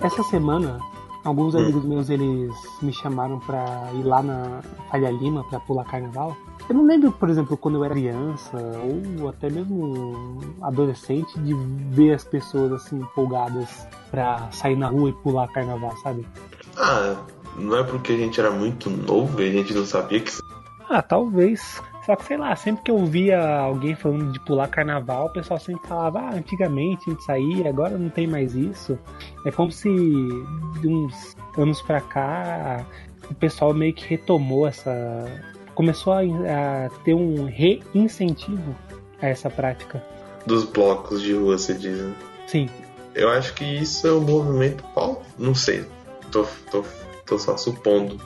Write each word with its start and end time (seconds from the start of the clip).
essa 0.00 0.22
semana 0.24 0.78
alguns 1.24 1.54
amigos 1.54 1.84
meus 1.84 2.08
eles 2.08 2.52
me 2.80 2.92
chamaram 2.92 3.38
pra 3.38 3.90
ir 3.94 4.02
lá 4.02 4.22
na 4.22 4.62
Faria 4.90 5.10
Lima 5.10 5.44
pra 5.44 5.60
pular 5.60 5.84
carnaval. 5.84 6.36
Eu 6.68 6.74
não 6.76 6.86
lembro, 6.86 7.10
por 7.10 7.28
exemplo, 7.28 7.56
quando 7.56 7.76
eu 7.76 7.84
era 7.84 7.94
criança 7.94 8.56
ou 9.18 9.28
até 9.28 9.50
mesmo 9.50 10.38
adolescente 10.62 11.38
de 11.40 11.52
ver 11.90 12.14
as 12.14 12.24
pessoas 12.24 12.72
assim 12.72 13.00
empolgadas 13.00 13.86
pra 14.10 14.48
sair 14.52 14.76
na 14.76 14.88
rua 14.88 15.10
e 15.10 15.12
pular 15.12 15.48
carnaval, 15.48 15.96
sabe? 15.96 16.24
Ah, 16.76 17.16
não 17.56 17.76
é 17.76 17.82
porque 17.82 18.12
a 18.12 18.16
gente 18.16 18.38
era 18.38 18.50
muito 18.50 18.88
novo 18.88 19.42
e 19.42 19.48
a 19.48 19.52
gente 19.52 19.74
não 19.74 19.84
sabia 19.84 20.20
que. 20.20 20.30
Ah, 20.88 21.02
talvez. 21.02 21.82
Só 22.06 22.16
que 22.16 22.24
sei 22.24 22.36
lá, 22.36 22.56
sempre 22.56 22.82
que 22.84 22.90
eu 22.90 23.04
via 23.04 23.38
alguém 23.58 23.94
falando 23.94 24.32
de 24.32 24.40
pular 24.40 24.68
carnaval, 24.68 25.26
o 25.26 25.32
pessoal 25.32 25.60
sempre 25.60 25.86
falava, 25.86 26.20
ah, 26.20 26.34
antigamente 26.34 27.04
a 27.06 27.10
gente 27.12 27.24
saía, 27.24 27.68
agora 27.68 27.98
não 27.98 28.08
tem 28.08 28.26
mais 28.26 28.54
isso. 28.54 28.98
É 29.46 29.50
como 29.50 29.70
se 29.70 29.88
de 29.88 30.88
uns 30.88 31.36
anos 31.58 31.82
pra 31.82 32.00
cá 32.00 32.84
o 33.30 33.34
pessoal 33.34 33.72
meio 33.72 33.92
que 33.94 34.06
retomou 34.06 34.66
essa. 34.66 34.92
começou 35.74 36.12
a, 36.12 36.20
a 36.20 36.90
ter 37.04 37.14
um 37.14 37.44
reincentivo 37.46 38.74
a 39.20 39.28
essa 39.28 39.48
prática. 39.48 40.02
Dos 40.46 40.64
blocos 40.64 41.22
de 41.22 41.34
rua, 41.34 41.58
se 41.58 41.74
diz. 41.74 41.98
né? 41.98 42.14
Sim. 42.46 42.68
Eu 43.14 43.28
acho 43.30 43.54
que 43.54 43.64
isso 43.64 44.06
é 44.06 44.12
um 44.12 44.20
movimento. 44.20 44.82
Não 45.38 45.54
sei. 45.54 45.84
Tô, 46.32 46.46
tô, 46.70 46.84
tô 47.26 47.38
só 47.38 47.56
supondo. 47.56 48.18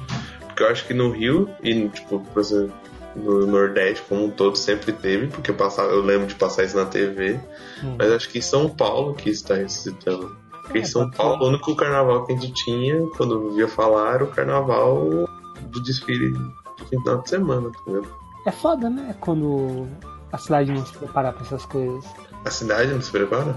Porque 0.46 0.62
eu 0.62 0.68
acho 0.68 0.86
que 0.86 0.94
no 0.94 1.10
Rio 1.10 1.48
e, 1.62 1.88
tipo, 1.88 2.20
por 2.20 2.40
exemplo, 2.40 2.74
no 3.16 3.46
Nordeste 3.46 4.04
como 4.08 4.24
um 4.24 4.30
todo 4.30 4.56
sempre 4.56 4.92
teve, 4.92 5.28
porque 5.28 5.50
eu, 5.50 5.54
passava, 5.54 5.90
eu 5.90 6.02
lembro 6.02 6.26
de 6.26 6.34
passar 6.34 6.64
isso 6.64 6.76
na 6.76 6.86
TV. 6.86 7.38
Hum. 7.82 7.96
Mas 7.98 8.10
acho 8.12 8.28
que 8.28 8.38
em 8.38 8.42
São 8.42 8.68
Paulo 8.68 9.14
que 9.14 9.30
está 9.30 9.54
ressuscitando. 9.54 10.36
Porque 10.62 10.78
É, 10.78 10.80
em 10.80 10.84
São 10.84 11.10
Paulo, 11.10 11.38
ser. 11.38 11.44
o 11.44 11.48
único 11.48 11.76
carnaval 11.76 12.24
que 12.24 12.32
a 12.32 12.36
gente 12.36 12.52
tinha, 12.64 13.06
quando 13.16 13.34
eu 13.34 13.50
via 13.54 13.68
falar, 13.68 14.14
era 14.14 14.24
o 14.24 14.28
carnaval 14.28 15.28
do 15.70 15.82
desfile 15.82 16.30
do 16.30 16.86
final 16.88 17.18
de 17.22 17.28
semana, 17.28 17.70
vendo? 17.86 18.06
É 18.46 18.50
foda, 18.50 18.88
né? 18.90 19.14
Quando 19.20 19.86
a 20.32 20.38
cidade 20.38 20.72
não 20.72 20.84
se 20.84 20.96
prepara 20.96 21.32
pra 21.32 21.42
essas 21.42 21.64
coisas. 21.66 22.04
A 22.44 22.50
cidade 22.50 22.92
não 22.92 23.00
se 23.00 23.10
prepara? 23.10 23.54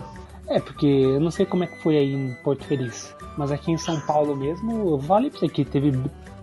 É, 0.47 0.59
porque 0.61 0.85
eu 0.85 1.19
não 1.19 1.31
sei 1.31 1.45
como 1.45 1.63
é 1.63 1.67
que 1.67 1.81
foi 1.81 1.97
aí 1.97 2.13
em 2.13 2.33
Porto 2.43 2.63
Feliz, 2.65 3.13
mas 3.37 3.51
aqui 3.51 3.71
em 3.71 3.77
São 3.77 3.99
Paulo 4.01 4.33
mesmo, 4.35 4.91
eu 4.91 4.99
falei 4.99 5.29
pra 5.29 5.39
você 5.39 5.49
que 5.49 5.65
teve. 5.65 5.91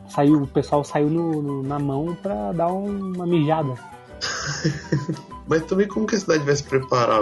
Saiu, 0.08 0.42
o 0.42 0.46
pessoal 0.46 0.84
saiu 0.84 1.08
no, 1.08 1.42
no- 1.42 1.62
na 1.62 1.78
mão 1.78 2.16
pra 2.22 2.52
dar 2.52 2.68
um- 2.68 3.12
uma 3.14 3.26
mijada. 3.26 3.74
Mas 5.48 5.62
também 5.64 5.86
como 5.88 6.06
que 6.06 6.16
a 6.16 6.18
cidade 6.20 6.44
vai 6.44 6.54
se 6.56 6.64
preparar? 6.64 7.20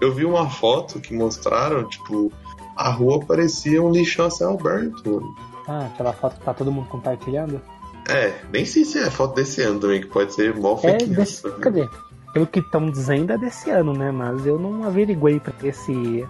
Eu 0.00 0.12
vi 0.12 0.24
uma 0.24 0.48
foto 0.48 1.00
que 1.00 1.14
mostraram, 1.14 1.84
tipo, 1.88 2.32
a 2.76 2.90
rua 2.90 3.20
parecia 3.24 3.82
um 3.82 3.90
lixão 3.90 4.26
a 4.26 4.30
céu 4.30 4.56
aberto. 4.58 5.22
Ah, 5.68 5.86
aquela 5.92 6.12
foto 6.12 6.38
que 6.38 6.44
tá 6.44 6.54
todo 6.54 6.72
mundo 6.72 6.88
compartilhando. 6.88 7.60
É, 8.08 8.34
nem 8.52 8.64
sei 8.64 8.84
se 8.84 8.98
é 8.98 9.10
foto 9.10 9.34
desse 9.36 9.62
ano 9.62 9.78
também, 9.78 10.00
que 10.00 10.08
pode 10.08 10.32
ser 10.34 10.54
mó 10.56 10.74
É 10.82 10.98
fake 10.98 11.06
desse. 11.10 11.44
news. 11.46 11.58
Cadê? 11.60 11.88
Pelo 12.32 12.46
que 12.46 12.58
estão 12.60 12.90
dizendo 12.90 13.32
é 13.32 13.38
desse 13.38 13.70
ano, 13.70 13.92
né? 13.92 14.10
Mas 14.10 14.44
eu 14.46 14.58
não 14.58 14.82
averiguei 14.84 15.38
pra 15.38 15.52
ver 15.60 15.74
se 15.74 16.26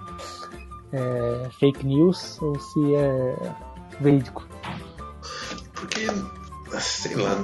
é 0.92 1.48
fake 1.58 1.86
news 1.86 2.40
ou 2.42 2.58
se 2.58 2.94
é 2.94 3.36
verídico. 4.00 4.44
Porque, 5.82 6.06
sei 6.78 7.16
lá, 7.16 7.42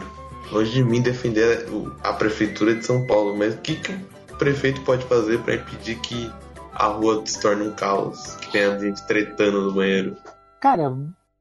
longe 0.53 0.71
de 0.73 0.85
mim 0.85 1.03
defender 1.03 1.67
a 2.05 2.13
prefeitura 2.13 2.77
de 2.77 2.87
São 2.87 3.05
Paulo, 3.05 3.37
mas 3.37 3.55
o 3.55 3.59
que, 3.59 3.75
que 3.75 3.93
o 4.33 4.37
prefeito 4.39 4.81
pode 4.83 5.05
fazer 5.07 5.41
pra 5.41 5.57
impedir 5.57 5.99
que 5.99 6.33
a 6.73 6.87
rua 6.87 7.21
se 7.27 7.41
torne 7.41 7.67
um 7.67 7.73
caos, 7.73 8.37
que 8.37 8.53
tenha 8.53 8.79
gente 8.79 9.05
tretando 9.09 9.63
no 9.63 9.73
banheiro? 9.73 10.17
Cara, 10.61 10.97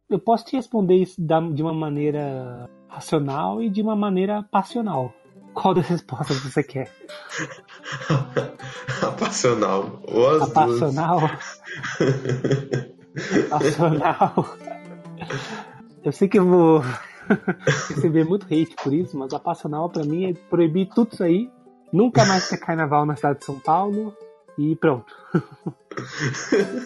eu 0.09 0.17
posso 0.17 0.45
te 0.45 0.55
responder 0.55 0.95
isso 0.95 1.21
de 1.21 1.61
uma 1.61 1.73
maneira 1.73 2.67
racional 2.87 3.61
e 3.61 3.69
de 3.69 3.81
uma 3.81 3.95
maneira 3.95 4.41
passional. 4.41 5.13
Qual 5.53 5.75
das 5.75 5.87
respostas 5.87 6.39
você 6.39 6.63
quer? 6.63 6.91
a 9.03 9.11
passional. 9.11 10.01
Ou 10.07 10.29
as 10.29 10.41
A 10.41 10.45
duas. 10.65 10.79
passional? 10.79 11.19
Eu 16.07 16.13
sei 16.13 16.29
que 16.29 16.39
eu 16.39 16.45
vou 16.45 16.81
receber 17.89 18.23
muito 18.23 18.45
hate 18.45 18.73
por 18.81 18.93
isso, 18.93 19.17
mas 19.17 19.33
a 19.33 19.39
passional 19.39 19.89
pra 19.89 20.05
mim 20.05 20.29
é 20.29 20.33
proibir 20.49 20.87
tudo 20.87 21.11
isso 21.11 21.21
aí, 21.21 21.49
nunca 21.91 22.23
mais 22.25 22.47
ter 22.47 22.55
carnaval 22.57 23.05
na 23.05 23.13
cidade 23.17 23.39
de 23.39 23.45
São 23.45 23.59
Paulo 23.59 24.15
e 24.57 24.73
pronto. 24.77 25.13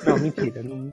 Não, 0.07 0.17
mentira. 0.17 0.63
não- 0.63 0.91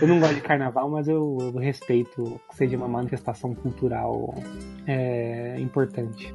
Eu 0.00 0.06
não 0.06 0.20
gosto 0.20 0.34
de 0.36 0.40
carnaval, 0.42 0.88
mas 0.90 1.08
eu, 1.08 1.38
eu 1.40 1.52
respeito 1.58 2.40
que 2.48 2.54
seja 2.56 2.76
uma 2.76 2.86
manifestação 2.86 3.52
cultural 3.54 4.32
é, 4.86 5.58
importante. 5.58 6.32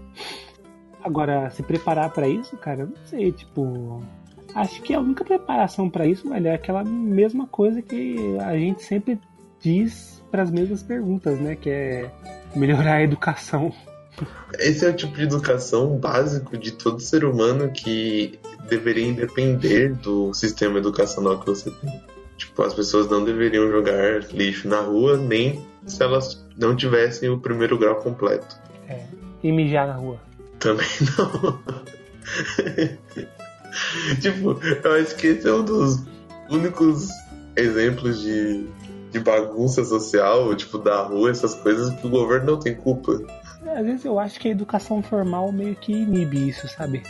Agora, 1.03 1.49
se 1.51 1.61
preparar 1.63 2.09
pra 2.11 2.27
isso, 2.27 2.57
cara, 2.57 2.81
eu 2.81 2.87
não 2.87 3.05
sei, 3.05 3.31
tipo. 3.31 4.01
Acho 4.55 4.81
que 4.81 4.93
a 4.95 4.99
única 4.99 5.23
preparação 5.23 5.89
pra 5.89 6.07
isso, 6.07 6.27
velho, 6.27 6.47
é 6.47 6.55
aquela 6.55 6.83
mesma 6.83 7.45
coisa 7.47 7.81
que 7.81 8.35
a 8.39 8.57
gente 8.57 8.81
sempre 8.83 9.19
diz 9.59 10.16
pras 10.31 10.51
mesmas 10.51 10.83
perguntas, 10.83 11.39
né? 11.39 11.55
Que 11.55 11.69
é 11.69 12.11
melhorar 12.55 12.95
a 12.95 13.03
educação. 13.03 13.73
Esse 14.57 14.85
é 14.85 14.89
o 14.89 14.93
tipo 14.95 15.15
de 15.15 15.23
educação 15.23 15.97
básico 15.97 16.57
de 16.57 16.71
todo 16.71 16.99
ser 16.99 17.23
humano 17.23 17.71
que 17.71 18.39
deveria 18.67 19.05
independer 19.05 19.95
do 19.95 20.33
sistema 20.33 20.79
educacional 20.79 21.39
que 21.39 21.45
você 21.45 21.69
tem. 21.69 22.01
Tipo, 22.37 22.63
as 22.63 22.73
pessoas 22.73 23.09
não 23.09 23.23
deveriam 23.23 23.69
jogar 23.69 24.21
lixo 24.31 24.67
na 24.67 24.81
rua, 24.81 25.17
nem 25.17 25.65
se 25.85 26.01
elas 26.03 26.45
não 26.57 26.75
tivessem 26.75 27.29
o 27.29 27.39
primeiro 27.39 27.77
grau 27.77 27.95
completo. 27.95 28.57
E 29.43 29.51
mijar 29.51 29.87
na 29.87 29.93
rua. 29.93 30.19
Também 30.59 30.87
não. 31.17 31.59
tipo, 34.19 34.59
eu 34.83 34.93
acho 34.93 35.15
que 35.15 35.27
esse 35.27 35.47
é 35.47 35.53
um 35.53 35.63
dos 35.63 36.03
únicos 36.49 37.09
exemplos 37.55 38.21
de, 38.21 38.67
de 39.11 39.19
bagunça 39.19 39.83
social, 39.83 40.53
tipo, 40.55 40.77
da 40.77 41.03
rua, 41.03 41.31
essas 41.31 41.55
coisas, 41.55 41.93
que 41.95 42.07
o 42.07 42.09
governo 42.09 42.53
não 42.53 42.59
tem 42.59 42.75
culpa. 42.75 43.21
Às 43.65 43.85
vezes 43.85 44.05
eu 44.05 44.19
acho 44.19 44.39
que 44.39 44.47
a 44.47 44.51
educação 44.51 45.01
formal 45.01 45.51
meio 45.51 45.75
que 45.75 45.91
inibe 45.91 46.49
isso, 46.49 46.67
sabe? 46.67 47.03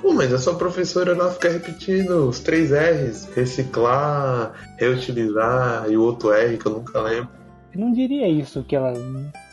Pô, 0.00 0.12
mas 0.12 0.32
a 0.32 0.38
sua 0.38 0.54
professora 0.54 1.16
lá 1.16 1.30
fica 1.30 1.50
repetindo 1.50 2.28
os 2.28 2.40
três 2.40 2.70
R's: 2.70 3.28
reciclar, 3.34 4.52
reutilizar 4.76 5.90
e 5.90 5.96
o 5.96 6.02
outro 6.02 6.32
R 6.32 6.56
que 6.56 6.66
eu 6.66 6.72
nunca 6.72 7.00
lembro. 7.00 7.30
Eu 7.72 7.80
não 7.80 7.92
diria 7.92 8.28
isso 8.28 8.62
que 8.62 8.76
ela 8.76 8.92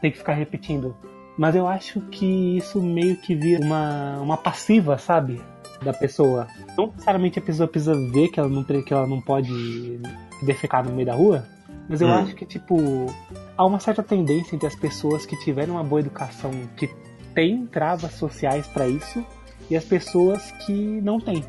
tem 0.02 0.12
que 0.12 0.18
ficar 0.18 0.34
repetindo. 0.34 0.96
Mas 1.38 1.56
eu 1.56 1.68
acho 1.68 2.00
que 2.02 2.58
isso 2.58 2.82
meio 2.82 3.18
que 3.18 3.36
vira 3.36 3.64
uma, 3.64 4.18
uma 4.22 4.38
passiva, 4.38 4.98
sabe? 4.98 5.42
Da 5.84 5.92
pessoa. 5.92 6.48
Não 6.78 6.88
necessariamente 6.88 7.40
a 7.40 7.42
pessoa 7.42 7.68
precisa 7.68 7.94
ver 8.12 8.30
que 8.30 8.40
ela 8.40 8.48
não, 8.48 8.64
que 8.64 8.94
ela 8.94 9.06
não 9.06 9.20
pode 9.20 10.00
defecar 10.44 10.86
no 10.86 10.94
meio 10.94 11.08
da 11.08 11.14
rua. 11.14 11.46
Mas 11.88 12.02
eu 12.02 12.08
Hum. 12.08 12.14
acho 12.14 12.36
que, 12.36 12.46
tipo, 12.46 12.76
há 13.58 13.66
uma 13.66 13.80
certa 13.80 14.02
tendência 14.02 14.56
entre 14.56 14.68
as 14.68 14.76
pessoas 14.76 15.26
que 15.26 15.38
tiveram 15.40 15.76
uma 15.76 15.84
boa 15.84 16.00
educação, 16.02 16.52
que 16.76 16.90
têm 17.34 17.66
travas 17.68 18.14
sociais 18.14 18.66
pra 18.68 18.88
isso, 18.88 19.24
e 19.70 19.76
as 19.76 19.86
pessoas 19.86 20.52
que 20.66 20.74
não 21.02 21.20
têm. 21.20 21.44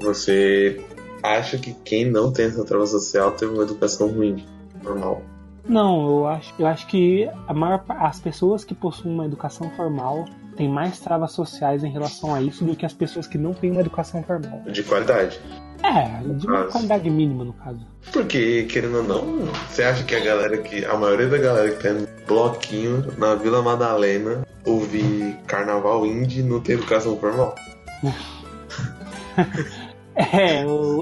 Você 0.00 0.80
acha 1.22 1.58
que 1.58 1.74
quem 1.84 2.10
não 2.10 2.32
tem 2.32 2.46
essa 2.46 2.64
trava 2.64 2.86
social 2.86 3.32
teve 3.32 3.52
uma 3.52 3.62
educação 3.62 4.08
ruim, 4.08 4.46
normal. 4.82 5.22
Não, 5.68 6.06
eu 6.08 6.26
acho, 6.26 6.54
eu 6.58 6.66
acho 6.66 6.86
que 6.88 7.28
a 7.46 7.54
maior, 7.54 7.84
as 7.88 8.18
pessoas 8.18 8.64
que 8.64 8.74
possuem 8.74 9.14
uma 9.14 9.26
educação 9.26 9.70
formal 9.70 10.24
têm 10.62 10.68
mais 10.68 11.00
travas 11.00 11.32
sociais 11.32 11.82
em 11.82 11.90
relação 11.90 12.32
a 12.32 12.40
isso 12.40 12.64
do 12.64 12.76
que 12.76 12.86
as 12.86 12.92
pessoas 12.92 13.26
que 13.26 13.36
não 13.36 13.52
têm 13.52 13.72
uma 13.72 13.80
educação 13.80 14.22
formal. 14.22 14.62
De 14.66 14.84
qualidade. 14.84 15.40
É, 15.82 16.22
de 16.34 16.46
uma 16.46 16.66
qualidade 16.66 17.10
mínima, 17.10 17.44
no 17.44 17.52
caso. 17.52 17.84
Porque, 18.12 18.62
querendo 18.64 18.98
ou 18.98 19.02
não, 19.02 19.46
você 19.68 19.82
acha 19.82 20.04
que 20.04 20.14
a 20.14 20.20
galera 20.20 20.56
que. 20.58 20.84
A 20.84 20.96
maioria 20.96 21.26
da 21.28 21.38
galera 21.38 21.72
que 21.72 21.82
tem 21.82 22.06
bloquinho 22.28 23.04
na 23.18 23.34
Vila 23.34 23.60
Madalena 23.60 24.46
ouvir 24.64 25.36
carnaval 25.48 26.06
indie 26.06 26.44
não 26.44 26.60
tem 26.60 26.76
educação 26.76 27.18
formal? 27.18 27.54
É, 30.14 30.66
o, 30.66 31.00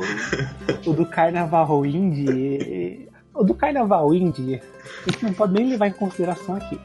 o 0.86 0.92
do 0.92 1.04
carnaval 1.04 1.84
indie. 1.84 3.08
O 3.34 3.42
do 3.42 3.54
carnaval 3.54 4.14
indie, 4.14 4.62
a 5.04 5.10
gente 5.10 5.24
não 5.24 5.32
pode 5.32 5.52
nem 5.52 5.68
levar 5.68 5.88
em 5.88 5.92
consideração 5.92 6.54
aqui. 6.54 6.78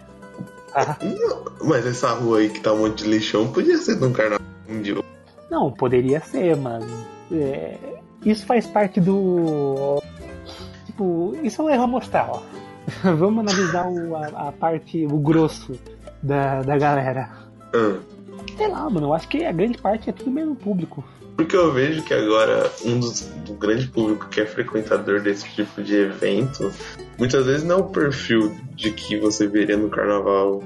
Mas 1.64 1.86
essa 1.86 2.10
rua 2.14 2.40
aí 2.40 2.50
que 2.50 2.60
tá 2.60 2.74
um 2.74 2.80
monte 2.80 3.04
de 3.04 3.10
lixão 3.10 3.52
podia 3.52 3.78
ser 3.78 3.96
de 3.98 4.06
um 4.06 4.12
carnaval 4.12 4.46
indie. 4.68 5.04
Não, 5.50 5.72
poderia 5.72 6.20
ser, 6.20 6.56
mas. 6.58 6.84
é, 7.32 7.78
isso 8.26 8.46
faz 8.46 8.66
parte 8.68 9.00
do. 9.00 10.02
Tipo, 10.86 11.36
isso 11.44 11.62
é 11.62 11.66
um 11.66 11.70
erro 11.70 11.84
amostral. 11.84 12.44
ó. 12.44 12.66
Vamos 13.16 13.40
analisar 13.40 13.88
o, 13.88 14.16
a, 14.16 14.50
a 14.50 14.52
parte, 14.52 15.06
o 15.06 15.18
grosso 15.18 15.80
da, 16.22 16.62
da 16.62 16.78
galera. 16.78 17.30
Ah, 17.74 18.00
Sei 18.58 18.68
lá, 18.68 18.90
mano, 18.90 19.08
eu 19.08 19.14
acho 19.14 19.28
que 19.28 19.44
a 19.44 19.52
grande 19.52 19.78
parte 19.78 20.10
é 20.10 20.14
tudo 20.14 20.32
mesmo 20.32 20.56
público. 20.56 21.04
Porque 21.36 21.56
eu 21.56 21.72
vejo 21.72 22.04
que 22.04 22.14
agora 22.14 22.72
um 22.86 23.00
dos 23.00 23.22
do 23.46 23.54
grande 23.54 23.88
público 23.88 24.30
que 24.30 24.42
é 24.42 24.46
frequentador 24.46 25.22
desse 25.22 25.48
tipo 25.50 25.84
de 25.84 25.96
evento, 25.96 26.72
muitas 27.18 27.46
vezes 27.46 27.64
não 27.64 27.76
é 27.76 27.80
o 27.80 27.90
perfil 27.90 28.56
de 28.74 28.92
que 28.92 29.18
você 29.18 29.46
veria 29.48 29.76
no 29.76 29.90
carnaval, 29.90 30.64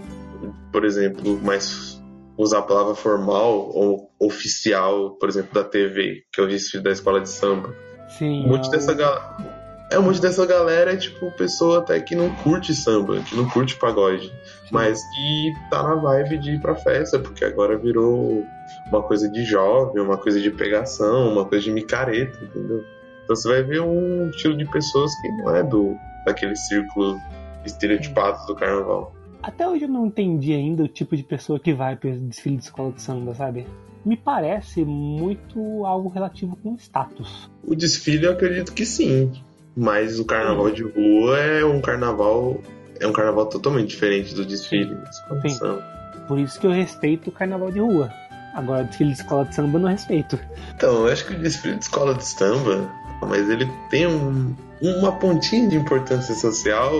por 0.71 0.85
exemplo, 0.85 1.39
mais 1.41 1.99
usar 2.37 2.59
a 2.59 2.61
palavra 2.61 2.95
formal 2.95 3.69
ou 3.73 4.11
oficial, 4.19 5.17
por 5.19 5.27
exemplo, 5.27 5.53
da 5.53 5.63
TV, 5.63 6.23
que 6.31 6.39
é 6.39 6.43
o 6.43 6.47
desfile 6.47 6.83
da 6.83 6.91
escola 6.91 7.19
de 7.19 7.29
samba. 7.29 7.75
Sim. 8.17 8.45
Um 8.45 8.49
monte 8.49 8.67
é 8.67 8.71
dessa 8.71 8.93
galera. 8.93 9.59
É 9.91 9.97
um 9.97 10.03
monte 10.03 10.21
dessa 10.21 10.45
galera, 10.45 10.93
é 10.93 10.95
tipo, 10.95 11.31
pessoa 11.31 11.79
até 11.79 11.99
que 11.99 12.15
não 12.15 12.29
curte 12.35 12.75
samba, 12.75 13.19
que 13.21 13.35
não 13.35 13.49
curte 13.49 13.75
pagode, 13.75 14.31
mas 14.71 15.01
que 15.01 15.53
tá 15.71 15.81
na 15.81 15.95
vibe 15.95 16.37
de 16.37 16.51
ir 16.51 16.61
pra 16.61 16.75
festa, 16.75 17.17
porque 17.17 17.43
agora 17.43 17.75
virou 17.75 18.45
uma 18.87 19.01
coisa 19.01 19.29
de 19.29 19.43
jovem, 19.43 20.01
uma 20.01 20.17
coisa 20.17 20.39
de 20.39 20.51
pegação, 20.51 21.31
uma 21.31 21.45
coisa 21.45 21.63
de 21.63 21.71
micareta, 21.71 22.37
entendeu? 22.43 22.83
Então 23.23 23.35
você 23.35 23.47
vai 23.47 23.63
ver 23.63 23.81
um 23.81 24.29
estilo 24.29 24.57
de 24.57 24.65
pessoas 24.65 25.11
que 25.21 25.27
não 25.29 25.55
é 25.55 25.63
do 25.63 25.95
daquele 26.25 26.55
círculo 26.55 27.19
estereotipado 27.65 28.45
do 28.45 28.55
carnaval. 28.55 29.13
Até 29.41 29.67
hoje 29.67 29.85
eu 29.85 29.89
não 29.89 30.07
entendi 30.07 30.53
ainda 30.53 30.83
o 30.83 30.87
tipo 30.87 31.15
de 31.15 31.23
pessoa 31.23 31.59
que 31.59 31.73
vai 31.73 31.95
para 31.95 32.11
desfile 32.11 32.57
de 32.57 32.63
escola 32.63 32.91
de 32.91 33.01
samba, 33.01 33.33
sabe? 33.33 33.65
Me 34.05 34.17
parece 34.17 34.83
muito 34.83 35.85
algo 35.85 36.09
relativo 36.09 36.57
com 36.57 36.75
status. 36.75 37.49
O 37.63 37.75
desfile 37.75 38.25
eu 38.25 38.31
acredito 38.31 38.73
que 38.73 38.85
sim, 38.85 39.31
mas 39.75 40.19
o 40.19 40.25
carnaval 40.25 40.71
de 40.71 40.83
rua 40.83 41.37
é 41.37 41.63
um 41.63 41.79
carnaval 41.81 42.59
é 42.99 43.07
um 43.07 43.13
carnaval 43.13 43.45
totalmente 43.45 43.89
diferente 43.89 44.35
do 44.35 44.45
desfile 44.45 44.95
de 44.95 45.09
escola 45.09 45.41
de 45.41 45.49
samba. 45.51 45.81
Por 46.27 46.37
isso 46.37 46.59
que 46.59 46.67
eu 46.67 46.71
respeito 46.71 47.29
o 47.29 47.31
carnaval 47.31 47.71
de 47.71 47.79
rua. 47.79 48.11
Agora, 48.53 48.83
desfile 48.83 49.11
de 49.13 49.17
escola 49.19 49.45
de 49.45 49.55
samba 49.55 49.77
eu 49.77 49.81
não 49.81 49.89
respeito. 49.89 50.39
Então, 50.75 51.05
eu 51.07 51.11
acho 51.13 51.25
que 51.25 51.33
o 51.33 51.39
desfile 51.39 51.75
de 51.77 51.83
escola 51.83 52.13
de 52.15 52.25
samba, 52.25 52.89
mas 53.21 53.49
ele 53.49 53.71
tem 53.89 54.07
um- 54.07 54.55
uma 54.81 55.11
pontinha 55.13 55.67
de 55.67 55.75
importância 55.75 56.33
social 56.35 56.91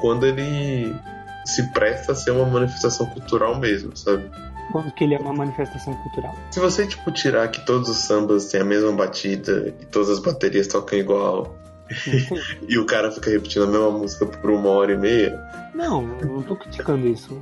quando 0.00 0.26
ele 0.26 0.94
se 1.46 1.62
presta 1.72 2.12
a 2.12 2.14
ser 2.14 2.30
uma 2.32 2.44
manifestação 2.46 3.06
cultural 3.06 3.58
mesmo, 3.58 3.96
sabe? 3.96 4.30
Quando 4.72 4.90
que 4.92 5.04
ele 5.04 5.14
é 5.14 5.18
uma 5.18 5.32
manifestação 5.32 5.94
cultural. 5.94 6.34
Se 6.50 6.60
você, 6.60 6.86
tipo, 6.86 7.10
tirar 7.10 7.48
que 7.48 7.64
todos 7.64 7.88
os 7.88 7.96
sambas 7.98 8.46
têm 8.46 8.60
a 8.60 8.64
mesma 8.64 8.92
batida 8.92 9.74
e 9.80 9.86
todas 9.86 10.10
as 10.10 10.18
baterias 10.18 10.66
tocam 10.66 10.98
igual 10.98 11.56
e 12.68 12.78
o 12.78 12.84
cara 12.84 13.10
fica 13.10 13.30
repetindo 13.30 13.62
a 13.64 13.66
mesma 13.66 13.90
música 13.90 14.26
por 14.26 14.50
uma 14.50 14.68
hora 14.68 14.92
e 14.92 14.96
meia, 14.98 15.40
Não, 15.74 16.02
eu 16.20 16.26
não 16.26 16.42
tô 16.42 16.54
criticando 16.54 17.06
isso. 17.08 17.40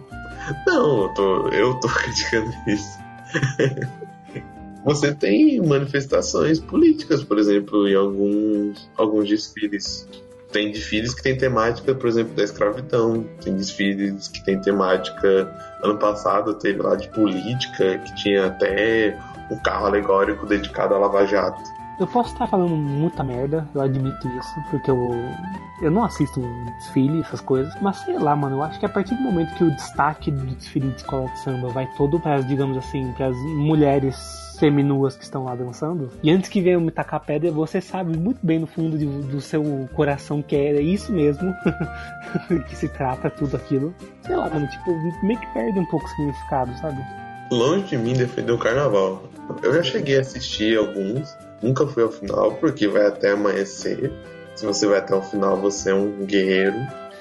não, 0.69 1.03
eu 1.03 1.08
tô, 1.14 1.49
eu 1.49 1.75
tô 1.81 1.88
criticando 1.94 2.53
isso. 2.69 2.97
Você 4.87 5.12
tem 5.12 5.61
manifestações 5.61 6.61
políticas, 6.61 7.25
por 7.25 7.38
exemplo, 7.38 7.88
em 7.88 7.96
alguns, 7.96 8.88
alguns 8.96 9.28
desfiles. 9.28 10.08
Tem 10.52 10.70
desfiles 10.70 11.12
que 11.12 11.25
tem 11.25 11.37
temática, 11.37 11.93
por 11.93 12.08
exemplo, 12.08 12.34
da 12.34 12.44
escravidão. 12.44 13.25
Tem 13.43 13.56
desfiles 13.56 14.28
que 14.28 14.44
tem 14.44 14.61
temática. 14.61 15.52
Ano 15.82 15.99
passado 15.99 16.55
teve 16.55 16.81
lá 16.81 16.94
de 16.94 17.08
política, 17.08 17.99
que 17.99 18.14
tinha 18.14 18.46
até 18.46 19.19
um 19.50 19.56
carro 19.58 19.87
alegórico 19.87 20.46
dedicado 20.46 20.94
a 20.94 20.99
Lava 20.99 21.26
Jato. 21.26 21.61
Eu 21.98 22.06
posso 22.06 22.32
estar 22.34 22.46
falando 22.46 22.76
muita 22.76 23.25
merda, 23.25 23.66
eu 23.75 23.81
admito 23.81 24.28
isso, 24.28 24.54
porque 24.70 24.90
eu, 24.90 25.14
eu 25.81 25.90
não 25.90 26.04
assisto 26.04 26.43
desfile, 26.78 27.20
essas 27.20 27.40
coisas. 27.40 27.72
Mas 27.81 27.96
sei 27.98 28.19
lá, 28.19 28.37
mano, 28.37 28.56
eu 28.56 28.62
acho 28.62 28.78
que 28.78 28.84
a 28.84 28.88
partir 28.88 29.14
do 29.14 29.22
momento 29.22 29.54
que 29.54 29.64
o 29.64 29.70
destaque 29.75 30.31
do 30.31 30.44
desfile 30.54 30.90
de 30.90 30.96
escola 30.96 31.26
de 31.31 31.38
samba 31.38 31.69
vai 31.69 31.87
todo 31.96 32.20
para, 32.20 32.43
digamos 32.43 32.76
assim, 32.76 33.12
para 33.12 33.28
as 33.28 33.37
mulheres 33.37 34.14
seminuas 34.58 35.16
que 35.16 35.25
estão 35.25 35.44
lá 35.44 35.54
dançando, 35.54 36.10
e 36.22 36.31
antes 36.31 36.48
que 36.50 36.60
venham 36.62 36.81
me 36.82 36.90
tacar 36.90 37.20
pedra, 37.20 37.50
você 37.50 37.81
sabe 37.81 38.16
muito 38.16 38.40
bem 38.44 38.58
no 38.58 38.66
fundo 38.66 38.96
de- 38.98 39.06
do 39.06 39.40
seu 39.40 39.62
coração 39.94 40.43
que 40.43 40.54
é 40.56 40.81
isso 40.81 41.12
mesmo, 41.12 41.54
que 42.69 42.76
se 42.76 42.88
trata 42.88 43.31
tudo 43.31 43.56
aquilo. 43.56 43.94
Sei 44.22 44.37
lá, 44.37 44.48
mano, 44.50 44.66
tipo, 44.69 44.90
meio 45.25 45.38
que 45.40 45.46
perde 45.54 45.78
um 45.78 45.87
pouco 45.87 46.04
o 46.06 46.08
significado, 46.10 46.72
sabe? 46.78 47.02
Longe 47.50 47.84
de 47.87 47.96
mim 47.98 48.12
defender 48.14 48.52
o 48.52 48.58
carnaval. 48.58 49.25
Eu 49.62 49.72
já 49.75 49.82
cheguei 49.82 50.19
a 50.19 50.20
assistir 50.22 50.76
alguns, 50.76 51.37
nunca 51.62 51.87
fui 51.87 52.03
ao 52.03 52.11
final, 52.11 52.53
porque 52.55 52.88
vai 52.88 53.06
até 53.06 53.32
amanhecer. 53.32 54.12
Se 54.55 54.64
você 54.64 54.87
vai 54.87 54.99
até 54.99 55.14
o 55.14 55.23
final, 55.23 55.56
você 55.61 55.91
é 55.91 55.94
um 55.94 56.25
guerreiro. 56.25 56.76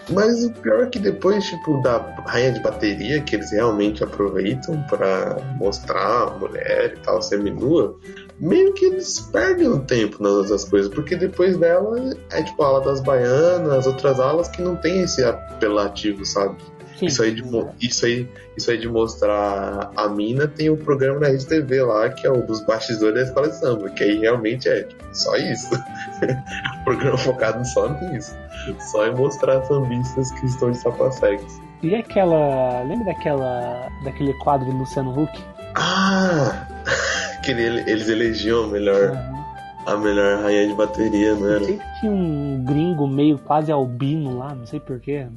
Mas 0.10 0.46
o 0.46 0.52
pior 0.52 0.84
é 0.84 0.86
que 0.86 1.00
depois, 1.00 1.44
tipo, 1.46 1.82
da 1.82 1.98
rainha 2.28 2.52
de 2.52 2.60
bateria, 2.60 3.22
que 3.22 3.36
eles 3.36 3.52
realmente 3.52 4.04
aproveitam 4.04 4.82
pra 4.84 5.38
mostrar 5.58 6.28
a 6.28 6.30
mulher 6.38 6.94
e 6.96 7.00
tal, 7.00 7.22
seminua, 7.22 7.98
meio 8.40 8.74
que 8.74 8.86
eles 8.86 9.20
perdem 9.20 9.68
o 9.68 9.80
tempo 9.80 10.22
nas 10.22 10.34
outras 10.34 10.64
coisas, 10.66 10.94
porque 10.94 11.16
depois 11.16 11.58
dela 11.58 11.98
é 12.32 12.44
tipo 12.44 12.62
a 12.62 12.68
ala 12.68 12.82
das 12.82 13.02
baianas, 13.02 13.72
as 13.72 13.88
outras 13.88 14.20
alas 14.20 14.48
que 14.48 14.62
não 14.62 14.76
tem 14.76 15.02
esse 15.02 15.24
apelativo, 15.24 16.24
sabe? 16.24 16.56
Sim. 16.98 17.08
Isso 17.08 17.22
aí, 17.24 17.32
de, 17.34 17.44
isso, 17.82 18.06
aí, 18.06 18.28
isso 18.58 18.72
aí 18.72 18.78
de 18.78 18.88
mostrar 18.88 19.92
a 19.98 20.08
mina 20.08 20.48
tem 20.48 20.70
o 20.70 20.78
programa 20.78 21.20
na 21.20 21.28
Rede 21.28 21.46
TV 21.46 21.82
lá, 21.84 22.10
que 22.10 22.26
é 22.26 22.32
o 22.32 22.42
dos 22.46 22.62
bastidores 22.66 23.16
da 23.16 23.22
escola 23.24 23.50
de 23.50 23.56
samba, 23.58 23.90
que 23.90 24.04
aí 24.04 24.18
realmente 24.20 24.70
é 24.70 24.84
tipo, 24.84 25.04
só 25.14 25.36
isso. 25.36 25.76
um 25.76 26.84
programa 26.86 27.18
focado 27.18 27.66
só 27.68 27.90
nisso. 27.90 28.36
Só 28.80 29.06
em 29.06 29.14
mostrar 29.16 29.62
sambistas 29.66 30.32
que 30.32 30.46
estão 30.46 30.72
de 30.72 30.78
sapacegues. 30.78 31.62
E 31.84 31.94
aquela. 31.96 32.82
Lembra 32.84 33.14
daquela. 33.14 33.88
daquele 34.04 34.34
quadro 34.36 34.66
do 34.72 34.78
Luciano 34.78 35.12
Huck? 35.22 35.44
Ah! 35.76 36.66
Que 37.44 37.52
ele- 37.52 37.84
eles 37.88 38.10
elegiam 38.10 38.64
a 38.64 38.68
melhor, 38.70 39.10
Aham. 39.12 39.46
a 39.86 39.98
melhor 39.98 40.42
rainha 40.42 40.68
de 40.68 40.74
bateria, 40.74 41.36
não 41.36 41.48
era? 41.48 41.64
Sempre 41.64 41.86
tinha 42.00 42.12
um 42.12 42.64
gringo 42.66 43.08
meio 43.08 43.38
quase 43.38 43.72
albino 43.72 44.40
lá, 44.40 44.56
não 44.56 44.66
sei 44.66 44.80
porquê. 44.80 45.28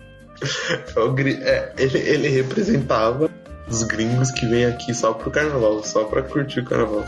É 1.42 1.72
ele, 1.76 1.98
ele 1.98 2.28
representava 2.28 3.30
os 3.68 3.82
gringos 3.82 4.30
que 4.30 4.46
vêm 4.46 4.66
aqui 4.66 4.94
só 4.94 5.12
pro 5.12 5.30
carnaval, 5.30 5.82
só 5.82 6.04
pra 6.04 6.22
curtir 6.22 6.60
o 6.60 6.64
carnaval. 6.64 7.04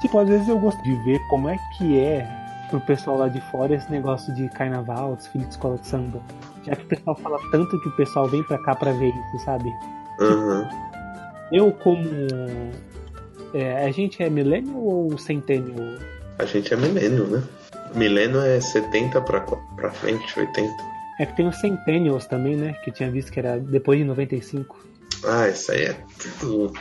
Tipo, 0.00 0.18
às 0.18 0.28
vezes 0.28 0.48
eu 0.48 0.58
gosto 0.58 0.82
de 0.82 0.94
ver 1.04 1.18
como 1.28 1.48
é 1.48 1.56
que 1.76 1.98
é 1.98 2.26
pro 2.70 2.80
pessoal 2.80 3.18
lá 3.18 3.28
de 3.28 3.40
fora 3.50 3.74
esse 3.74 3.90
negócio 3.90 4.34
de 4.34 4.48
carnaval, 4.50 5.16
desfile 5.16 5.44
de 5.44 5.50
escola 5.50 5.78
de 5.78 5.86
samba. 5.86 6.20
Já 6.64 6.76
que 6.76 6.84
o 6.84 6.88
pessoal 6.88 7.16
fala 7.16 7.38
tanto 7.50 7.80
que 7.80 7.88
o 7.88 7.96
pessoal 7.96 8.28
vem 8.28 8.42
pra 8.42 8.58
cá 8.58 8.74
pra 8.74 8.92
ver 8.92 9.08
isso, 9.08 9.44
sabe? 9.44 9.70
Aham. 10.20 10.68
Eu 11.52 11.72
como. 11.72 12.08
é, 13.52 13.84
a 13.84 13.90
gente 13.90 14.22
é 14.22 14.30
millennial 14.30 14.76
ou 14.76 15.18
centennial? 15.18 15.98
A 16.38 16.44
gente 16.44 16.72
é 16.72 16.76
milênio, 16.76 17.26
né? 17.26 17.42
Milênio 17.94 18.40
é 18.40 18.60
70 18.60 19.20
pra, 19.20 19.40
pra 19.40 19.90
frente, 19.90 20.38
80. 20.38 20.93
É 21.18 21.26
que 21.26 21.36
tem 21.36 21.46
os 21.46 21.60
centennials 21.60 22.26
também, 22.26 22.56
né? 22.56 22.72
Que 22.84 22.90
tinha 22.90 23.10
visto 23.10 23.32
que 23.32 23.38
era 23.38 23.58
depois 23.58 23.98
de 23.98 24.04
95. 24.04 24.84
Ah, 25.24 25.48
isso 25.48 25.72
aí 25.72 25.84
é 25.84 25.96
tudo. 26.40 26.72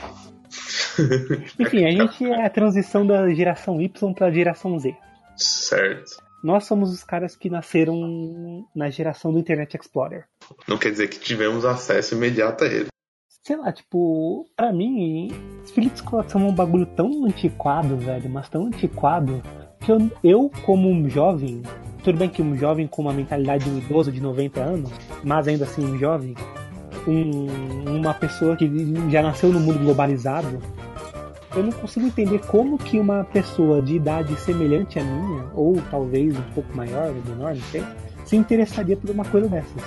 Enfim, 1.60 1.86
a 1.86 1.92
gente 1.92 2.26
é 2.26 2.46
a 2.46 2.50
transição 2.50 3.06
da 3.06 3.32
geração 3.34 3.82
Y 3.82 4.14
pra 4.14 4.32
geração 4.32 4.78
Z. 4.80 4.96
Certo. 5.36 6.18
Nós 6.44 6.66
somos 6.66 6.92
os 6.92 7.04
caras 7.04 7.36
que 7.36 7.50
nasceram 7.50 8.68
na 8.76 8.90
geração 8.90 9.32
do 9.32 9.40
Internet 9.40 9.78
Explorer. 9.78 10.26
Não 10.68 10.78
quer 10.78 10.92
dizer 10.92 11.08
que 11.08 11.20
tivemos 11.20 11.64
acesso 11.64 12.16
imediato 12.16 12.66
a 12.66 12.68
ele. 12.68 12.88
Sei 13.46 13.56
lá, 13.56 13.72
tipo, 13.72 14.46
pra 14.56 14.72
mim, 14.72 15.30
de 15.76 15.88
escola 15.88 16.24
de 16.24 16.32
samba 16.32 16.46
é 16.46 16.50
um 16.50 16.56
bagulho 16.56 16.86
tão 16.86 17.26
antiquado, 17.26 17.98
velho, 17.98 18.30
mas 18.30 18.50
tão 18.50 18.68
antiquado, 18.68 19.42
que 19.84 19.92
eu, 19.92 20.12
eu 20.24 20.52
como 20.66 20.90
um 20.90 21.10
jovem, 21.10 21.62
tudo 22.04 22.18
bem 22.18 22.30
que 22.30 22.42
um 22.42 22.56
jovem 22.58 22.88
com 22.88 23.02
uma 23.02 23.14
mentalidade 23.14 23.66
de 23.66 23.70
um 23.70 23.78
idoso 23.78 24.12
de 24.12 24.22
90 24.22 24.60
anos, 24.60 24.92
mas 25.24 25.48
ainda 25.48 25.66
assim 25.66 25.86
um 25.86 25.98
jovem, 25.98 26.36
um- 27.08 27.98
uma 27.98 28.14
pessoa 28.14 28.56
que 28.56 28.70
já 29.10 29.22
nasceu 29.22 29.52
no 29.52 29.60
mundo 29.60 29.80
globalizado, 29.80 30.60
eu 31.56 31.64
não 31.64 31.72
consigo 31.72 32.06
entender 32.08 32.40
como 32.48 32.78
que 32.78 33.00
uma 33.00 33.24
pessoa 33.26 33.82
de 33.82 33.96
idade 33.96 34.36
semelhante 34.38 34.98
à 35.00 35.04
minha, 35.04 35.44
ou 35.54 35.76
talvez 35.92 36.36
um 36.38 36.42
pouco 36.56 36.76
maior 36.76 37.10
ou 37.10 37.36
menor, 37.36 37.54
não 37.56 37.62
sei, 37.64 37.84
se 38.26 38.36
interessaria 38.36 38.98
por 38.98 39.10
uma 39.12 39.26
coisa 39.26 39.48
dessas. 39.48 39.84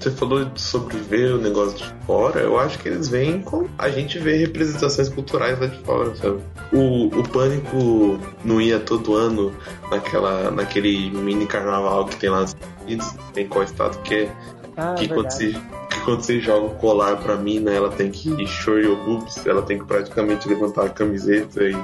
Você 0.00 0.10
falou 0.10 0.50
sobre 0.56 0.96
ver 0.96 1.34
o 1.34 1.38
negócio 1.38 1.76
de 1.76 1.84
fora, 2.06 2.40
eu 2.40 2.58
acho 2.58 2.78
que 2.78 2.88
eles 2.88 3.08
vêm 3.08 3.42
com. 3.42 3.68
A 3.76 3.90
gente 3.90 4.18
vê 4.18 4.34
representações 4.38 5.10
culturais 5.10 5.60
lá 5.60 5.66
de 5.66 5.78
fora, 5.80 6.16
sabe? 6.16 6.40
O, 6.72 7.08
o 7.08 7.28
Pânico 7.28 8.18
não 8.42 8.62
ia 8.62 8.80
todo 8.80 9.14
ano 9.14 9.54
naquela, 9.90 10.50
naquele 10.50 11.10
mini 11.10 11.44
carnaval 11.46 12.06
que 12.06 12.16
tem 12.16 12.30
lá 12.30 12.40
nos 12.40 12.54
Estados 12.54 12.82
Unidos, 12.82 13.14
tem 13.34 13.46
qual 13.46 13.62
estado 13.62 13.98
que 14.00 14.14
é. 14.14 14.32
Ah, 14.74 14.94
que, 14.94 15.06
quando 15.06 15.30
você, 15.30 15.52
que 15.90 16.00
quando 16.06 16.22
você 16.22 16.40
joga 16.40 16.68
o 16.68 16.74
colar 16.76 17.18
pra 17.18 17.36
mina, 17.36 17.70
ela 17.70 17.90
tem 17.90 18.10
que 18.10 18.46
show 18.46 18.78
your 18.78 18.96
boobs, 19.04 19.46
ela 19.46 19.60
tem 19.60 19.78
que 19.78 19.84
praticamente 19.84 20.48
levantar 20.48 20.86
a 20.86 20.88
camiseta 20.88 21.62
e. 21.62 21.76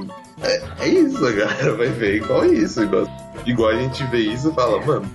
É, 0.42 0.62
é 0.80 0.88
isso, 0.88 1.20
a 1.26 1.32
galera 1.32 1.74
vai 1.74 1.88
ver 1.88 2.14
igual 2.14 2.46
isso. 2.46 2.82
Igual, 2.82 3.06
igual 3.44 3.70
a 3.72 3.76
gente 3.76 4.02
vê 4.04 4.20
isso 4.20 4.48
e 4.48 4.54
fala, 4.54 4.80
mano, 4.86 5.06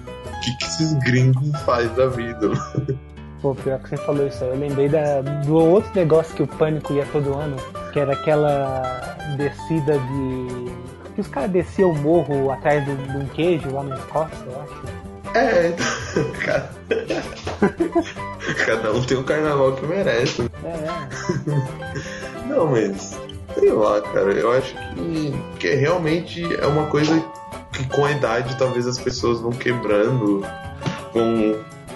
que, 0.41 0.57
que 0.57 0.65
esses 0.65 0.93
gringos 0.93 1.59
fazem 1.61 1.93
da 1.95 2.07
vida? 2.07 2.49
Pô, 3.41 3.55
pior 3.55 3.79
que 3.79 3.89
você 3.89 3.97
falou 3.97 4.27
isso 4.27 4.43
aí, 4.43 4.51
eu 4.51 4.57
lembrei 4.57 4.87
da, 4.87 5.21
do 5.21 5.55
outro 5.55 5.91
negócio 5.95 6.35
que 6.35 6.43
o 6.43 6.47
Pânico 6.47 6.93
ia 6.93 7.07
todo 7.07 7.33
ano, 7.33 7.57
que 7.91 7.99
era 7.99 8.13
aquela 8.13 8.83
descida 9.37 9.97
de 9.97 10.71
que 11.15 11.21
os 11.21 11.27
caras 11.27 11.49
desciam 11.51 11.91
o 11.91 11.97
morro 11.97 12.51
atrás 12.51 12.85
de, 12.85 12.95
de 12.95 13.17
um 13.17 13.25
queijo 13.27 13.71
lá 13.71 13.83
na 13.83 13.95
Escócia, 13.95 14.37
eu 14.45 14.61
acho. 14.61 14.81
É, 15.33 15.69
então, 15.69 15.85
cada... 18.65 18.91
um 18.93 19.01
tem 19.03 19.17
um 19.17 19.23
carnaval 19.23 19.73
que 19.73 19.85
merece. 19.85 20.49
É, 20.63 20.67
é. 20.67 20.89
Não, 22.47 22.67
mas 22.67 23.17
sei 23.53 23.71
lá, 23.71 24.01
cara, 24.01 24.33
eu 24.33 24.51
acho 24.51 24.75
que, 24.93 25.33
que 25.59 25.75
realmente 25.75 26.43
é 26.55 26.65
uma 26.65 26.87
coisa 26.87 27.23
que 27.73 27.87
com 27.87 28.05
a 28.05 28.11
idade 28.11 28.57
talvez 28.57 28.87
as 28.87 28.99
pessoas 28.99 29.39
vão 29.39 29.51
quebrando, 29.51 30.45
vão 31.13 31.55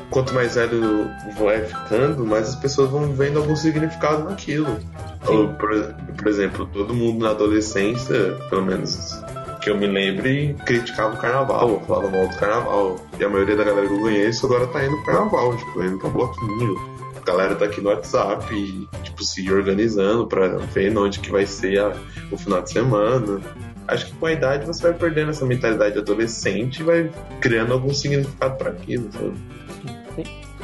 quanto 0.10 0.34
mais 0.34 0.56
velho 0.56 1.10
vai 1.38 1.64
ficando, 1.64 2.26
mais 2.26 2.50
as 2.50 2.56
pessoas 2.56 2.90
vão 2.90 3.12
vendo 3.12 3.40
algum 3.40 3.56
significado 3.56 4.24
naquilo. 4.24 4.80
Ou, 5.28 5.50
por, 5.50 5.96
por 6.18 6.28
exemplo, 6.28 6.66
todo 6.68 6.94
mundo 6.94 7.24
na 7.24 7.32
adolescência, 7.32 8.38
pelo 8.50 8.64
menos 8.64 9.20
que 9.62 9.70
eu 9.72 9.78
me 9.78 9.88
lembre, 9.88 10.56
criticava 10.66 11.16
o 11.16 11.18
carnaval, 11.18 11.84
falava 11.88 12.10
mal 12.10 12.28
do 12.28 12.36
carnaval. 12.38 12.96
E 13.20 13.24
a 13.24 13.30
maioria 13.30 13.56
da 13.56 13.64
galera 13.64 13.88
que 13.88 13.94
eu 13.94 14.00
conheço 14.00 14.46
agora 14.46 14.68
tá 14.68 14.86
indo 14.86 14.96
pro 14.98 15.06
carnaval, 15.06 15.58
tipo, 15.58 15.84
indo 15.84 15.98
pra 15.98 16.10
bloquinho. 16.10 16.96
A 17.20 17.26
galera 17.26 17.56
tá 17.56 17.66
aqui 17.66 17.82
no 17.82 17.90
WhatsApp, 17.90 18.54
e, 18.54 18.88
tipo, 19.02 19.24
se 19.24 19.52
organizando 19.52 20.28
pra 20.28 20.48
ver 20.48 20.96
onde 20.96 21.20
que 21.20 21.32
vai 21.32 21.48
ser 21.48 21.80
a, 21.80 21.98
o 22.32 22.38
final 22.38 22.62
de 22.62 22.72
semana. 22.72 23.42
Acho 23.88 24.08
que 24.08 24.14
com 24.14 24.26
a 24.26 24.32
idade 24.32 24.66
você 24.66 24.82
vai 24.82 24.94
perdendo 24.94 25.32
essa 25.32 25.46
mentalidade 25.46 25.98
adolescente 25.98 26.80
e 26.80 26.84
vai 26.84 27.12
criando 27.40 27.74
algum 27.74 27.94
significado 27.94 28.56
para 28.58 28.72
aquilo, 28.72 29.10
sabe? 29.12 29.34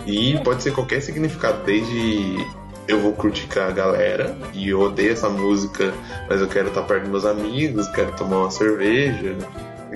E 0.06 0.38
pode 0.44 0.64
ser 0.64 0.72
qualquer 0.72 1.02
significado, 1.02 1.64
desde 1.64 2.46
eu 2.88 3.00
vou 3.00 3.14
com 3.14 3.28
a 3.28 3.72
galera 3.72 4.36
e 4.54 4.70
eu 4.70 4.82
odeio 4.82 5.12
essa 5.12 5.30
música, 5.30 5.94
mas 6.28 6.42
eu 6.42 6.48
quero 6.48 6.70
estar 6.70 6.82
perto 6.84 7.04
dos 7.04 7.12
meus 7.12 7.26
amigos, 7.26 7.88
quero 7.90 8.12
tomar 8.14 8.40
uma 8.40 8.52
cerveja, 8.52 9.38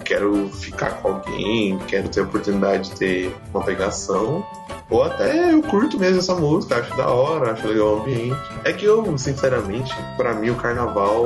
quero 0.05 0.47
ficar 0.49 1.01
com 1.01 1.09
alguém, 1.09 1.77
quero 1.87 2.07
ter 2.07 2.21
a 2.21 2.23
oportunidade 2.23 2.91
de 2.91 2.95
ter 2.95 3.35
uma 3.53 3.63
pegação. 3.63 4.45
Ou 4.89 5.03
até 5.03 5.51
eu 5.51 5.61
curto 5.63 5.99
mesmo 5.99 6.19
essa 6.19 6.35
música, 6.35 6.77
acho 6.77 6.95
da 6.95 7.09
hora, 7.09 7.51
acho 7.51 7.67
legal 7.67 7.97
o 7.97 8.01
ambiente. 8.01 8.39
É 8.63 8.71
que 8.71 8.85
eu, 8.85 9.17
sinceramente, 9.17 9.93
para 10.15 10.35
mim 10.35 10.51
o 10.51 10.55
carnaval 10.55 11.25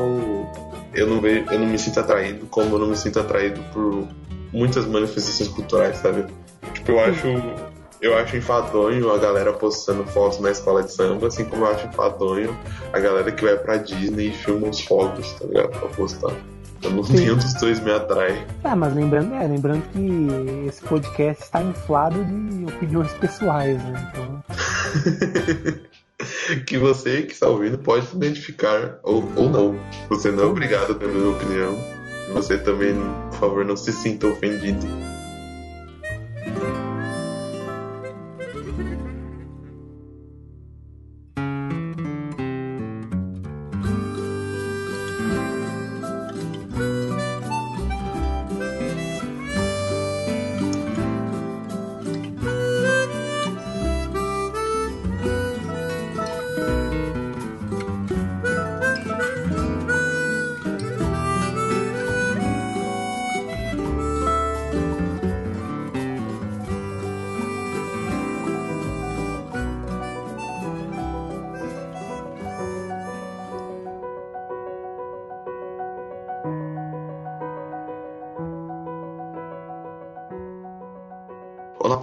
eu 0.94 1.08
não 1.08 1.22
vejo, 1.22 1.46
eu 1.52 1.60
não 1.60 1.68
me 1.68 1.78
sinto 1.78 2.00
atraído 2.00 2.46
como 2.48 2.76
eu 2.76 2.80
não 2.80 2.88
me 2.88 2.98
sinto 2.98 3.20
atraído 3.20 3.62
por 3.74 4.08
muitas 4.52 4.86
manifestações 4.86 5.50
culturais, 5.50 5.98
sabe? 5.98 6.26
Tipo, 6.74 6.92
eu 6.92 7.00
acho 7.00 7.28
eu 8.02 8.18
acho 8.18 8.38
enfadonho 8.38 9.12
a 9.12 9.18
galera 9.18 9.52
postando 9.52 10.06
fotos 10.06 10.40
na 10.40 10.52
escola 10.52 10.84
de 10.84 10.92
samba, 10.92 11.28
assim 11.28 11.44
como 11.46 11.66
eu 11.66 11.72
acho 11.72 11.88
enfadonho 11.88 12.58
a 12.94 13.00
galera 13.00 13.32
que 13.32 13.44
vai 13.44 13.58
pra 13.58 13.78
Disney 13.78 14.30
e 14.30 14.32
filma 14.32 14.70
os 14.70 14.80
fogos, 14.80 15.34
tá 15.34 15.46
ligado? 15.46 15.70
Pra 15.70 15.90
postar. 15.90 16.34
Eu 16.82 16.92
não 16.92 17.04
nenhum 17.10 17.36
dos 17.36 17.54
dois 17.56 17.80
me 17.82 17.92
atrai. 17.92 18.46
Ah, 18.64 18.76
mas 18.76 18.96
lembrando, 18.96 19.36
é, 19.36 19.46
lembrando 19.46 19.84
que 19.92 20.68
esse 20.68 20.82
podcast 20.82 21.44
está 21.44 21.62
inflado 21.62 22.24
de 22.24 22.66
opiniões 22.66 23.12
pessoais, 23.14 23.84
né? 23.84 24.12
Então... 24.12 24.44
que 26.66 26.78
você 26.78 27.24
que 27.24 27.34
está 27.34 27.48
ouvindo 27.48 27.78
pode 27.78 28.08
se 28.08 28.16
identificar 28.16 29.00
ou, 29.04 29.24
ou 29.36 29.50
não. 29.50 29.80
Você 30.10 30.32
não 30.32 30.44
é 30.44 30.48
obrigado 30.48 30.92
a 30.92 30.96
ter 30.96 31.06
a 31.06 31.08
minha 31.10 31.30
opinião. 31.30 31.78
Você 32.34 32.58
também, 32.58 32.94
por 33.32 33.40
favor, 33.40 33.66
não 33.66 33.76
se 33.76 33.92
sinta 33.92 34.28
ofendido. 34.28 34.86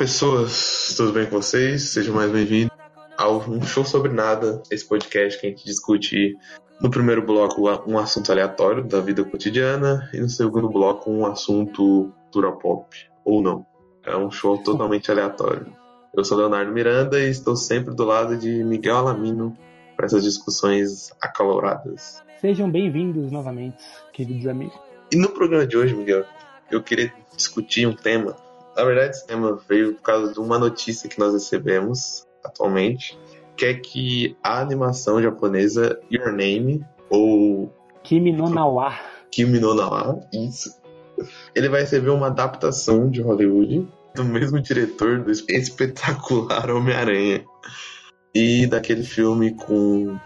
Pessoas, 0.07 0.95
tudo 0.97 1.13
bem 1.13 1.27
com 1.27 1.33
vocês? 1.33 1.91
Sejam 1.91 2.15
mais 2.15 2.31
bem-vindos 2.31 2.71
ao 3.19 3.41
Um 3.41 3.61
Show 3.61 3.85
Sobre 3.85 4.13
Nada, 4.13 4.63
esse 4.71 4.87
podcast 4.87 5.41
que 5.41 5.49
a 5.49 5.51
gente 5.51 5.65
discute 5.65 6.39
no 6.81 6.89
primeiro 6.89 7.27
bloco 7.27 7.61
um 7.89 7.99
assunto 7.99 8.31
aleatório 8.31 8.85
da 8.85 9.01
vida 9.01 9.25
cotidiana 9.25 10.09
e 10.15 10.21
no 10.21 10.29
segundo 10.29 10.69
bloco 10.69 11.11
um 11.11 11.27
assunto 11.27 12.13
cultura 12.23 12.53
pop, 12.53 12.97
ou 13.25 13.43
não. 13.43 13.67
É 14.05 14.17
um 14.17 14.31
show 14.31 14.57
totalmente 14.59 15.11
aleatório. 15.11 15.67
Eu 16.17 16.25
sou 16.25 16.39
Leonardo 16.39 16.71
Miranda 16.71 17.19
e 17.19 17.29
estou 17.29 17.57
sempre 17.57 17.93
do 17.93 18.05
lado 18.05 18.37
de 18.37 18.63
Miguel 18.63 18.99
Alamino 18.99 19.59
para 19.97 20.07
essas 20.07 20.23
discussões 20.23 21.11
acaloradas. 21.21 22.23
Sejam 22.41 22.71
bem-vindos 22.71 23.33
novamente, 23.33 23.83
queridos 24.13 24.47
amigos. 24.47 24.79
E 25.11 25.17
no 25.17 25.31
programa 25.31 25.67
de 25.67 25.77
hoje, 25.77 25.97
Miguel, 25.97 26.25
eu 26.71 26.81
queria 26.81 27.13
discutir 27.37 27.89
um 27.89 27.93
tema 27.93 28.46
na 28.77 28.85
verdade, 28.85 29.17
esse 29.17 29.27
tema 29.27 29.59
veio 29.69 29.95
por 29.95 30.03
causa 30.03 30.33
de 30.33 30.39
uma 30.39 30.59
notícia 30.59 31.09
que 31.09 31.19
nós 31.19 31.33
recebemos 31.33 32.27
atualmente, 32.45 33.19
que 33.57 33.65
é 33.65 33.75
que 33.75 34.37
a 34.43 34.61
animação 34.61 35.21
japonesa 35.23 35.99
Your 36.13 36.31
Name, 36.31 36.85
ou... 37.09 37.73
Kimi 38.03 38.33
no 38.33 38.51
Nawa. 38.51 38.93
Kimi 39.31 39.59
no 39.59 39.75
Nawa, 39.75 40.21
isso. 40.33 40.71
Ele 41.55 41.69
vai 41.71 41.81
receber 41.81 42.11
uma 42.11 42.27
adaptação 42.27 43.11
de 43.11 43.23
Hollywood 43.23 43.89
do 44.15 44.25
mesmo 44.25 44.61
diretor 44.61 45.23
do 45.23 45.31
espetacular 45.31 46.71
Homem-Aranha. 46.71 47.45
E 48.35 48.67
daquele 48.67 49.03
filme 49.03 49.55
com 49.55 50.19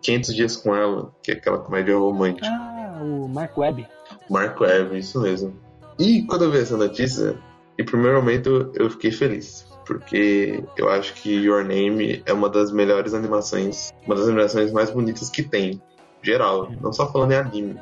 500 0.00 0.34
dias 0.34 0.56
com 0.56 0.74
ela, 0.74 1.12
que 1.22 1.32
é 1.32 1.34
aquela 1.34 1.58
comédia 1.58 1.94
romântica. 1.94 2.46
Ah, 2.48 2.98
o 3.02 3.28
Mark 3.28 3.58
Webb. 3.58 3.86
Mark 4.30 4.58
Webb, 4.58 4.98
isso 4.98 5.20
mesmo. 5.20 5.54
E 5.98 6.22
quando 6.22 6.44
eu 6.44 6.50
vi 6.50 6.60
essa 6.60 6.78
notícia, 6.78 7.38
em 7.78 7.84
primeiro 7.84 8.16
momento, 8.16 8.72
eu 8.74 8.90
fiquei 8.90 9.10
feliz, 9.10 9.66
porque 9.84 10.64
eu 10.76 10.88
acho 10.88 11.14
que 11.14 11.30
Your 11.30 11.64
Name 11.64 12.22
é 12.24 12.32
uma 12.32 12.48
das 12.48 12.72
melhores 12.72 13.12
animações, 13.12 13.92
uma 14.06 14.14
das 14.14 14.26
animações 14.26 14.72
mais 14.72 14.90
bonitas 14.90 15.28
que 15.28 15.42
tem, 15.42 15.80
geral, 16.22 16.70
não 16.80 16.92
só 16.92 17.10
falando 17.12 17.32
em 17.32 17.36
anime. 17.36 17.80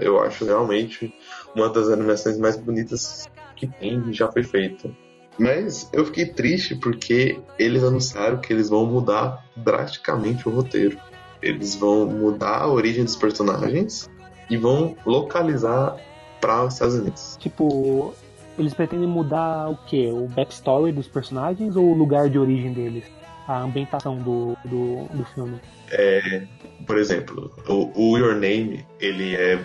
Eu 0.00 0.20
acho 0.20 0.46
realmente 0.46 1.12
uma 1.54 1.68
das 1.68 1.90
animações 1.90 2.38
mais 2.38 2.56
bonitas 2.56 3.28
que 3.54 3.66
tem 3.66 4.02
e 4.08 4.12
já 4.12 4.30
foi 4.32 4.42
feita. 4.42 4.90
Mas 5.38 5.88
eu 5.92 6.06
fiquei 6.06 6.26
triste 6.26 6.74
porque 6.74 7.38
eles 7.58 7.84
anunciaram 7.84 8.38
que 8.38 8.52
eles 8.52 8.70
vão 8.70 8.86
mudar 8.86 9.44
drasticamente 9.54 10.48
o 10.48 10.52
roteiro. 10.52 10.98
Eles 11.42 11.74
vão 11.74 12.06
mudar 12.06 12.62
a 12.62 12.68
origem 12.68 13.04
dos 13.04 13.16
personagens 13.16 14.10
e 14.48 14.56
vão 14.56 14.96
localizar 15.04 15.96
para 16.40 16.64
os 16.64 16.74
Estados 16.74 16.94
Unidos. 16.94 17.36
Tipo, 17.38 18.14
eles 18.58 18.74
pretendem 18.74 19.08
mudar 19.08 19.68
o 19.68 19.76
que? 19.76 20.06
O 20.08 20.28
backstory 20.28 20.92
dos 20.92 21.08
personagens 21.08 21.76
ou 21.76 21.84
o 21.84 21.94
lugar 21.94 22.28
de 22.28 22.38
origem 22.38 22.72
deles? 22.72 23.04
A 23.46 23.62
ambientação 23.62 24.16
do, 24.18 24.56
do, 24.64 25.04
do 25.16 25.24
filme? 25.34 25.60
É, 25.90 26.42
por 26.86 26.98
exemplo, 26.98 27.52
o, 27.68 27.92
o 27.94 28.18
Your 28.18 28.34
Name, 28.34 28.84
ele 29.00 29.36
é, 29.36 29.58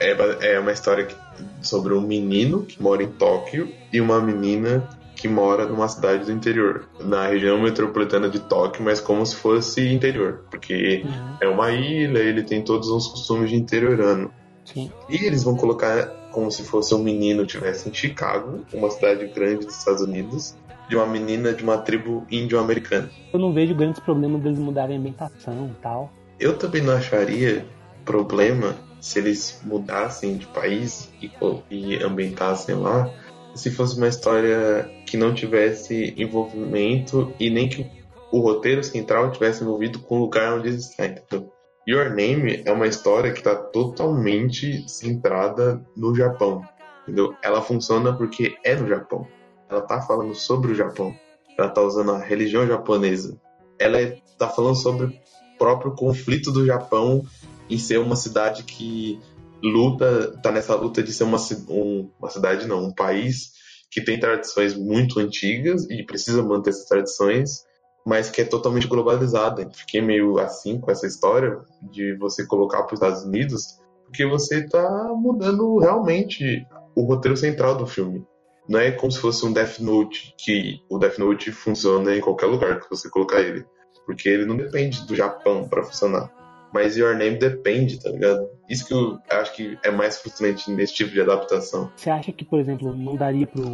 é, 0.00 0.54
é 0.54 0.60
uma 0.60 0.72
história 0.72 1.04
que, 1.04 1.16
sobre 1.60 1.94
um 1.94 2.00
menino 2.00 2.62
que 2.62 2.80
mora 2.80 3.02
em 3.02 3.08
Tóquio 3.08 3.68
e 3.92 4.00
uma 4.00 4.20
menina 4.20 4.88
que 5.16 5.28
mora 5.28 5.66
numa 5.66 5.88
cidade 5.88 6.26
do 6.26 6.32
interior, 6.32 6.84
na 7.00 7.28
região 7.28 7.60
metropolitana 7.60 8.28
de 8.28 8.40
Tóquio, 8.40 8.84
mas 8.84 9.00
como 9.00 9.24
se 9.24 9.34
fosse 9.34 9.88
interior, 9.88 10.44
porque 10.50 11.02
uhum. 11.04 11.36
é 11.40 11.48
uma 11.48 11.72
ilha, 11.72 12.18
ele 12.18 12.42
tem 12.42 12.62
todos 12.62 12.88
os 12.88 13.06
costumes 13.06 13.50
de 13.50 13.56
interiorano. 13.56 14.30
Sim. 14.64 14.90
E 15.08 15.24
eles 15.24 15.42
vão 15.44 15.56
colocar 15.56 16.23
como 16.34 16.50
se 16.50 16.64
fosse 16.64 16.92
um 16.92 16.98
menino 16.98 17.46
tivesse 17.46 17.88
em 17.88 17.94
Chicago, 17.94 18.66
uma 18.72 18.90
cidade 18.90 19.24
grande 19.28 19.64
dos 19.66 19.78
Estados 19.78 20.02
Unidos, 20.02 20.56
de 20.88 20.96
uma 20.96 21.06
menina 21.06 21.52
de 21.52 21.62
uma 21.62 21.78
tribo 21.78 22.26
índio-americana. 22.28 23.08
Eu 23.32 23.38
não 23.38 23.52
vejo 23.52 23.72
grandes 23.72 24.00
problemas 24.00 24.42
deles 24.42 24.58
mudarem 24.58 24.96
a 24.96 24.98
ambientação 24.98 25.70
e 25.72 25.80
tal. 25.80 26.12
Eu 26.40 26.58
também 26.58 26.82
não 26.82 26.94
acharia 26.94 27.64
problema 28.04 28.76
se 29.00 29.20
eles 29.20 29.60
mudassem 29.64 30.36
de 30.36 30.46
país 30.48 31.08
e, 31.22 31.30
e 31.70 32.02
ambientassem 32.02 32.74
lá, 32.74 33.08
se 33.54 33.70
fosse 33.70 33.96
uma 33.96 34.08
história 34.08 34.90
que 35.06 35.16
não 35.16 35.32
tivesse 35.32 36.14
envolvimento 36.16 37.32
e 37.38 37.48
nem 37.48 37.68
que 37.68 37.86
o 38.32 38.40
roteiro 38.40 38.82
central 38.82 39.30
tivesse 39.30 39.62
envolvido 39.62 40.00
com 40.00 40.16
o 40.16 40.20
lugar 40.22 40.54
onde 40.54 40.68
eles 40.68 40.90
estão, 40.90 41.06
entendeu? 41.06 41.53
Your 41.86 42.14
Name 42.14 42.62
é 42.64 42.72
uma 42.72 42.86
história 42.86 43.30
que 43.32 43.38
está 43.38 43.54
totalmente 43.54 44.88
centrada 44.88 45.84
no 45.96 46.14
Japão, 46.14 46.62
entendeu? 47.02 47.34
Ela 47.42 47.60
funciona 47.60 48.16
porque 48.16 48.56
é 48.64 48.74
no 48.74 48.88
Japão. 48.88 49.26
Ela 49.68 49.82
tá 49.82 50.00
falando 50.00 50.34
sobre 50.34 50.72
o 50.72 50.74
Japão. 50.74 51.14
Ela 51.58 51.68
tá 51.68 51.82
usando 51.82 52.12
a 52.12 52.18
religião 52.18 52.66
japonesa. 52.66 53.38
Ela 53.78 54.00
está 54.00 54.48
falando 54.48 54.76
sobre 54.76 55.06
o 55.06 55.12
próprio 55.58 55.92
conflito 55.94 56.50
do 56.50 56.64
Japão 56.64 57.22
em 57.68 57.78
ser 57.78 57.98
uma 57.98 58.16
cidade 58.16 58.62
que 58.64 59.20
luta, 59.62 60.38
tá 60.42 60.50
nessa 60.50 60.74
luta 60.74 61.02
de 61.02 61.12
ser 61.12 61.24
uma, 61.24 61.38
um, 61.68 62.10
uma 62.18 62.30
cidade, 62.30 62.66
não, 62.66 62.86
um 62.86 62.94
país 62.94 63.52
que 63.90 64.02
tem 64.02 64.18
tradições 64.18 64.74
muito 64.74 65.20
antigas 65.20 65.88
e 65.88 66.04
precisa 66.04 66.42
manter 66.42 66.70
essas 66.70 66.86
tradições, 66.86 67.64
mas 68.04 68.30
que 68.30 68.42
é 68.42 68.44
totalmente 68.44 68.86
globalizada. 68.86 69.68
Fiquei 69.72 70.02
meio 70.02 70.38
assim 70.38 70.78
com 70.78 70.90
essa 70.90 71.06
história 71.06 71.58
de 71.82 72.14
você 72.16 72.46
colocar 72.46 72.82
para 72.82 72.94
os 72.94 73.00
Estados 73.00 73.24
Unidos, 73.24 73.80
porque 74.04 74.26
você 74.26 74.60
está 74.64 75.12
mudando 75.14 75.78
realmente 75.78 76.66
o 76.94 77.04
roteiro 77.04 77.36
central 77.36 77.76
do 77.76 77.86
filme. 77.86 78.24
Não 78.68 78.78
é 78.78 78.90
como 78.90 79.12
se 79.12 79.18
fosse 79.18 79.44
um 79.44 79.52
Death 79.52 79.78
Note, 79.80 80.34
que 80.38 80.80
o 80.88 80.98
Death 80.98 81.18
Note 81.18 81.52
funciona 81.52 82.14
em 82.14 82.20
qualquer 82.20 82.46
lugar 82.46 82.80
que 82.80 82.88
você 82.88 83.08
colocar 83.10 83.40
ele. 83.40 83.64
Porque 84.06 84.28
ele 84.28 84.44
não 84.44 84.56
depende 84.56 85.06
do 85.06 85.14
Japão 85.14 85.68
para 85.68 85.82
funcionar 85.82 86.30
mas 86.74 86.96
Your 86.96 87.16
Name 87.16 87.38
depende, 87.38 88.02
tá 88.02 88.10
ligado? 88.10 88.50
Isso 88.68 88.84
que 88.84 88.92
eu 88.92 89.16
acho 89.30 89.54
que 89.54 89.78
é 89.84 89.92
mais 89.92 90.18
frustrante 90.18 90.68
nesse 90.72 90.92
tipo 90.92 91.12
de 91.12 91.20
adaptação. 91.20 91.88
Você 91.94 92.10
acha 92.10 92.32
que, 92.32 92.44
por 92.44 92.58
exemplo, 92.58 92.92
não 92.92 93.14
daria 93.14 93.46
pro, 93.46 93.64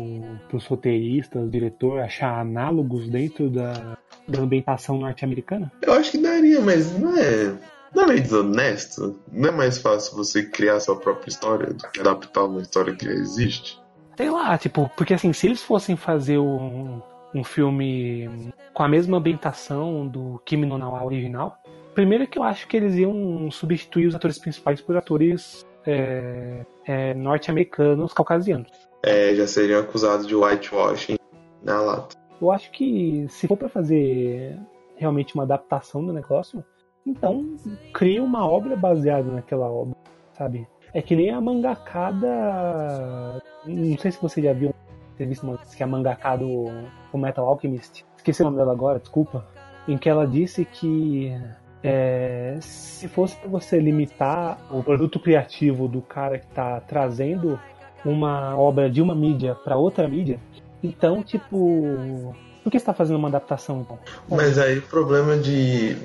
pros 0.51 0.67
roteiristas, 0.67 1.43
o 1.43 1.49
diretor, 1.49 2.01
achar 2.01 2.39
análogos 2.39 3.09
dentro 3.09 3.49
da, 3.49 3.97
da 4.31 4.41
ambientação 4.41 4.99
norte-americana? 4.99 5.71
Eu 5.83 5.93
acho 5.93 6.13
que 6.13 6.19
daria, 6.19 6.61
mas 6.61 6.97
não 6.99 7.17
é. 7.17 7.55
Não 7.95 8.05
é 8.05 8.07
meio 8.07 8.23
desonesto? 8.23 9.19
Não 9.33 9.49
é 9.49 9.53
mais 9.53 9.79
fácil 9.79 10.17
você 10.17 10.45
criar 10.45 10.79
sua 10.79 10.97
própria 10.97 11.29
história 11.29 11.73
do 11.73 11.91
que 11.91 12.01
adaptar 12.01 12.45
uma 12.45 12.63
história 12.63 12.95
que 12.95 13.05
já 13.05 13.13
existe? 13.13 13.81
Sei 14.17 14.31
lá, 14.31 14.57
tipo, 14.57 14.91
porque 14.97 15.15
assim, 15.15 15.33
se 15.33 15.47
eles 15.47 15.63
fossem 15.63 15.97
fazer 15.97 16.39
um, 16.39 17.03
um 17.35 17.43
filme 17.43 18.53
com 18.73 18.83
a 18.83 18.89
mesma 18.89 19.19
ambientação 19.19 20.07
do 20.07 20.41
Kimi 20.45 20.67
no 20.67 20.79
Nawa 20.79 21.05
original, 21.05 21.61
Primeiro 21.95 22.27
que 22.27 22.39
eu 22.39 22.43
acho 22.43 22.69
que 22.69 22.77
eles 22.77 22.95
iam 22.95 23.51
substituir 23.51 24.07
os 24.07 24.15
atores 24.15 24.39
principais 24.39 24.81
por 24.81 24.97
atores 24.97 25.67
é, 25.87 26.65
é, 26.87 27.15
norte-americanos 27.15 28.13
caucasianos. 28.13 28.71
É, 29.03 29.35
já 29.35 29.47
seriam 29.47 29.81
acusados 29.81 30.27
de 30.27 30.35
whitewashing 30.35 31.17
na 31.63 31.81
lata. 31.81 32.17
Eu 32.41 32.51
acho 32.51 32.71
que 32.71 33.27
se 33.29 33.47
for 33.47 33.57
para 33.57 33.69
fazer 33.69 34.59
realmente 34.97 35.35
uma 35.35 35.45
adaptação 35.45 36.05
do 36.05 36.13
negócio, 36.13 36.65
então 37.07 37.57
cria 37.93 38.23
uma 38.23 38.47
obra 38.47 38.77
baseada 38.77 39.31
naquela 39.31 39.71
obra, 39.71 39.97
sabe? 40.33 40.67
É 40.93 41.03
que 41.03 41.15
nem 41.15 41.31
a 41.31 41.41
mangakada. 41.41 43.43
Não 43.67 43.99
sei 43.99 44.11
se 44.11 44.21
você 44.21 44.43
já 44.43 44.53
viu 44.53 44.75
entrevista 45.13 45.47
que 45.77 45.83
é 45.83 45.85
a 45.85 45.89
mangakada 45.89 46.45
do 46.45 47.19
Metal 47.19 47.47
Alchemist. 47.47 48.05
Esqueci 48.17 48.43
o 48.43 48.47
nome 48.47 48.57
dela 48.57 48.73
agora, 48.73 48.99
desculpa. 48.99 49.47
Em 49.87 49.99
que 49.99 50.09
ela 50.09 50.27
disse 50.27 50.65
que 50.65 51.33
é, 51.83 52.57
se 52.61 53.09
fosse 53.09 53.37
para 53.37 53.49
você 53.49 53.79
limitar 53.79 54.59
o 54.71 54.83
produto 54.83 55.19
criativo 55.19 55.89
do 55.89 56.01
cara 56.01 56.39
que 56.39 56.47
está 56.47 56.81
trazendo 56.81 57.59
uma 58.05 58.57
obra 58.57 58.91
de 58.91 59.03
uma 59.03 59.15
mídia 59.15 59.55
para 59.55 59.77
outra 59.77 60.09
mídia, 60.09 60.39
então, 60.83 61.23
tipo, 61.23 62.35
por 62.63 62.71
que 62.71 62.77
está 62.77 62.95
fazendo 62.95 63.17
uma 63.17 63.29
adaptação 63.29 63.81
então? 63.81 63.99
Mas 64.29 64.59
aí 64.59 64.79
o 64.79 64.83
problema 64.83 65.37
de 65.37 65.97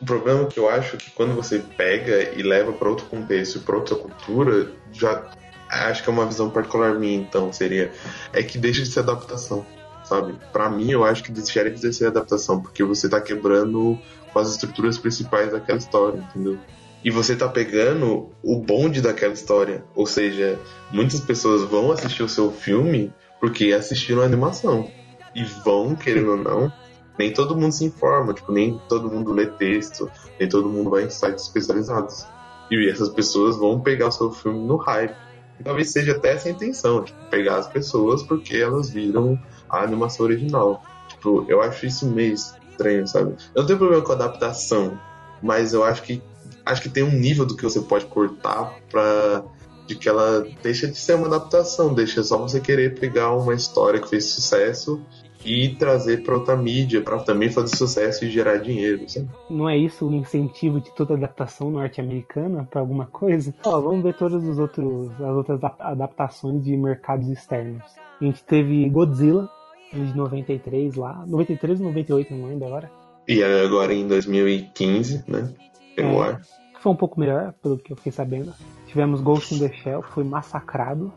o 0.00 0.04
problema 0.04 0.46
que 0.46 0.58
eu 0.58 0.68
acho 0.68 0.96
que 0.96 1.10
quando 1.10 1.34
você 1.34 1.58
pega 1.58 2.32
e 2.34 2.42
leva 2.42 2.72
para 2.72 2.88
outro 2.88 3.06
contexto, 3.06 3.60
para 3.60 3.76
outra 3.76 3.94
cultura, 3.94 4.70
já 4.92 5.24
acho 5.68 6.02
que 6.02 6.08
é 6.08 6.12
uma 6.12 6.26
visão 6.26 6.50
particular 6.50 6.94
minha, 6.94 7.18
então 7.18 7.52
seria 7.52 7.92
é 8.32 8.42
que 8.42 8.58
deixa 8.58 8.82
de 8.82 8.88
ser 8.88 9.00
adaptação, 9.00 9.64
sabe? 10.04 10.34
Para 10.52 10.70
mim, 10.70 10.90
eu 10.90 11.04
acho 11.04 11.22
que 11.22 11.30
deixaria 11.30 11.70
de 11.70 11.92
ser 11.92 12.06
adaptação, 12.06 12.60
porque 12.60 12.82
você 12.82 13.06
está 13.06 13.20
quebrando 13.20 13.98
com 14.32 14.38
as 14.38 14.50
estruturas 14.50 14.98
principais 14.98 15.52
daquela 15.52 15.78
história, 15.78 16.18
entendeu? 16.18 16.58
E 17.04 17.10
você 17.10 17.36
tá 17.36 17.48
pegando 17.48 18.30
o 18.42 18.58
bonde 18.58 19.00
daquela 19.00 19.32
história. 19.32 19.84
Ou 19.94 20.06
seja, 20.06 20.58
muitas 20.90 21.20
pessoas 21.20 21.62
vão 21.62 21.90
assistir 21.90 22.22
o 22.22 22.28
seu 22.28 22.50
filme 22.52 23.12
porque 23.40 23.72
assistiram 23.72 24.22
a 24.22 24.26
animação. 24.26 24.88
E 25.34 25.44
vão, 25.64 25.96
querendo 25.96 26.32
ou 26.32 26.36
não, 26.36 26.72
nem 27.18 27.32
todo 27.32 27.56
mundo 27.56 27.72
se 27.72 27.84
informa, 27.84 28.34
tipo, 28.34 28.52
nem 28.52 28.80
todo 28.88 29.10
mundo 29.10 29.32
lê 29.32 29.46
texto, 29.46 30.10
nem 30.38 30.48
todo 30.48 30.68
mundo 30.68 30.90
vai 30.90 31.04
em 31.04 31.10
sites 31.10 31.44
especializados. 31.44 32.26
E 32.70 32.88
essas 32.88 33.08
pessoas 33.08 33.56
vão 33.56 33.80
pegar 33.80 34.08
o 34.08 34.12
seu 34.12 34.30
filme 34.30 34.60
no 34.66 34.76
hype. 34.76 35.16
E 35.58 35.62
talvez 35.62 35.90
seja 35.90 36.12
até 36.12 36.32
essa 36.34 36.48
a 36.48 36.52
intenção, 36.52 37.02
tipo, 37.04 37.18
pegar 37.30 37.56
as 37.56 37.66
pessoas 37.66 38.22
porque 38.22 38.56
elas 38.56 38.90
viram 38.90 39.38
a 39.68 39.82
animação 39.82 40.26
original. 40.26 40.82
Tipo, 41.08 41.44
eu 41.48 41.60
acho 41.60 41.86
isso 41.86 42.06
meio 42.06 42.34
estranho, 42.34 43.06
sabe? 43.06 43.34
Eu 43.54 43.62
não 43.62 43.66
tenho 43.66 43.78
problema 43.78 44.02
com 44.02 44.12
adaptação, 44.12 44.98
mas 45.42 45.72
eu 45.72 45.84
acho 45.84 46.02
que 46.02 46.22
acho 46.64 46.82
que 46.82 46.88
tem 46.88 47.02
um 47.02 47.10
nível 47.10 47.44
do 47.44 47.56
que 47.56 47.64
você 47.64 47.80
pode 47.80 48.06
cortar 48.06 48.74
pra 48.90 49.44
de 49.90 49.96
que 49.96 50.08
ela 50.08 50.46
deixa 50.62 50.86
de 50.86 50.96
ser 50.96 51.14
uma 51.14 51.26
adaptação, 51.26 51.92
deixa 51.92 52.22
só 52.22 52.38
você 52.38 52.60
querer 52.60 52.98
pegar 52.98 53.32
uma 53.32 53.54
história 53.54 54.00
que 54.00 54.08
fez 54.08 54.26
sucesso 54.26 55.00
e 55.44 55.70
trazer 55.70 56.22
para 56.22 56.34
outra 56.34 56.56
mídia 56.56 57.02
para 57.02 57.18
também 57.18 57.50
fazer 57.50 57.74
sucesso 57.74 58.24
e 58.24 58.30
gerar 58.30 58.58
dinheiro. 58.58 59.08
Sabe? 59.08 59.28
Não 59.48 59.68
é 59.68 59.76
isso 59.76 60.06
o 60.06 60.14
incentivo 60.14 60.80
de 60.80 60.94
toda 60.94 61.14
adaptação 61.14 61.72
norte-americana 61.72 62.68
para 62.70 62.80
alguma 62.80 63.06
coisa? 63.06 63.52
Ó, 63.64 63.80
vamos 63.80 64.04
ver 64.04 64.14
todas 64.14 64.46
as, 64.46 64.58
outros, 64.58 65.10
as 65.20 65.34
outras 65.34 65.60
adaptações 65.80 66.62
de 66.62 66.76
mercados 66.76 67.28
externos. 67.28 67.82
A 68.20 68.24
gente 68.24 68.44
teve 68.44 68.88
Godzilla, 68.90 69.50
de 69.92 70.16
93 70.16 70.94
lá. 70.94 71.24
93 71.26 71.80
ou 71.80 71.86
98, 71.86 72.32
não 72.32 72.46
lembro 72.46 72.66
agora. 72.66 72.90
E 73.26 73.42
agora 73.42 73.92
em 73.92 74.06
2015, 74.06 75.24
né? 75.26 75.52
Pegou 75.96 76.24
é, 76.24 76.38
Foi 76.80 76.92
um 76.92 76.96
pouco 76.96 77.18
melhor, 77.18 77.52
pelo 77.60 77.76
que 77.76 77.92
eu 77.92 77.96
fiquei 77.96 78.12
sabendo. 78.12 78.52
Tivemos 78.90 79.20
Ghost 79.20 79.54
in 79.54 79.60
the 79.60 79.72
Shell, 79.72 80.02
foi 80.02 80.24
massacrado. 80.24 81.12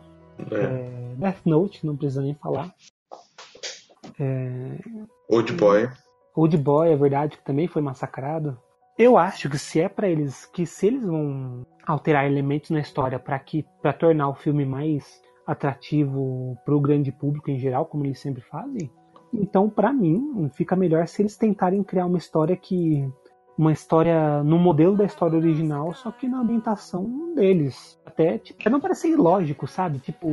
É. 0.48 0.54
É, 0.54 1.14
Death 1.16 1.40
Note, 1.44 1.84
não 1.84 1.96
precisa 1.96 2.22
nem 2.22 2.32
falar. 2.34 2.72
É... 4.20 4.78
Old 5.28 5.52
Boy. 5.54 5.90
Old 6.36 6.56
Boy, 6.56 6.92
é 6.92 6.96
verdade, 6.96 7.36
que 7.36 7.44
também 7.44 7.66
foi 7.66 7.82
massacrado. 7.82 8.56
Eu 8.96 9.18
acho 9.18 9.50
que 9.50 9.58
se 9.58 9.80
é 9.80 9.88
para 9.88 10.08
eles, 10.08 10.46
que 10.46 10.64
se 10.64 10.86
eles 10.86 11.04
vão 11.04 11.66
alterar 11.84 12.26
elementos 12.26 12.70
na 12.70 12.78
história 12.78 13.18
para 13.18 13.36
que 13.40 13.66
para 13.82 13.92
tornar 13.92 14.28
o 14.28 14.34
filme 14.34 14.64
mais 14.64 15.20
atrativo 15.44 16.56
para 16.64 16.76
o 16.76 16.80
grande 16.80 17.10
público 17.10 17.50
em 17.50 17.58
geral, 17.58 17.86
como 17.86 18.06
eles 18.06 18.20
sempre 18.20 18.40
fazem. 18.42 18.88
Então, 19.32 19.68
para 19.68 19.92
mim, 19.92 20.48
fica 20.54 20.76
melhor 20.76 21.08
se 21.08 21.22
eles 21.22 21.36
tentarem 21.36 21.82
criar 21.82 22.06
uma 22.06 22.18
história 22.18 22.56
que 22.56 23.04
uma 23.56 23.72
história 23.72 24.42
no 24.42 24.58
modelo 24.58 24.96
da 24.96 25.04
história 25.04 25.38
original, 25.38 25.94
só 25.94 26.10
que 26.10 26.28
na 26.28 26.40
ambientação 26.40 27.34
deles. 27.34 27.98
Até, 28.04 28.38
tipo, 28.38 28.68
não 28.70 28.80
parece 28.80 29.10
ilógico, 29.10 29.66
sabe? 29.66 29.98
Tipo, 29.98 30.28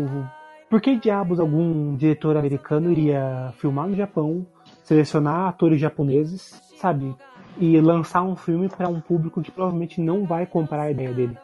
por 0.69 0.81
que 0.81 0.95
diabos 0.95 1.39
algum 1.39 1.95
diretor 1.95 2.37
americano 2.37 2.91
iria 2.91 3.53
filmar 3.57 3.87
no 3.87 3.95
Japão, 3.95 4.45
selecionar 4.83 5.49
atores 5.49 5.79
japoneses, 5.79 6.61
sabe? 6.77 7.15
E 7.57 7.79
lançar 7.79 8.23
um 8.23 8.35
filme 8.35 8.69
para 8.69 8.87
um 8.87 9.01
público 9.01 9.41
que 9.41 9.51
provavelmente 9.51 10.01
não 10.01 10.25
vai 10.25 10.45
comprar 10.45 10.83
a 10.83 10.91
ideia 10.91 11.13
dele. 11.13 11.37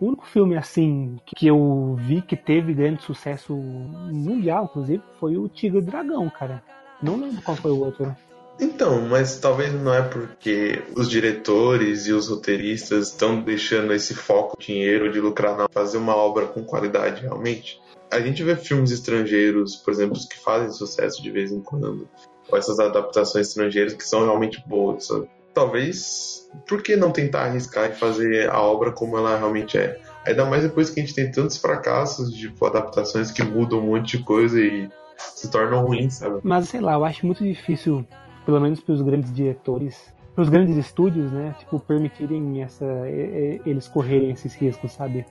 O 0.00 0.08
único 0.08 0.26
filme 0.26 0.56
assim 0.56 1.16
que 1.24 1.46
eu 1.46 1.96
vi 2.00 2.20
que 2.20 2.36
teve 2.36 2.74
grande 2.74 3.02
sucesso 3.02 3.54
mundial, 3.56 4.64
inclusive, 4.64 5.02
foi 5.20 5.36
o 5.36 5.48
Tigre 5.48 5.78
e 5.78 5.82
Dragão, 5.82 6.28
cara. 6.28 6.62
Não 7.00 7.16
lembro 7.16 7.40
qual 7.42 7.56
foi 7.56 7.70
o 7.70 7.78
outro. 7.78 8.14
Então, 8.58 9.00
mas 9.02 9.38
talvez 9.38 9.72
não 9.72 9.92
é 9.92 10.02
porque 10.02 10.82
os 10.96 11.10
diretores 11.10 12.06
e 12.06 12.12
os 12.12 12.28
roteiristas 12.28 13.08
estão 13.08 13.40
deixando 13.40 13.92
esse 13.92 14.14
foco 14.14 14.56
dinheiro 14.58 15.12
de 15.12 15.20
lucrar 15.20 15.56
na 15.56 15.68
fazer 15.68 15.98
uma 15.98 16.14
obra 16.14 16.46
com 16.46 16.64
qualidade 16.64 17.22
realmente. 17.22 17.80
A 18.10 18.20
gente 18.20 18.44
vê 18.44 18.54
filmes 18.54 18.92
estrangeiros, 18.92 19.76
por 19.76 19.92
exemplo, 19.92 20.18
que 20.28 20.38
fazem 20.38 20.70
sucesso 20.70 21.20
de 21.20 21.30
vez 21.30 21.50
em 21.50 21.60
quando, 21.60 22.08
ou 22.48 22.56
essas 22.56 22.78
adaptações 22.78 23.48
estrangeiras 23.48 23.94
que 23.94 24.04
são 24.04 24.24
realmente 24.24 24.62
boas, 24.66 25.06
sabe? 25.06 25.28
talvez, 25.54 26.50
por 26.66 26.82
que 26.82 26.96
não 26.96 27.12
tentar 27.12 27.44
arriscar 27.44 27.90
e 27.90 27.94
fazer 27.94 28.50
a 28.50 28.60
obra 28.60 28.90
como 28.90 29.16
ela 29.16 29.38
realmente 29.38 29.78
é? 29.78 29.98
Ainda 30.26 30.44
mais 30.44 30.64
depois 30.64 30.90
que 30.90 31.00
a 31.00 31.02
gente 31.02 31.14
tem 31.14 31.30
tantos 31.30 31.56
fracassos 31.56 32.34
de 32.34 32.48
tipo, 32.48 32.66
adaptações 32.66 33.30
que 33.30 33.42
mudam 33.42 33.78
um 33.78 33.86
monte 33.86 34.18
de 34.18 34.24
coisa 34.24 34.60
e 34.60 34.90
se 35.16 35.50
tornam 35.50 35.86
ruins, 35.86 36.14
sabe? 36.14 36.40
Mas 36.42 36.68
sei 36.68 36.80
lá, 36.80 36.94
eu 36.94 37.04
acho 37.04 37.24
muito 37.24 37.44
difícil, 37.44 38.04
pelo 38.44 38.60
menos 38.60 38.80
para 38.80 38.94
os 38.94 39.02
grandes 39.02 39.32
diretores, 39.32 40.14
para 40.34 40.42
os 40.42 40.48
grandes 40.48 40.76
estúdios, 40.76 41.30
né, 41.32 41.54
tipo, 41.58 41.78
permitirem 41.78 42.62
essa, 42.62 42.84
eles 43.64 43.88
correrem 43.88 44.30
esses 44.30 44.54
riscos, 44.54 44.92
sabe? 44.92 45.24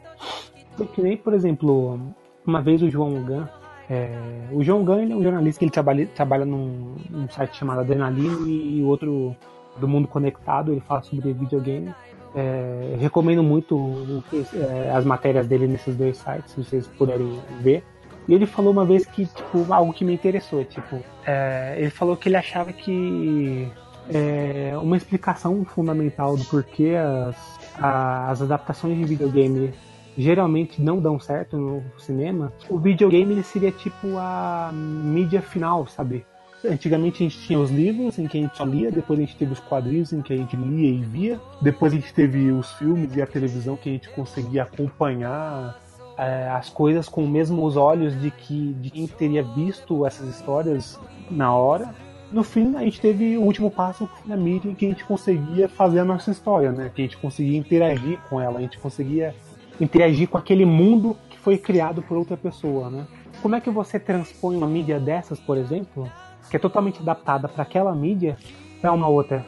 Porque 0.77 1.01
nem, 1.01 1.17
por 1.17 1.33
exemplo, 1.33 1.99
uma 2.45 2.61
vez 2.61 2.81
o 2.81 2.89
João 2.89 3.23
Gunn, 3.23 3.45
é, 3.89 4.09
o 4.51 4.63
João 4.63 4.83
Gunn 4.83 4.99
ele 5.01 5.13
é 5.13 5.15
um 5.15 5.23
jornalista 5.23 5.59
que 5.59 5.65
ele 5.65 5.71
trabalha, 5.71 6.07
trabalha 6.07 6.45
num, 6.45 6.95
num 7.09 7.29
site 7.29 7.57
chamado 7.57 7.81
Adrenaline 7.81 8.79
e 8.79 8.83
outro 8.83 9.35
do 9.77 9.87
mundo 9.87 10.07
conectado, 10.07 10.71
ele 10.71 10.81
fala 10.81 11.01
sobre 11.01 11.33
videogame. 11.33 11.93
É, 12.35 12.95
recomendo 12.99 13.43
muito 13.43 14.23
é, 14.55 14.91
as 14.91 15.05
matérias 15.05 15.45
dele 15.45 15.67
nesses 15.67 15.95
dois 15.95 16.17
sites, 16.17 16.51
se 16.51 16.63
vocês 16.63 16.87
puderem 16.87 17.39
ver. 17.61 17.83
E 18.27 18.33
ele 18.33 18.45
falou 18.45 18.71
uma 18.71 18.85
vez 18.85 19.05
que, 19.05 19.25
tipo, 19.25 19.71
algo 19.73 19.93
que 19.93 20.05
me 20.05 20.13
interessou, 20.13 20.63
tipo, 20.63 20.99
é, 21.25 21.75
ele 21.77 21.89
falou 21.89 22.15
que 22.15 22.29
ele 22.29 22.37
achava 22.37 22.71
que 22.71 23.69
é, 24.09 24.73
uma 24.81 24.97
explicação 24.97 25.63
fundamental 25.65 26.35
do 26.37 26.43
porquê 26.45 26.95
as, 26.95 27.35
as 27.79 28.41
adaptações 28.41 28.97
de 28.97 29.03
videogame 29.03 29.73
geralmente 30.17 30.81
não 30.81 30.99
dão 30.99 31.19
certo 31.19 31.57
no 31.57 31.83
cinema, 31.97 32.53
o 32.69 32.77
videogame 32.77 33.33
ele 33.33 33.43
seria 33.43 33.71
tipo 33.71 34.15
a 34.17 34.71
mídia 34.73 35.41
final, 35.41 35.87
sabe? 35.87 36.25
Antigamente 36.63 37.21
a 37.21 37.27
gente 37.27 37.39
tinha 37.39 37.59
os 37.59 37.69
livros 37.69 38.17
em 38.17 38.27
que 38.27 38.37
a 38.37 38.41
gente 38.41 38.55
só 38.55 38.63
lia, 38.63 38.89
depois 38.89 39.19
a 39.19 39.23
gente 39.23 39.35
teve 39.35 39.51
os 39.51 39.59
quadrinhos 39.59 40.13
em 40.13 40.21
que 40.21 40.31
a 40.31 40.37
gente 40.37 40.55
lia 40.55 40.89
e 40.89 41.03
via, 41.03 41.41
depois 41.61 41.91
a 41.91 41.95
gente 41.95 42.13
teve 42.13 42.51
os 42.51 42.71
filmes 42.73 43.15
e 43.15 43.21
a 43.21 43.27
televisão 43.27 43.75
que 43.75 43.89
a 43.89 43.91
gente 43.91 44.09
conseguia 44.09 44.63
acompanhar 44.63 45.77
é, 46.17 46.49
as 46.49 46.69
coisas 46.69 47.09
com 47.09 47.23
os 47.23 47.29
mesmos 47.29 47.75
olhos 47.75 48.19
de 48.19 48.31
que 48.31 48.73
de 48.73 48.89
quem 48.89 49.07
teria 49.07 49.43
visto 49.43 50.05
essas 50.05 50.27
histórias 50.27 50.99
na 51.29 51.55
hora. 51.55 51.93
No 52.31 52.43
fim, 52.43 52.75
a 52.75 52.79
gente 52.79 52.99
teve 52.99 53.37
o 53.37 53.41
último 53.41 53.69
passo 53.69 54.09
na 54.25 54.35
mídia 54.35 54.69
em 54.69 54.73
que 54.73 54.85
a 54.85 54.89
gente 54.89 55.05
conseguia 55.05 55.69
fazer 55.69 55.99
a 55.99 56.05
nossa 56.05 56.31
história, 56.31 56.71
né? 56.71 56.91
Que 56.93 57.03
a 57.03 57.05
gente 57.05 57.17
conseguia 57.17 57.57
interagir 57.57 58.19
com 58.29 58.41
ela, 58.41 58.57
a 58.57 58.61
gente 58.61 58.79
conseguia 58.79 59.35
interagir 59.79 60.27
com 60.27 60.37
aquele 60.37 60.65
mundo 60.65 61.15
que 61.29 61.37
foi 61.37 61.57
criado 61.57 62.01
por 62.01 62.17
outra 62.17 62.35
pessoa, 62.35 62.89
né? 62.89 63.05
Como 63.41 63.55
é 63.55 63.61
que 63.61 63.69
você 63.69 63.99
transpõe 63.99 64.55
uma 64.55 64.67
mídia 64.67 64.99
dessas, 64.99 65.39
por 65.39 65.57
exemplo, 65.57 66.09
que 66.49 66.55
é 66.55 66.59
totalmente 66.59 67.01
adaptada 67.01 67.47
para 67.47 67.63
aquela 67.63 67.93
mídia, 67.93 68.37
para 68.81 68.91
uma 68.91 69.07
outra? 69.07 69.45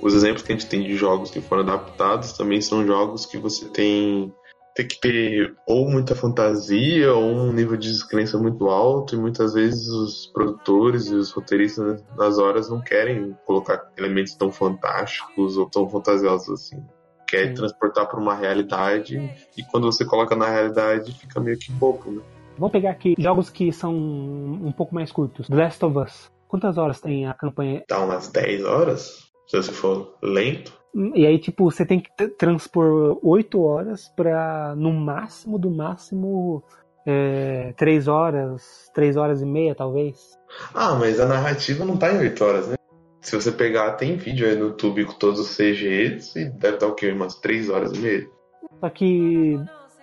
Os 0.00 0.14
exemplos 0.14 0.42
que 0.42 0.52
a 0.52 0.56
gente 0.56 0.68
tem 0.68 0.82
de 0.82 0.94
jogos 0.94 1.30
que 1.30 1.40
foram 1.40 1.62
adaptados 1.62 2.32
também 2.32 2.60
são 2.60 2.86
jogos 2.86 3.26
que 3.26 3.36
você 3.36 3.68
tem 3.68 4.32
tem 4.78 4.86
que 4.86 5.00
ter 5.00 5.56
ou 5.66 5.90
muita 5.90 6.14
fantasia 6.14 7.12
ou 7.12 7.24
um 7.24 7.52
nível 7.52 7.76
de 7.76 7.90
descrença 7.90 8.38
muito 8.38 8.68
alto 8.68 9.16
e 9.16 9.18
muitas 9.18 9.54
vezes 9.54 9.88
os 9.88 10.28
produtores 10.28 11.08
e 11.08 11.16
os 11.16 11.32
roteiristas 11.32 12.04
nas 12.16 12.38
horas 12.38 12.70
não 12.70 12.80
querem 12.80 13.36
colocar 13.44 13.90
elementos 13.96 14.36
tão 14.36 14.52
fantásticos 14.52 15.56
ou 15.56 15.68
tão 15.68 15.90
fantasiosos 15.90 16.48
assim. 16.48 16.80
Quer 17.26 17.48
Sim. 17.48 17.54
transportar 17.54 18.06
para 18.06 18.20
uma 18.20 18.36
realidade 18.36 19.16
e 19.56 19.64
quando 19.64 19.90
você 19.90 20.04
coloca 20.04 20.36
na 20.36 20.48
realidade 20.48 21.12
fica 21.12 21.40
meio 21.40 21.58
que 21.58 21.72
bobo, 21.72 22.12
né? 22.12 22.22
Vamos 22.56 22.70
pegar 22.70 22.92
aqui 22.92 23.16
jogos 23.18 23.50
que 23.50 23.72
são 23.72 23.92
um 23.92 24.70
pouco 24.70 24.94
mais 24.94 25.10
curtos. 25.10 25.48
The 25.48 25.56
Last 25.56 25.84
of 25.84 25.98
Us. 25.98 26.30
Quantas 26.46 26.78
horas 26.78 27.00
tem 27.00 27.26
a 27.26 27.34
campanha? 27.34 27.82
Dá 27.88 27.98
umas 27.98 28.28
10 28.28 28.64
horas, 28.64 29.28
se 29.48 29.56
você 29.56 29.72
for 29.72 30.16
lento. 30.22 30.72
E 31.14 31.26
aí, 31.26 31.38
tipo, 31.38 31.70
você 31.70 31.86
tem 31.86 32.00
que 32.00 32.10
transpor 32.30 33.18
8 33.22 33.62
horas 33.62 34.08
pra, 34.16 34.74
no 34.76 34.92
máximo, 34.92 35.58
do 35.58 35.70
máximo, 35.70 36.62
é, 37.06 37.72
3 37.76 38.08
horas, 38.08 38.90
3 38.92 39.16
horas 39.16 39.40
e 39.40 39.46
meia, 39.46 39.74
talvez. 39.74 40.36
Ah, 40.74 40.94
mas 40.94 41.20
a 41.20 41.26
narrativa 41.26 41.84
não 41.84 41.96
tá 41.96 42.12
em 42.12 42.18
8 42.18 42.44
horas, 42.44 42.68
né? 42.68 42.76
Se 43.20 43.36
você 43.36 43.52
pegar, 43.52 43.92
tem 43.92 44.16
vídeo 44.16 44.48
aí 44.48 44.56
no 44.56 44.68
YouTube 44.68 45.04
com 45.04 45.12
todos 45.12 45.38
os 45.38 45.56
CGs 45.56 46.36
e 46.38 46.50
deve 46.50 46.78
dar 46.78 46.88
o 46.88 46.94
quê? 46.94 47.10
Umas 47.12 47.36
3 47.36 47.68
horas 47.68 47.92
e 47.92 47.98
meia. 48.00 48.28
Só 48.80 48.90
que 48.90 49.58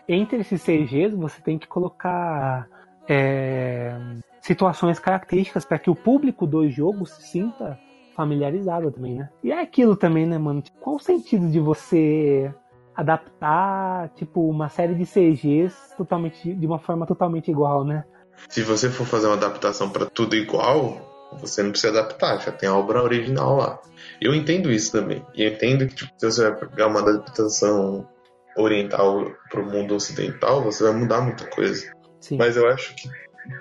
entre 0.08 0.39
esses 0.39 0.62
CGs 0.63 1.15
você 1.15 1.41
tem 1.41 1.58
que 1.58 1.67
colocar 1.67 2.67
é, 3.10 3.97
situações 4.41 4.99
características 4.99 5.65
para 5.65 5.79
que 5.79 5.89
o 5.89 5.95
público 5.95 6.45
do 6.45 6.69
jogo 6.69 7.05
se 7.05 7.21
sinta 7.23 7.77
familiarizado 8.15 8.91
também, 8.91 9.15
né? 9.15 9.30
E 9.43 9.51
é 9.51 9.62
aquilo 9.62 9.95
também, 9.95 10.25
né, 10.25 10.38
mano? 10.38 10.62
Tipo, 10.62 10.80
qual 10.80 10.95
o 10.95 10.99
sentido 10.99 11.49
de 11.49 11.60
você 11.60 12.54
adaptar, 12.95 14.10
tipo, 14.15 14.49
uma 14.49 14.69
série 14.69 14.95
de 14.95 15.06
CGs 15.06 15.75
totalmente, 15.97 16.54
de 16.54 16.65
uma 16.65 16.80
forma 16.80 17.06
totalmente 17.06 17.51
igual, 17.51 17.84
né? 17.84 18.06
Se 18.49 18.62
você 18.62 18.89
for 18.89 19.06
fazer 19.06 19.28
uma 19.28 19.36
adaptação 19.36 19.89
para 19.89 20.06
tudo 20.06 20.36
igual, 20.36 21.30
você 21.39 21.62
não 21.62 21.71
precisa 21.71 21.99
adaptar, 21.99 22.39
já 22.39 22.51
tem 22.51 22.69
a 22.69 22.75
obra 22.75 23.04
original 23.04 23.58
lá. 23.58 23.80
Eu 24.21 24.34
entendo 24.34 24.71
isso 24.71 24.91
também. 24.91 25.25
E 25.34 25.43
eu 25.43 25.51
entendo 25.51 25.88
que 25.88 25.95
tipo, 25.95 26.12
se 26.17 26.25
você 26.25 26.49
vai 26.49 26.60
pegar 26.60 26.88
uma 26.88 27.01
adaptação 27.01 28.08
oriental 28.58 29.25
para 29.49 29.62
o 29.62 29.65
mundo 29.65 29.95
ocidental, 29.95 30.63
você 30.63 30.84
vai 30.84 30.93
mudar 30.93 31.21
muita 31.21 31.45
coisa. 31.49 31.91
Sim. 32.21 32.38
Mas 32.38 32.56
eu 32.56 32.67
acho 32.67 32.95
que 32.95 33.10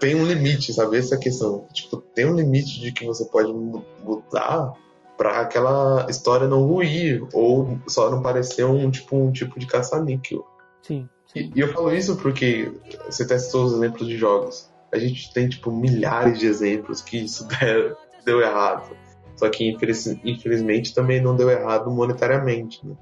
tem 0.00 0.14
um 0.14 0.24
limite, 0.24 0.72
sabe? 0.72 0.98
Essa 0.98 1.14
é 1.14 1.18
a 1.18 1.20
questão. 1.20 1.66
Tipo, 1.72 1.98
tem 1.98 2.26
um 2.26 2.34
limite 2.34 2.80
de 2.80 2.92
que 2.92 3.06
você 3.06 3.24
pode 3.26 3.52
mudar 3.52 4.72
para 5.16 5.40
aquela 5.40 6.06
história 6.08 6.48
não 6.48 6.66
ruir 6.66 7.24
ou 7.32 7.78
só 7.86 8.10
não 8.10 8.22
parecer 8.22 8.64
um 8.64 8.90
tipo 8.90 9.16
um 9.16 9.30
tipo 9.30 9.58
de 9.58 9.66
caça-níquel. 9.66 10.44
Sim. 10.82 11.08
sim. 11.32 11.50
E, 11.54 11.58
e, 11.58 11.60
eu 11.60 11.72
falo 11.72 11.94
isso 11.94 12.16
porque 12.16 12.72
você 13.06 13.26
testou 13.26 13.64
os 13.64 13.74
exemplos 13.74 14.08
de 14.08 14.16
jogos. 14.16 14.70
A 14.92 14.98
gente 14.98 15.32
tem 15.32 15.48
tipo 15.48 15.70
milhares 15.70 16.38
de 16.38 16.46
exemplos 16.46 17.00
que 17.00 17.18
isso 17.18 17.46
der, 17.60 17.96
deu 18.24 18.40
errado. 18.40 18.96
Só 19.36 19.48
que 19.48 19.68
infeliz, 19.68 20.06
infelizmente 20.24 20.94
também 20.94 21.20
não 21.20 21.36
deu 21.36 21.50
errado 21.50 21.90
monetariamente. 21.90 22.84
Né? 22.86 22.94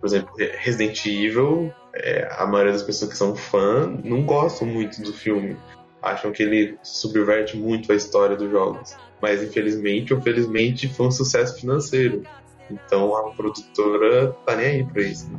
Por 0.00 0.06
exemplo, 0.06 0.32
Resident 0.58 1.04
Evil, 1.04 1.72
é, 1.94 2.28
a 2.38 2.46
maioria 2.46 2.72
das 2.72 2.82
pessoas 2.82 3.10
que 3.10 3.16
são 3.16 3.34
fã 3.34 3.86
não 4.04 4.24
gostam 4.24 4.66
muito 4.66 5.02
do 5.02 5.12
filme 5.12 5.56
acham 6.02 6.32
que 6.32 6.42
ele 6.42 6.78
subverte 6.82 7.56
muito 7.56 7.92
a 7.92 7.94
história 7.94 8.36
dos 8.36 8.50
jogos. 8.50 8.94
Mas 9.20 9.42
infelizmente 9.42 10.14
ou 10.14 10.20
felizmente 10.20 10.88
foi 10.88 11.06
um 11.06 11.10
sucesso 11.10 11.60
financeiro. 11.60 12.22
Então 12.70 13.14
a 13.16 13.30
produtora 13.32 14.32
tá 14.46 14.56
nem 14.56 14.66
aí 14.66 14.84
pra 14.84 15.02
isso. 15.02 15.30
Né? 15.30 15.38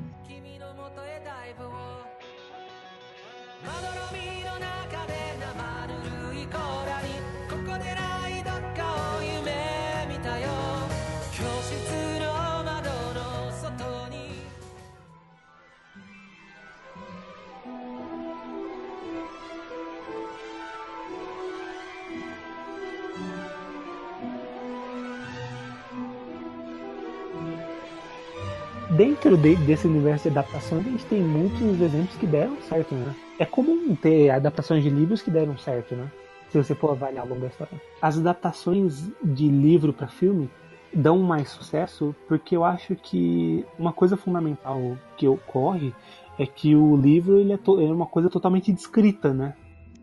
Dentro 29.02 29.36
de, 29.36 29.56
desse 29.56 29.88
universo 29.88 30.30
de 30.30 30.38
adaptações, 30.38 30.86
a 30.86 30.90
gente 30.92 31.06
tem 31.06 31.22
muitos 31.22 31.82
exemplos 31.82 32.16
que 32.18 32.28
deram 32.28 32.56
certo, 32.70 32.94
né? 32.94 33.16
É 33.40 33.46
comum 33.46 33.96
ter 33.96 34.30
adaptações 34.30 34.84
de 34.84 34.92
livros 34.92 35.24
que 35.24 35.32
deram 35.32 35.58
certo, 35.58 35.96
né? 35.96 36.08
Se 36.50 36.58
você 36.60 36.76
for 36.76 36.92
avaliar 36.92 37.24
ao 37.24 37.30
longo 37.30 37.42
da 37.42 37.48
história. 37.48 37.82
As 38.00 38.20
adaptações 38.20 39.10
de 39.24 39.48
livro 39.48 39.92
para 39.92 40.08
filme 40.08 40.48
dão 40.94 41.18
mais 41.18 41.50
sucesso 41.50 42.16
porque 42.28 42.56
eu 42.56 42.64
acho 42.64 42.96
que 42.96 43.66
uma 43.80 43.92
coisa 43.92 44.16
fundamental 44.16 44.96
que 45.18 45.28
ocorre 45.28 45.96
é 46.38 46.46
que 46.46 46.76
o 46.76 46.96
livro 46.96 47.40
ele 47.40 47.54
é, 47.54 47.60
é 47.60 47.92
uma 47.92 48.06
coisa 48.06 48.30
totalmente 48.30 48.72
descrita, 48.72 49.34
né? 49.34 49.56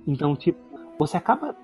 Então, 0.08 0.34
tipo, 0.34 0.58
você 0.98 1.16
acaba 1.16 1.54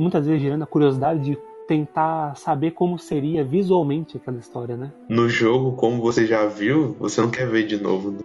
muitas 0.00 0.26
vezes 0.26 0.42
gerando 0.42 0.64
a 0.64 0.66
curiosidade 0.66 1.20
de 1.20 1.38
tentar 1.70 2.34
saber 2.34 2.72
como 2.72 2.98
seria 2.98 3.44
visualmente 3.44 4.16
aquela 4.16 4.38
história, 4.38 4.76
né? 4.76 4.92
No 5.08 5.28
jogo, 5.28 5.76
como 5.76 6.02
você 6.02 6.26
já 6.26 6.44
viu, 6.44 6.96
você 6.98 7.20
não 7.20 7.30
quer 7.30 7.48
ver 7.48 7.64
de 7.64 7.80
novo. 7.80 8.10
Né? 8.10 8.18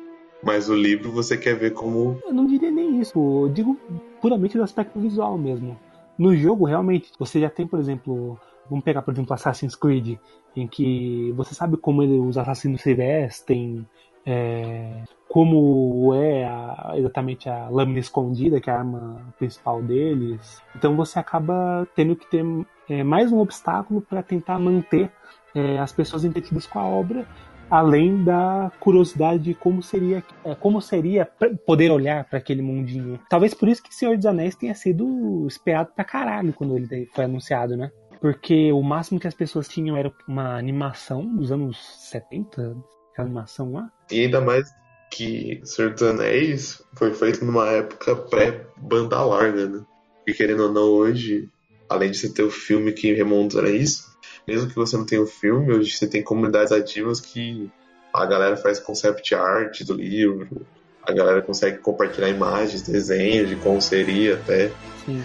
Mas 0.43 0.67
o 0.67 0.73
livro 0.73 1.11
você 1.11 1.37
quer 1.37 1.53
ver 1.53 1.71
como. 1.71 2.19
Eu 2.25 2.33
não 2.33 2.47
diria 2.47 2.71
nem 2.71 2.99
isso. 2.99 3.19
Eu 3.19 3.49
digo 3.53 3.77
puramente 4.19 4.57
do 4.57 4.63
aspecto 4.63 4.99
visual 4.99 5.37
mesmo. 5.37 5.79
No 6.17 6.35
jogo, 6.35 6.65
realmente, 6.65 7.11
você 7.19 7.39
já 7.39 7.47
tem, 7.47 7.67
por 7.67 7.79
exemplo, 7.79 8.39
vamos 8.67 8.83
pegar, 8.83 9.03
por 9.03 9.13
exemplo, 9.13 9.31
Assassin's 9.31 9.75
Creed, 9.75 10.17
em 10.55 10.67
que 10.67 11.31
você 11.37 11.53
sabe 11.53 11.77
como 11.77 12.01
ele, 12.01 12.17
os 12.17 12.39
assassinos 12.39 12.81
se 12.81 12.95
vestem, 12.95 13.85
é, 14.25 15.03
como 15.27 16.13
é 16.15 16.45
a, 16.45 16.93
exatamente 16.95 17.49
a 17.49 17.69
lâmina 17.69 17.99
escondida, 17.99 18.59
que 18.59 18.69
é 18.69 18.73
a 18.73 18.79
arma 18.79 19.21
principal 19.37 19.81
deles. 19.81 20.61
Então 20.75 20.95
você 20.95 21.19
acaba 21.19 21.87
tendo 21.95 22.15
que 22.15 22.25
ter 22.29 22.43
é, 22.89 23.03
mais 23.03 23.31
um 23.31 23.39
obstáculo 23.39 24.01
para 24.01 24.23
tentar 24.23 24.57
manter 24.59 25.11
é, 25.53 25.77
as 25.77 25.91
pessoas 25.91 26.25
entretidas 26.25 26.65
com 26.65 26.79
a 26.79 26.85
obra, 26.85 27.27
além 27.69 28.23
da 28.23 28.71
curiosidade 28.79 29.43
de 29.43 29.53
como 29.53 29.81
seria, 29.81 30.23
é, 30.43 30.55
como 30.55 30.81
seria 30.81 31.27
poder 31.65 31.91
olhar 31.91 32.25
para 32.25 32.39
aquele 32.39 32.61
mundinho. 32.61 33.19
Talvez 33.29 33.53
por 33.53 33.67
isso 33.67 33.83
que 33.83 33.93
Senhor 33.93 34.15
dos 34.15 34.25
Anéis 34.25 34.55
tenha 34.55 34.73
sido 34.73 35.45
esperado 35.47 35.91
pra 35.95 36.03
caralho 36.03 36.53
quando 36.53 36.77
ele 36.77 37.09
foi 37.13 37.25
anunciado, 37.25 37.75
né? 37.75 37.91
Porque 38.19 38.71
o 38.71 38.81
máximo 38.81 39.19
que 39.19 39.27
as 39.27 39.33
pessoas 39.33 39.67
tinham 39.67 39.95
era 39.97 40.11
uma 40.27 40.57
animação 40.57 41.25
dos 41.35 41.51
anos 41.51 41.77
70, 42.09 42.75
animação 43.21 43.73
lá. 43.73 43.91
E 44.11 44.21
ainda 44.21 44.41
mais 44.41 44.73
que 45.11 45.61
Senhor 45.63 45.91
dos 45.91 46.03
Anéis 46.03 46.81
foi 46.93 47.13
feito 47.13 47.45
numa 47.45 47.67
época 47.69 48.15
pré-banda 48.15 49.21
larga, 49.23 49.67
né? 49.67 49.81
E 50.27 50.33
querendo 50.33 50.63
ou 50.63 50.71
não, 50.71 50.83
hoje, 50.83 51.49
além 51.87 52.11
de 52.11 52.17
você 52.17 52.29
ter 52.29 52.43
o 52.43 52.51
filme 52.51 52.91
que 52.91 53.13
remonta 53.13 53.61
a 53.61 53.69
isso, 53.69 54.15
mesmo 54.47 54.69
que 54.69 54.75
você 54.75 54.97
não 54.97 55.05
tenha 55.05 55.21
o 55.21 55.27
filme, 55.27 55.73
hoje 55.73 55.91
você 55.91 56.07
tem 56.07 56.23
comunidades 56.23 56.71
ativas 56.71 57.19
que 57.19 57.69
a 58.13 58.25
galera 58.25 58.57
faz 58.57 58.79
concept 58.79 59.33
art 59.35 59.83
do 59.83 59.93
livro, 59.93 60.65
a 61.03 61.11
galera 61.11 61.41
consegue 61.41 61.77
compartilhar 61.77 62.29
imagens, 62.29 62.81
desenhos 62.81 63.49
de 63.49 63.55
como 63.57 63.81
seria 63.81 64.35
até. 64.35 64.71
Sim. 65.05 65.23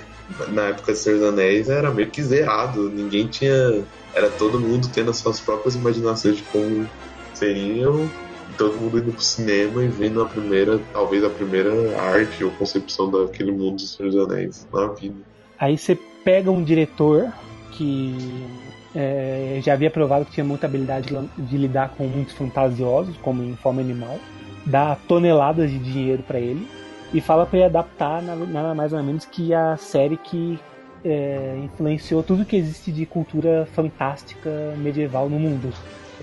Na 0.49 0.69
época 0.69 0.93
de 0.93 0.99
Senhor 0.99 1.19
dos 1.19 1.29
Anéis 1.29 1.69
era 1.69 1.91
meio 1.91 2.11
que 2.11 2.23
zerado, 2.23 2.89
ninguém 2.91 3.27
tinha. 3.27 3.85
Era 4.15 4.29
todo 4.29 4.61
mundo 4.61 4.89
tendo 4.93 5.11
as 5.11 5.17
suas 5.17 5.41
próprias 5.41 5.75
imaginações 5.75 6.37
de 6.37 6.43
como 6.45 6.89
seriam, 7.41 8.09
todo 8.59 8.77
mundo 8.77 8.99
indo 8.99 9.13
pro 9.13 9.23
cinema 9.23 9.83
e 9.83 9.89
vendo 9.89 10.23
a 10.23 10.27
primeira, 10.27 10.79
talvez 10.93 11.25
a 11.25 11.31
primeira 11.31 11.73
arte 11.99 12.45
ou 12.45 12.51
concepção 12.53 13.11
daquele 13.11 13.51
mundo 13.51 13.77
dos 13.77 13.97
Senhor 13.97 14.13
dos 14.13 14.31
Anéis 14.31 14.69
na 14.73 14.89
vida. 14.89 15.17
Aí 15.59 15.77
você 15.79 15.99
pega 16.23 16.51
um 16.51 16.63
diretor 16.63 17.33
que 17.73 18.15
é, 18.95 19.61
já 19.63 19.73
havia 19.73 19.91
provado 19.91 20.27
que 20.27 20.33
tinha 20.33 20.45
muita 20.45 20.67
habilidade 20.67 21.09
de 21.39 21.57
lidar 21.57 21.95
com 21.97 22.07
mundos 22.07 22.35
fantasiosos, 22.35 23.17
como 23.19 23.43
em 23.43 23.57
forma 23.57 23.81
animal, 23.81 24.19
dá 24.67 24.97
toneladas 25.09 25.71
de 25.71 25.79
dinheiro 25.79 26.23
para 26.23 26.39
ele 26.39 26.69
e 27.13 27.21
fala 27.21 27.47
para 27.47 27.59
ele 27.59 27.67
adaptar 27.67 28.23
nada 28.23 28.75
mais 28.75 28.93
ou 28.93 29.03
menos 29.03 29.25
que 29.25 29.55
a 29.55 29.77
série 29.77 30.17
que 30.17 30.59
é, 31.03 31.59
influenciou 31.65 32.23
tudo 32.23 32.45
que 32.45 32.57
existe 32.57 32.93
de 32.93 33.07
cultura 33.07 33.67
fantástica 33.73 34.51
medieval 34.77 35.29
no 35.29 35.39
mundo. 35.39 35.73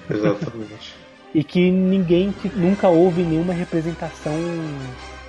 Exatamente. 0.09 1.06
E 1.33 1.43
que 1.43 1.69
ninguém 1.69 2.31
que 2.31 2.49
nunca 2.49 2.87
houve 2.87 3.23
nenhuma 3.23 3.53
representação 3.53 4.33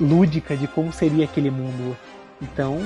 lúdica 0.00 0.56
de 0.56 0.66
como 0.68 0.92
seria 0.92 1.24
aquele 1.24 1.50
mundo. 1.50 1.96
Então, 2.40 2.76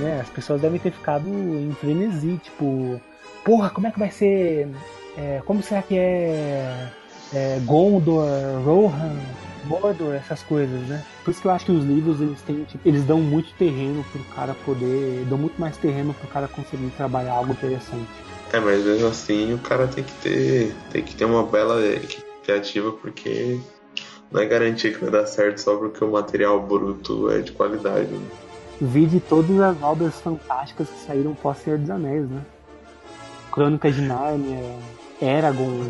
né, 0.00 0.20
as 0.20 0.28
pessoas 0.28 0.60
devem 0.60 0.78
ter 0.78 0.92
ficado 0.92 1.28
em 1.28 1.72
frenesi, 1.80 2.38
tipo, 2.42 3.00
porra, 3.44 3.70
como 3.70 3.86
é 3.86 3.90
que 3.90 3.98
vai 3.98 4.10
ser? 4.10 4.68
É, 5.16 5.40
como 5.46 5.62
será 5.62 5.82
que 5.82 5.96
é, 5.96 6.88
é 7.32 7.60
Gondor, 7.64 8.26
Rohan, 8.62 9.16
Mordor, 9.64 10.14
essas 10.14 10.42
coisas, 10.42 10.80
né? 10.86 11.02
Por 11.24 11.30
isso 11.30 11.40
que 11.40 11.46
eu 11.46 11.50
acho 11.50 11.66
que 11.66 11.72
os 11.72 11.84
livros 11.84 12.20
eles 12.20 12.40
têm, 12.42 12.64
tipo, 12.64 12.86
eles 12.86 13.04
dão 13.04 13.20
muito 13.20 13.52
terreno 13.54 14.04
pro 14.12 14.22
cara 14.34 14.54
poder, 14.64 15.24
dão 15.28 15.38
muito 15.38 15.58
mais 15.60 15.76
terreno 15.76 16.14
pro 16.14 16.28
cara 16.28 16.48
conseguir 16.48 16.90
trabalhar 16.96 17.32
algo 17.32 17.52
interessante. 17.52 18.08
É, 18.52 18.58
mas 18.58 18.84
mesmo 18.84 19.06
assim 19.06 19.54
o 19.54 19.58
cara 19.58 19.86
tem 19.86 20.04
que 20.04 20.12
ter, 20.14 20.74
tem 20.90 21.02
que 21.02 21.14
ter 21.14 21.24
uma 21.24 21.44
bela 21.44 21.80
criativa 22.50 22.92
porque 22.92 23.60
não 24.30 24.40
é 24.40 24.46
garantia 24.46 24.92
que 24.92 24.98
vai 24.98 25.10
dar 25.10 25.26
certo 25.26 25.58
só 25.58 25.76
porque 25.76 26.04
o 26.04 26.10
material 26.10 26.60
bruto 26.60 27.30
é 27.30 27.40
de 27.40 27.52
qualidade. 27.52 28.10
Né? 28.10 28.26
Vi 28.80 29.06
de 29.06 29.20
todas 29.20 29.58
as 29.60 29.80
obras 29.82 30.20
fantásticas 30.20 30.88
que 30.88 31.06
saíram 31.06 31.34
pós 31.34 31.58
Senhor 31.58 31.78
dos 31.78 31.90
Anéis, 31.90 32.28
né? 32.28 32.42
Crônicas 33.52 33.94
de 33.94 34.02
Nárnia, 34.02 34.78
Eragon. 35.20 35.84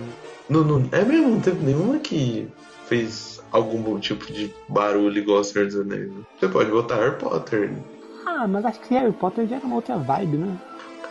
Não, 0.48 0.64
não, 0.64 0.88
é 0.90 1.04
mesmo, 1.04 1.30
não 1.30 1.40
teve 1.40 1.64
nenhuma 1.64 1.98
que 1.98 2.48
fez 2.86 3.40
algum 3.52 3.98
tipo 4.00 4.26
de 4.32 4.52
barulho 4.68 5.18
igual 5.18 5.40
a 5.40 5.44
Senhor 5.44 5.66
dos 5.66 5.76
Anéis. 5.76 6.08
Né? 6.08 6.22
Você 6.38 6.48
pode 6.48 6.70
botar 6.70 6.96
Harry 6.96 7.16
Potter. 7.16 7.70
Né? 7.70 7.82
Ah, 8.26 8.48
mas 8.48 8.64
acho 8.64 8.80
que 8.80 8.94
Harry 8.94 9.12
Potter 9.12 9.46
já 9.46 9.56
era 9.56 9.64
uma 9.64 9.76
outra 9.76 9.96
vibe, 9.96 10.38
né? 10.38 10.58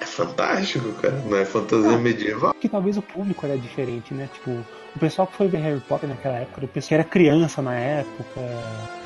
É 0.02 0.06
fantástico, 0.06 0.92
cara. 0.94 1.16
Não 1.30 1.38
é 1.38 1.46
fantasia 1.46 1.92
ah, 1.92 1.98
medieval. 1.98 2.54
Que 2.60 2.68
talvez 2.68 2.98
o 2.98 3.02
público 3.02 3.46
era 3.46 3.58
diferente, 3.58 4.14
né? 4.14 4.30
Tipo, 4.34 4.66
o 4.96 5.00
pessoal 5.00 5.28
que 5.28 5.36
foi 5.36 5.48
ver 5.48 5.60
Harry 5.60 5.80
Potter 5.82 6.10
naquela 6.10 6.38
época, 6.38 6.66
o 6.66 6.68
pessoal 6.68 6.88
que 6.88 6.94
era 6.96 7.04
criança 7.04 7.62
na 7.62 7.76
época, 7.76 8.42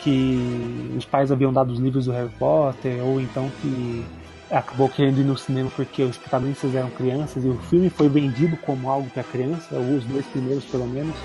que 0.01 0.93
os 0.97 1.05
pais 1.05 1.31
haviam 1.31 1.51
dado 1.51 1.71
os 1.71 1.79
livros 1.79 2.05
do 2.05 2.11
Harry 2.11 2.31
Potter, 2.39 3.03
ou 3.03 3.19
então 3.19 3.51
que 3.61 4.05
acabou 4.49 4.87
querendo 4.87 5.19
ir 5.19 5.23
no 5.23 5.37
cinema 5.37 5.71
porque 5.75 6.03
os 6.03 6.17
protagonistas 6.17 6.75
eram 6.75 6.89
crianças 6.91 7.43
e 7.43 7.47
o 7.47 7.57
filme 7.69 7.89
foi 7.89 8.07
vendido 8.07 8.55
como 8.57 8.89
algo 8.89 9.09
para 9.09 9.23
criança, 9.23 9.75
ou 9.75 9.97
os 9.97 10.05
dois 10.05 10.25
primeiros 10.27 10.63
pelo 10.65 10.87
menos. 10.87 11.15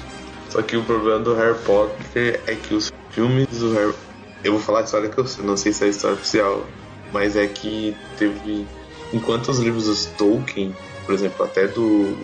Só 0.49 0.63
que 0.63 0.77
o 0.77 0.85
problema 0.85 1.21
do 1.21 1.35
Harry 1.35 1.59
Potter 1.65 2.41
é 2.47 2.55
que 2.55 2.75
os 2.75 2.91
filmes 3.11 3.47
do 3.59 3.75
Harry 3.75 3.95
eu 4.45 4.53
vou 4.53 4.61
falar 4.61 4.81
a 4.81 4.85
história 4.85 5.09
que 5.09 5.19
eu 5.19 5.27
não 5.45 5.57
sei 5.57 5.73
se 5.73 5.85
é 5.85 5.87
a 5.89 5.91
história 5.91 6.17
oficial, 6.17 6.65
mas 7.13 7.37
é 7.37 7.47
que 7.47 7.97
teve 8.17 8.67
enquanto 9.13 9.49
os 9.49 9.59
livros 9.59 9.87
dos 9.87 10.07
Tolkien, 10.07 10.75
por 11.05 11.15
exemplo, 11.15 11.45
até 11.45 11.67
do 11.67 12.17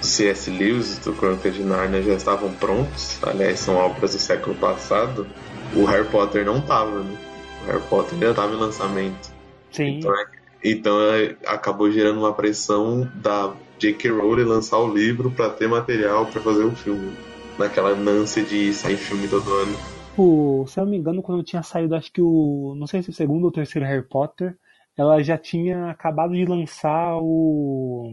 C.S. 0.00 0.50
Lewis, 0.50 0.98
do 0.98 1.12
Crônica 1.12 1.50
de 1.50 1.62
Narnia, 1.62 2.02
já 2.02 2.14
estavam 2.14 2.52
prontos, 2.54 3.18
aliás, 3.22 3.58
são 3.58 3.76
obras 3.76 4.12
do 4.12 4.18
século 4.18 4.54
passado, 4.56 5.26
o 5.74 5.84
Harry 5.84 6.08
Potter 6.08 6.44
não 6.44 6.58
estava, 6.58 7.02
né? 7.02 7.16
O 7.64 7.66
Harry 7.66 7.82
Potter 7.88 8.14
ainda 8.14 8.30
estava 8.30 8.54
em 8.54 8.58
lançamento. 8.58 9.32
Sim. 9.70 9.98
Então, 9.98 10.14
é, 10.14 10.26
então 10.64 11.00
é, 11.00 11.36
acabou 11.46 11.90
gerando 11.90 12.20
uma 12.20 12.32
pressão 12.32 13.08
da 13.16 13.54
J.K. 13.78 14.10
Rowling 14.10 14.44
lançar 14.44 14.78
o 14.78 14.92
livro 14.92 15.30
para 15.30 15.50
ter 15.50 15.68
material 15.68 16.26
para 16.26 16.40
fazer 16.40 16.64
o 16.64 16.72
filme. 16.72 17.12
Naquela 17.58 17.90
ânsia 17.90 18.42
de 18.44 18.72
sair 18.72 18.96
filme 18.96 19.26
todo 19.26 19.52
ano. 19.52 19.76
O, 20.16 20.64
se 20.66 20.78
eu 20.78 20.84
não 20.84 20.90
me 20.90 20.98
engano, 20.98 21.22
quando 21.22 21.42
tinha 21.42 21.62
saído, 21.62 21.94
acho 21.94 22.12
que 22.12 22.20
o. 22.20 22.74
Não 22.76 22.86
sei 22.86 23.02
se 23.02 23.10
o 23.10 23.12
segundo 23.12 23.44
ou 23.44 23.52
terceiro 23.52 23.86
Harry 23.86 24.02
Potter, 24.02 24.56
ela 24.96 25.22
já 25.22 25.36
tinha 25.36 25.90
acabado 25.90 26.34
de 26.34 26.44
lançar 26.44 27.16
o. 27.20 28.12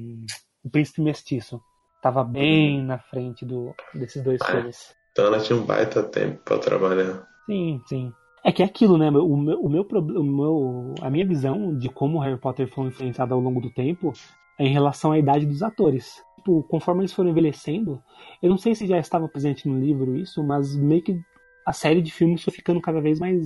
O 0.64 0.70
Príncipe 0.70 1.02
Mestiço. 1.02 1.62
Tava 2.06 2.24
bem 2.24 2.84
na 2.84 3.00
frente 3.00 3.44
do, 3.44 3.74
desses 3.92 4.22
dois 4.22 4.40
Ah, 4.44 4.52
filmes. 4.52 4.96
Então 5.12 5.26
ela 5.26 5.40
tinha 5.40 5.58
um 5.58 5.66
baita 5.66 6.04
tempo 6.04 6.40
para 6.46 6.60
trabalhar. 6.60 7.28
Sim, 7.48 7.82
sim. 7.88 8.14
É 8.44 8.52
que 8.52 8.62
é 8.62 8.66
aquilo, 8.68 8.96
né? 8.96 9.10
O 9.10 9.36
meu, 9.36 9.60
o 9.60 9.68
meu, 9.68 9.82
o 9.82 10.24
meu, 10.24 10.94
a 11.02 11.10
minha 11.10 11.26
visão 11.26 11.76
de 11.76 11.90
como 11.90 12.20
o 12.20 12.22
Harry 12.22 12.40
Potter 12.40 12.68
foi 12.68 12.90
influenciado 12.90 13.34
ao 13.34 13.40
longo 13.40 13.60
do 13.60 13.72
tempo 13.72 14.14
é 14.60 14.66
em 14.68 14.72
relação 14.72 15.14
à 15.14 15.18
idade 15.18 15.48
dos 15.48 15.64
atores. 15.64 16.24
Tipo, 16.36 16.62
conforme 16.70 17.02
eles 17.02 17.12
foram 17.12 17.32
envelhecendo, 17.32 18.00
eu 18.40 18.52
não 18.52 18.58
sei 18.60 18.76
se 18.76 18.86
já 18.86 19.00
estava 19.00 19.28
presente 19.28 19.68
no 19.68 19.80
livro 19.80 20.16
isso, 20.16 20.44
mas 20.44 20.76
meio 20.76 21.02
que 21.02 21.20
a 21.66 21.74
série 21.74 22.04
de 22.04 22.12
filmes 22.12 22.44
foi 22.44 22.54
ficando 22.54 22.80
cada 22.80 23.02
vez 23.02 23.20
mais 23.20 23.44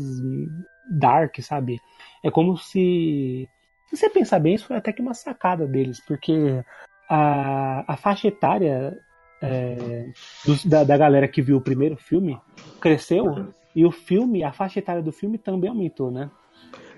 dark, 1.00 1.40
sabe? 1.40 1.80
É 2.22 2.30
como 2.30 2.58
se. 2.58 3.48
Se 3.88 3.96
você 3.96 4.10
pensar 4.10 4.40
bem, 4.40 4.56
isso 4.56 4.68
foi 4.68 4.76
até 4.76 4.92
que 4.92 5.02
uma 5.02 5.14
sacada 5.14 5.66
deles, 5.66 6.04
porque 6.06 6.62
a, 7.10 7.84
a 7.88 7.98
faixa 7.98 8.28
etária 8.28 8.98
é, 9.42 10.12
da, 10.66 10.84
da 10.84 10.98
galera 10.98 11.28
que 11.28 11.42
viu 11.42 11.58
o 11.58 11.62
primeiro 11.62 11.96
filme 11.98 12.40
cresceu 12.80 13.48
e 13.76 13.86
o 13.86 13.92
filme, 13.92 14.44
a 14.44 14.52
faixa 14.52 14.80
etária 14.80 15.02
do 15.02 15.12
filme 15.12 15.38
também 15.38 15.70
aumentou, 15.70 16.12
né? 16.12 16.30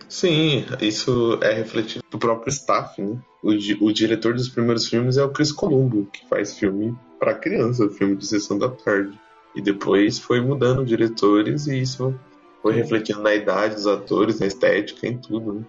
Sim, 0.09 0.65
isso 0.81 1.39
é 1.41 1.53
refletido 1.53 2.03
no 2.11 2.19
próprio 2.19 2.49
staff, 2.49 3.01
né? 3.01 3.17
O, 3.41 3.51
o 3.85 3.93
diretor 3.93 4.33
dos 4.33 4.49
primeiros 4.49 4.87
filmes 4.87 5.17
é 5.17 5.23
o 5.23 5.29
Chris 5.29 5.51
Columbo, 5.51 6.05
que 6.11 6.27
faz 6.27 6.57
filme 6.57 6.93
para 7.17 7.33
criança, 7.33 7.89
filme 7.89 8.17
de 8.17 8.25
sessão 8.27 8.57
da 8.57 8.69
tarde. 8.69 9.17
E 9.55 9.61
depois 9.61 10.19
foi 10.19 10.41
mudando 10.41 10.85
diretores 10.85 11.67
e 11.67 11.79
isso 11.79 12.13
foi 12.61 12.73
refletindo 12.73 13.21
na 13.21 13.33
idade 13.33 13.75
dos 13.75 13.87
atores, 13.87 14.39
na 14.39 14.47
estética, 14.47 15.07
em 15.07 15.17
tudo, 15.17 15.53
né? 15.53 15.65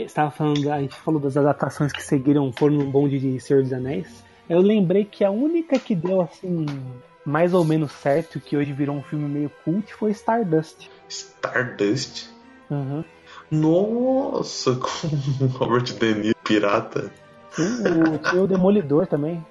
Estava 0.00 0.30
falando, 0.30 0.70
a 0.70 0.80
gente 0.80 0.94
falou 0.94 1.20
das 1.20 1.36
adaptações 1.36 1.92
que 1.92 2.02
seguiram, 2.02 2.52
foram 2.52 2.74
no 2.76 2.90
bonde 2.90 3.18
de 3.18 3.40
Senhor 3.40 3.62
dos 3.62 3.72
Anéis. 3.72 4.24
Eu 4.48 4.60
lembrei 4.60 5.04
que 5.04 5.24
a 5.24 5.30
única 5.30 5.78
que 5.78 5.94
deu 5.94 6.20
assim 6.20 6.66
mais 7.24 7.52
ou 7.52 7.64
menos 7.64 7.90
certo, 7.90 8.38
que 8.38 8.56
hoje 8.56 8.72
virou 8.72 8.96
um 8.96 9.02
filme 9.02 9.28
meio 9.28 9.50
cult, 9.64 9.92
foi 9.94 10.12
Stardust. 10.12 10.88
Stardust. 11.08 12.30
Uhum. 12.70 13.04
Nossa, 13.50 14.76
com 14.78 15.44
o 15.44 15.48
Robert 15.48 15.82
De 15.82 16.14
Niro, 16.14 16.36
pirata. 16.44 17.10
Sim, 17.50 17.82
o, 18.34 18.42
o 18.42 18.46
Demolidor 18.46 19.06
também. 19.06 19.44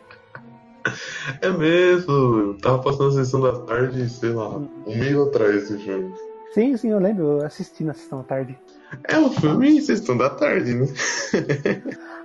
É 1.41 1.49
mesmo, 1.49 2.11
eu 2.11 2.57
tava 2.59 2.81
passando 2.81 3.09
a 3.09 3.11
sessão 3.23 3.41
da 3.41 3.59
tarde, 3.59 4.07
sei 4.07 4.29
lá, 4.29 4.49
um 4.57 4.69
mês 4.85 5.17
atrás 5.17 5.55
esse 5.63 5.77
filme. 5.79 6.13
Sim, 6.53 6.77
sim, 6.77 6.91
eu 6.91 6.99
lembro, 6.99 7.39
eu 7.39 7.45
assisti 7.45 7.83
na 7.83 7.93
sessão 7.93 8.19
da 8.19 8.25
tarde. 8.25 8.57
É 9.07 9.17
um 9.17 9.29
filme 9.31 9.81
sessão 9.81 10.17
da 10.17 10.29
tarde, 10.29 10.73
né? 10.73 10.85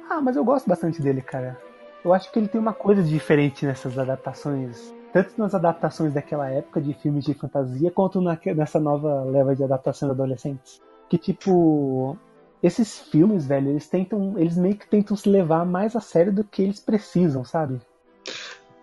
Ah, 0.09 0.20
mas 0.20 0.37
eu 0.37 0.44
gosto 0.44 0.68
bastante 0.68 1.01
dele, 1.01 1.20
cara. 1.23 1.59
Eu 2.05 2.12
acho 2.12 2.31
que 2.33 2.38
ele 2.38 2.49
tem 2.49 2.61
uma 2.61 2.73
coisa 2.73 3.03
diferente 3.03 3.66
nessas 3.66 3.99
adaptações. 3.99 4.92
Tanto 5.12 5.33
nas 5.37 5.55
adaptações 5.55 6.12
daquela 6.14 6.49
época 6.49 6.81
de 6.81 6.94
filmes 6.94 7.25
de 7.25 7.35
fantasia, 7.35 7.90
quanto 7.90 8.20
na- 8.20 8.38
nessa 8.57 8.79
nova 8.79 9.25
leva 9.25 9.55
de 9.57 9.64
adaptações 9.64 10.11
adolescentes. 10.11 10.81
Que 11.09 11.18
tipo. 11.18 12.16
Esses 12.62 12.99
filmes, 13.01 13.46
velho, 13.46 13.70
eles 13.70 13.88
tentam. 13.88 14.35
Eles 14.38 14.57
meio 14.57 14.77
que 14.77 14.87
tentam 14.88 15.16
se 15.16 15.29
levar 15.29 15.64
mais 15.64 15.96
a 15.96 16.01
sério 16.01 16.33
do 16.33 16.44
que 16.44 16.62
eles 16.62 16.79
precisam, 16.79 17.44
sabe? 17.44 17.81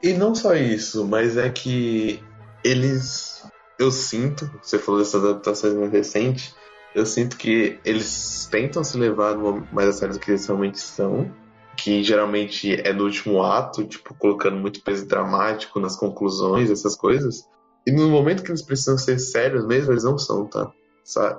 E 0.04 0.14
não 0.14 0.36
só 0.36 0.54
isso, 0.56 1.06
mas 1.08 1.38
é 1.38 1.50
que 1.50 2.22
eles. 2.64 3.48
Eu 3.80 3.92
sinto, 3.92 4.50
você 4.62 4.80
falou 4.80 5.00
dessas 5.00 5.24
adaptações 5.24 5.74
mais 5.76 5.92
recentes, 5.92 6.56
eu 6.98 7.06
sinto 7.06 7.38
que 7.38 7.80
eles 7.86 8.48
tentam 8.50 8.84
se 8.84 8.98
levar 8.98 9.38
mais 9.72 9.90
a 9.90 9.94
sério 9.94 10.16
do 10.16 10.20
que 10.20 10.32
eles 10.32 10.48
realmente 10.48 10.80
são, 10.80 11.32
que 11.78 12.04
geralmente 12.04 12.74
é 12.74 12.92
no 12.92 13.04
último 13.04 13.44
ato, 13.44 13.86
tipo, 13.86 14.16
colocando 14.16 14.58
muito 14.58 14.82
peso 14.82 15.08
dramático 15.08 15.80
nas 15.80 15.96
conclusões, 15.96 16.72
essas 16.72 16.96
coisas. 16.96 17.48
E 17.86 17.92
no 17.92 18.10
momento 18.10 18.42
que 18.42 18.50
eles 18.50 18.64
precisam 18.64 18.98
ser 18.98 19.20
sérios 19.20 19.64
mesmo, 19.68 19.92
eles 19.92 20.04
não 20.04 20.18
são, 20.18 20.48
tá? 20.48 20.72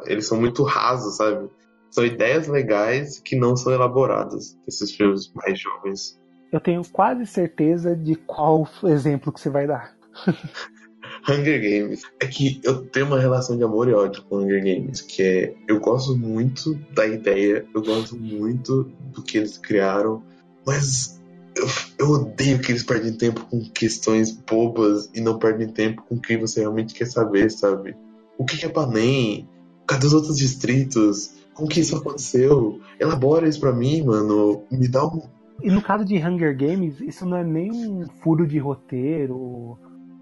Eles 0.07 0.29
são 0.29 0.39
muito 0.39 0.63
rasos, 0.63 1.17
sabe? 1.17 1.51
São 1.91 2.07
ideias 2.07 2.47
legais 2.47 3.19
que 3.19 3.35
não 3.35 3.57
são 3.57 3.73
elaboradas, 3.73 4.57
esses 4.69 4.95
filmes 4.95 5.33
mais 5.35 5.61
jovens. 5.61 6.21
Eu 6.53 6.61
tenho 6.61 6.83
quase 6.93 7.27
certeza 7.27 7.97
de 7.97 8.15
qual 8.15 8.69
exemplo 8.85 9.33
que 9.33 9.41
você 9.41 9.51
vai 9.51 9.67
dar. 9.67 9.93
Hunger 11.27 11.61
Games. 11.61 12.03
É 12.21 12.27
que 12.27 12.61
eu 12.65 12.85
tenho 12.87 13.07
uma 13.07 13.21
relação 13.21 13.57
de 13.57 13.65
amor 13.65 13.89
e 13.89 13.95
ódio 13.95 14.23
com 14.25 14.39
Hunger 14.39 14.63
Games, 14.63 15.01
que 15.01 15.23
é 15.23 15.55
eu 15.67 15.81
gosto 15.81 16.17
muito 16.17 16.75
da 16.95 17.07
ideia, 17.07 17.65
eu 17.75 17.83
gosto 17.83 18.17
muito 18.17 18.85
do 19.13 19.23
que 19.23 19.39
eles 19.39 19.59
criaram, 19.59 20.23
mas 20.67 21.21
eu, 21.57 21.67
eu 21.99 22.11
odeio 22.11 22.61
que 22.61 22.73
eles 22.73 22.83
perdem 22.83 23.13
tempo 23.13 23.45
com 23.47 23.61
questões 23.71 24.31
bobas 24.31 25.11
e 25.15 25.21
não 25.21 25.39
perdem 25.39 25.69
tempo 25.69 26.03
com 26.03 26.19
quem 26.19 26.39
você 26.39 26.61
realmente 26.61 26.95
quer 26.95 27.07
saber, 27.07 27.51
sabe? 27.51 27.97
O 28.37 28.45
que 28.45 28.65
é 28.65 28.69
Panem? 28.69 29.49
Cadê 29.87 30.07
os 30.07 30.13
outros 30.13 30.37
distritos? 30.37 31.35
Como 31.55 31.69
que 31.69 31.81
isso 31.81 31.97
aconteceu? 31.97 32.81
Elabora 33.01 33.49
isso 33.49 33.59
pra 33.59 33.73
mim, 33.73 34.03
mano. 34.03 34.63
Me 34.71 34.87
dá 34.87 35.05
um. 35.05 35.23
E 35.61 35.71
no 35.71 35.83
caso 35.83 36.05
de 36.05 36.17
Hunger 36.17 36.57
Games, 36.57 37.01
isso 37.01 37.27
não 37.27 37.37
é 37.37 37.43
nem 37.43 37.73
um 37.73 38.07
furo 38.23 38.47
de 38.47 38.59
roteiro 38.59 39.77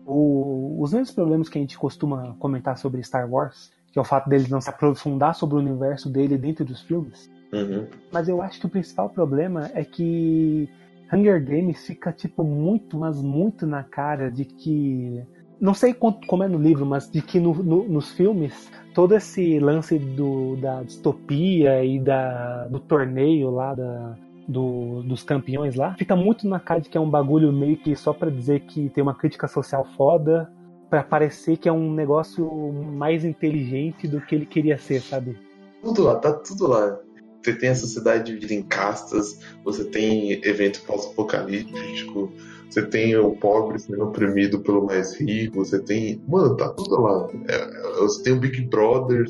o, 0.06 0.80
os 0.80 0.92
mesmos 0.92 1.10
problemas 1.10 1.48
que 1.48 1.58
a 1.58 1.60
gente 1.60 1.76
costuma 1.76 2.34
comentar 2.38 2.78
sobre 2.78 3.02
Star 3.02 3.30
Wars, 3.30 3.72
que 3.92 3.98
é 3.98 4.02
o 4.02 4.04
fato 4.04 4.28
deles 4.28 4.48
não 4.48 4.60
se 4.60 4.70
aprofundar 4.70 5.34
sobre 5.34 5.56
o 5.56 5.58
universo 5.58 6.08
dele 6.08 6.38
dentro 6.38 6.64
dos 6.64 6.82
filmes. 6.82 7.30
Uhum. 7.52 7.86
Mas 8.12 8.28
eu 8.28 8.40
acho 8.40 8.60
que 8.60 8.66
o 8.66 8.70
principal 8.70 9.08
problema 9.08 9.70
é 9.74 9.84
que 9.84 10.68
Hunger 11.12 11.44
Games 11.44 11.86
fica 11.86 12.12
tipo 12.12 12.44
muito, 12.44 12.98
mas 12.98 13.20
muito 13.20 13.66
na 13.66 13.82
cara 13.82 14.30
de 14.30 14.44
que 14.44 15.22
não 15.60 15.72
sei 15.72 15.94
quanto, 15.94 16.26
como 16.26 16.42
é 16.42 16.48
no 16.48 16.58
livro, 16.58 16.84
mas 16.84 17.10
de 17.10 17.22
que 17.22 17.40
no, 17.40 17.54
no, 17.54 17.88
nos 17.88 18.12
filmes 18.12 18.70
todo 18.94 19.14
esse 19.14 19.58
lance 19.58 19.98
do, 19.98 20.56
da 20.56 20.82
distopia 20.82 21.84
e 21.84 21.98
da, 21.98 22.66
do 22.66 22.78
torneio 22.78 23.50
lá 23.50 23.74
da, 23.74 24.16
do, 24.46 25.02
dos 25.02 25.22
campeões 25.22 25.74
lá, 25.74 25.94
fica 25.94 26.14
muito 26.14 26.48
na 26.48 26.60
cara 26.60 26.80
de 26.80 26.88
que 26.88 26.96
é 26.96 27.00
um 27.00 27.10
bagulho 27.10 27.52
meio 27.52 27.76
que 27.76 27.94
só 27.96 28.12
para 28.12 28.30
dizer 28.30 28.60
que 28.60 28.88
tem 28.90 29.02
uma 29.02 29.14
crítica 29.14 29.48
social 29.48 29.86
foda, 29.96 30.50
para 30.88 31.02
parecer 31.02 31.56
que 31.56 31.68
é 31.68 31.72
um 31.72 31.92
negócio 31.92 32.48
mais 32.72 33.24
inteligente 33.24 34.06
do 34.06 34.20
que 34.20 34.34
ele 34.34 34.46
queria 34.46 34.78
ser, 34.78 35.00
sabe? 35.00 35.36
Tudo 35.82 36.04
lá, 36.04 36.16
tá 36.16 36.32
tudo 36.32 36.68
lá. 36.68 36.98
Você 37.42 37.54
tem 37.54 37.68
a 37.70 37.74
sociedade 37.74 38.24
dividida 38.24 38.54
em 38.54 38.62
castas, 38.62 39.40
você 39.64 39.84
tem 39.84 40.32
evento 40.44 40.82
pós-apocalíptico, 40.86 42.32
você 42.68 42.84
tem 42.84 43.16
o 43.16 43.36
pobre 43.36 43.78
sendo 43.78 44.04
oprimido 44.04 44.60
pelo 44.60 44.84
mais 44.84 45.18
rico, 45.20 45.64
você 45.64 45.80
tem. 45.80 46.20
Mano, 46.28 46.56
tá 46.56 46.68
tudo 46.70 47.00
lá. 47.00 47.28
É, 47.48 47.54
é 47.54 48.00
você 48.00 48.22
tem 48.24 48.32
o 48.32 48.40
Big 48.40 48.62
Brother, 48.66 49.24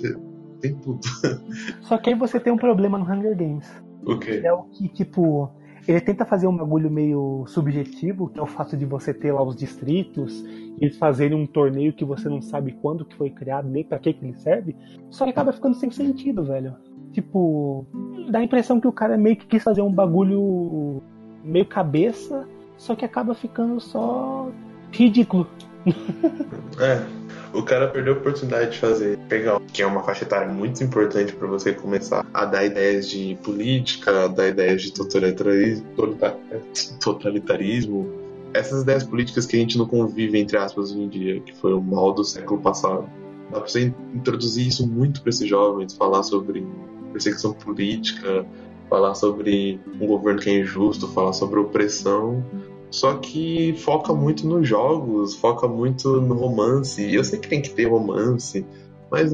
tem 0.60 0.74
tudo. 0.76 1.00
Só 1.82 1.98
que 1.98 2.10
aí 2.10 2.16
você 2.16 2.40
tem 2.40 2.52
um 2.52 2.56
problema 2.56 2.98
no 2.98 3.04
Hunger 3.04 3.36
Games. 3.36 3.85
O 4.06 4.18
quê? 4.18 4.40
É 4.44 4.52
o 4.52 4.62
que, 4.62 4.88
tipo, 4.88 5.50
ele 5.86 6.00
tenta 6.00 6.24
fazer 6.24 6.46
um 6.46 6.56
bagulho 6.56 6.90
meio 6.90 7.44
subjetivo, 7.46 8.28
que 8.28 8.38
é 8.38 8.42
o 8.42 8.46
fato 8.46 8.76
de 8.76 8.84
você 8.84 9.12
ter 9.12 9.32
lá 9.32 9.42
os 9.42 9.56
distritos 9.56 10.44
eles 10.80 10.96
fazerem 10.98 11.36
um 11.36 11.46
torneio 11.46 11.92
que 11.92 12.04
você 12.04 12.28
não 12.28 12.42
sabe 12.42 12.72
quando 12.82 13.04
que 13.04 13.16
foi 13.16 13.30
criado, 13.30 13.68
nem 13.68 13.82
para 13.82 13.98
que 13.98 14.12
que 14.12 14.24
ele 14.24 14.34
serve. 14.34 14.76
Só 15.10 15.24
que 15.24 15.30
acaba 15.30 15.52
ficando 15.52 15.74
sem 15.74 15.90
sentido, 15.90 16.44
velho. 16.44 16.74
Tipo, 17.12 17.86
dá 18.30 18.40
a 18.40 18.44
impressão 18.44 18.78
que 18.78 18.86
o 18.86 18.92
cara 18.92 19.16
meio 19.16 19.36
que 19.36 19.46
quis 19.46 19.62
fazer 19.62 19.80
um 19.80 19.92
bagulho 19.92 21.02
meio 21.42 21.64
cabeça, 21.64 22.46
só 22.76 22.94
que 22.94 23.04
acaba 23.04 23.34
ficando 23.34 23.80
só 23.80 24.50
ridículo. 24.92 25.46
É 26.80 27.26
o 27.56 27.62
cara 27.62 27.88
perdeu 27.88 28.14
a 28.14 28.16
oportunidade 28.18 28.72
de 28.72 28.78
fazer, 28.78 29.18
pegar, 29.28 29.58
que 29.72 29.82
é 29.82 29.86
uma 29.86 30.02
faixa 30.02 30.24
etária 30.24 30.48
muito 30.48 30.82
importante 30.84 31.32
para 31.32 31.46
você 31.48 31.72
começar 31.72 32.26
a 32.32 32.44
dar 32.44 32.64
ideias 32.64 33.08
de 33.08 33.36
política, 33.42 34.28
dar 34.28 34.48
ideias 34.48 34.82
de 34.82 34.92
totalitarismo, 34.92 35.86
totalitarismo, 37.02 38.10
essas 38.52 38.82
ideias 38.82 39.04
políticas 39.04 39.46
que 39.46 39.56
a 39.56 39.58
gente 39.58 39.78
não 39.78 39.86
convive, 39.86 40.38
entre 40.38 40.58
aspas, 40.58 40.90
hoje 40.90 41.00
em 41.00 41.08
dia, 41.08 41.40
que 41.40 41.54
foi 41.54 41.72
o 41.72 41.80
mal 41.80 42.12
do 42.12 42.24
século 42.24 42.60
passado. 42.60 43.08
Dá 43.50 43.60
pra 43.60 43.68
você 43.68 43.92
introduzir 44.14 44.66
isso 44.66 44.86
muito 44.86 45.22
para 45.22 45.30
esses 45.30 45.48
jovens, 45.48 45.94
falar 45.94 46.22
sobre 46.22 46.66
perseguição 47.12 47.52
política, 47.52 48.44
falar 48.90 49.14
sobre 49.14 49.80
um 50.00 50.06
governo 50.06 50.40
que 50.40 50.50
é 50.50 50.60
injusto, 50.60 51.08
falar 51.08 51.32
sobre 51.32 51.58
opressão 51.58 52.44
só 52.90 53.18
que 53.18 53.74
foca 53.78 54.12
muito 54.12 54.46
nos 54.46 54.68
jogos, 54.68 55.34
foca 55.36 55.68
muito 55.68 56.20
no 56.20 56.34
romance. 56.34 57.12
Eu 57.12 57.24
sei 57.24 57.38
que 57.38 57.48
tem 57.48 57.60
que 57.60 57.70
ter 57.70 57.86
romance, 57.86 58.64
mas 59.10 59.32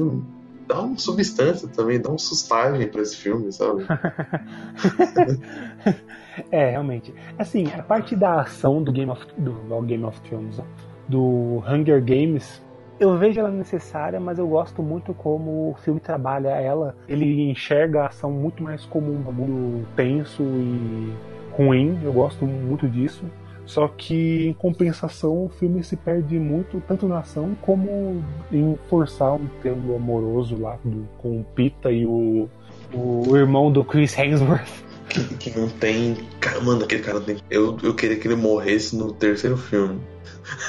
dá 0.67 0.81
uma 0.81 0.97
substância 0.97 1.67
também, 1.67 2.01
dá 2.01 2.09
uma 2.09 2.17
sustagem 2.17 2.87
para 2.87 3.01
esse 3.01 3.15
filme, 3.15 3.51
sabe? 3.51 3.85
é, 6.51 6.71
realmente. 6.71 7.13
Assim, 7.37 7.67
a 7.67 7.83
parte 7.83 8.15
da 8.15 8.41
ação 8.41 8.81
do 8.81 8.91
Game 8.91 9.11
of, 9.11 9.25
do, 9.37 9.51
do 9.51 9.81
Game 9.81 10.03
of 10.03 10.19
Thrones, 10.21 10.59
do 11.07 11.63
Hunger 11.67 12.03
Games, 12.03 12.61
eu 12.99 13.17
vejo 13.17 13.39
ela 13.39 13.51
necessária, 13.51 14.19
mas 14.19 14.39
eu 14.39 14.47
gosto 14.47 14.81
muito 14.81 15.13
como 15.13 15.71
o 15.71 15.75
filme 15.75 15.99
trabalha 15.99 16.49
ela. 16.49 16.95
Ele 17.07 17.49
enxerga 17.49 18.03
a 18.03 18.07
ação 18.07 18.31
muito 18.31 18.63
mais 18.63 18.85
como 18.85 19.11
um 19.11 19.21
bagulho 19.21 19.85
tenso 19.95 20.43
e 20.43 21.13
ruim. 21.51 21.99
Eu 22.03 22.13
gosto 22.13 22.45
muito 22.45 22.87
disso. 22.87 23.25
Só 23.65 23.87
que, 23.87 24.47
em 24.47 24.53
compensação, 24.53 25.45
o 25.45 25.49
filme 25.49 25.83
se 25.83 25.95
perde 25.95 26.37
muito, 26.37 26.81
tanto 26.87 27.07
na 27.07 27.19
ação 27.19 27.55
como 27.61 28.23
em 28.51 28.77
forçar 28.89 29.33
um 29.33 29.47
triângulo 29.61 29.95
amoroso 29.95 30.59
lá 30.59 30.77
do, 30.83 31.07
com 31.17 31.39
o 31.39 31.43
Pita 31.55 31.91
e 31.91 32.05
o, 32.05 32.49
o 32.93 33.37
irmão 33.37 33.71
do 33.71 33.83
Chris 33.83 34.17
Hemsworth. 34.17 34.83
Que, 35.09 35.23
que 35.35 35.57
não 35.57 35.69
tem. 35.69 36.17
Cara, 36.39 36.59
mano, 36.61 36.83
aquele 36.83 37.03
cara 37.03 37.21
tem. 37.21 37.37
Eu, 37.49 37.77
eu 37.83 37.93
queria 37.93 38.17
que 38.17 38.27
ele 38.27 38.35
morresse 38.35 38.95
no 38.95 39.13
terceiro 39.13 39.57
filme. 39.57 40.01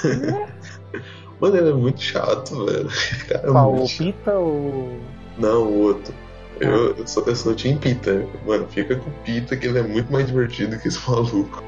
É. 0.04 0.46
mano, 1.40 1.56
ele 1.56 1.70
é 1.70 1.72
muito 1.72 2.00
chato, 2.00 2.64
velho. 2.64 2.88
Cara, 3.28 3.48
é 3.48 3.50
Qual, 3.50 3.74
o 3.74 3.88
Pita 3.88 4.34
ou. 4.34 4.98
Não, 5.38 5.66
o 5.66 5.78
outro. 5.82 6.14
Eu, 6.60 6.92
ah. 6.92 6.94
eu, 6.98 7.06
sou, 7.06 7.24
eu 7.26 7.34
sou 7.34 7.54
Team 7.54 7.78
Pita. 7.78 8.26
Mano, 8.46 8.66
fica 8.68 8.96
com 8.96 9.10
o 9.10 9.12
Pita 9.24 9.56
que 9.56 9.66
ele 9.66 9.78
é 9.78 9.82
muito 9.82 10.12
mais 10.12 10.26
divertido 10.26 10.78
que 10.78 10.88
esse 10.88 11.08
maluco. 11.08 11.62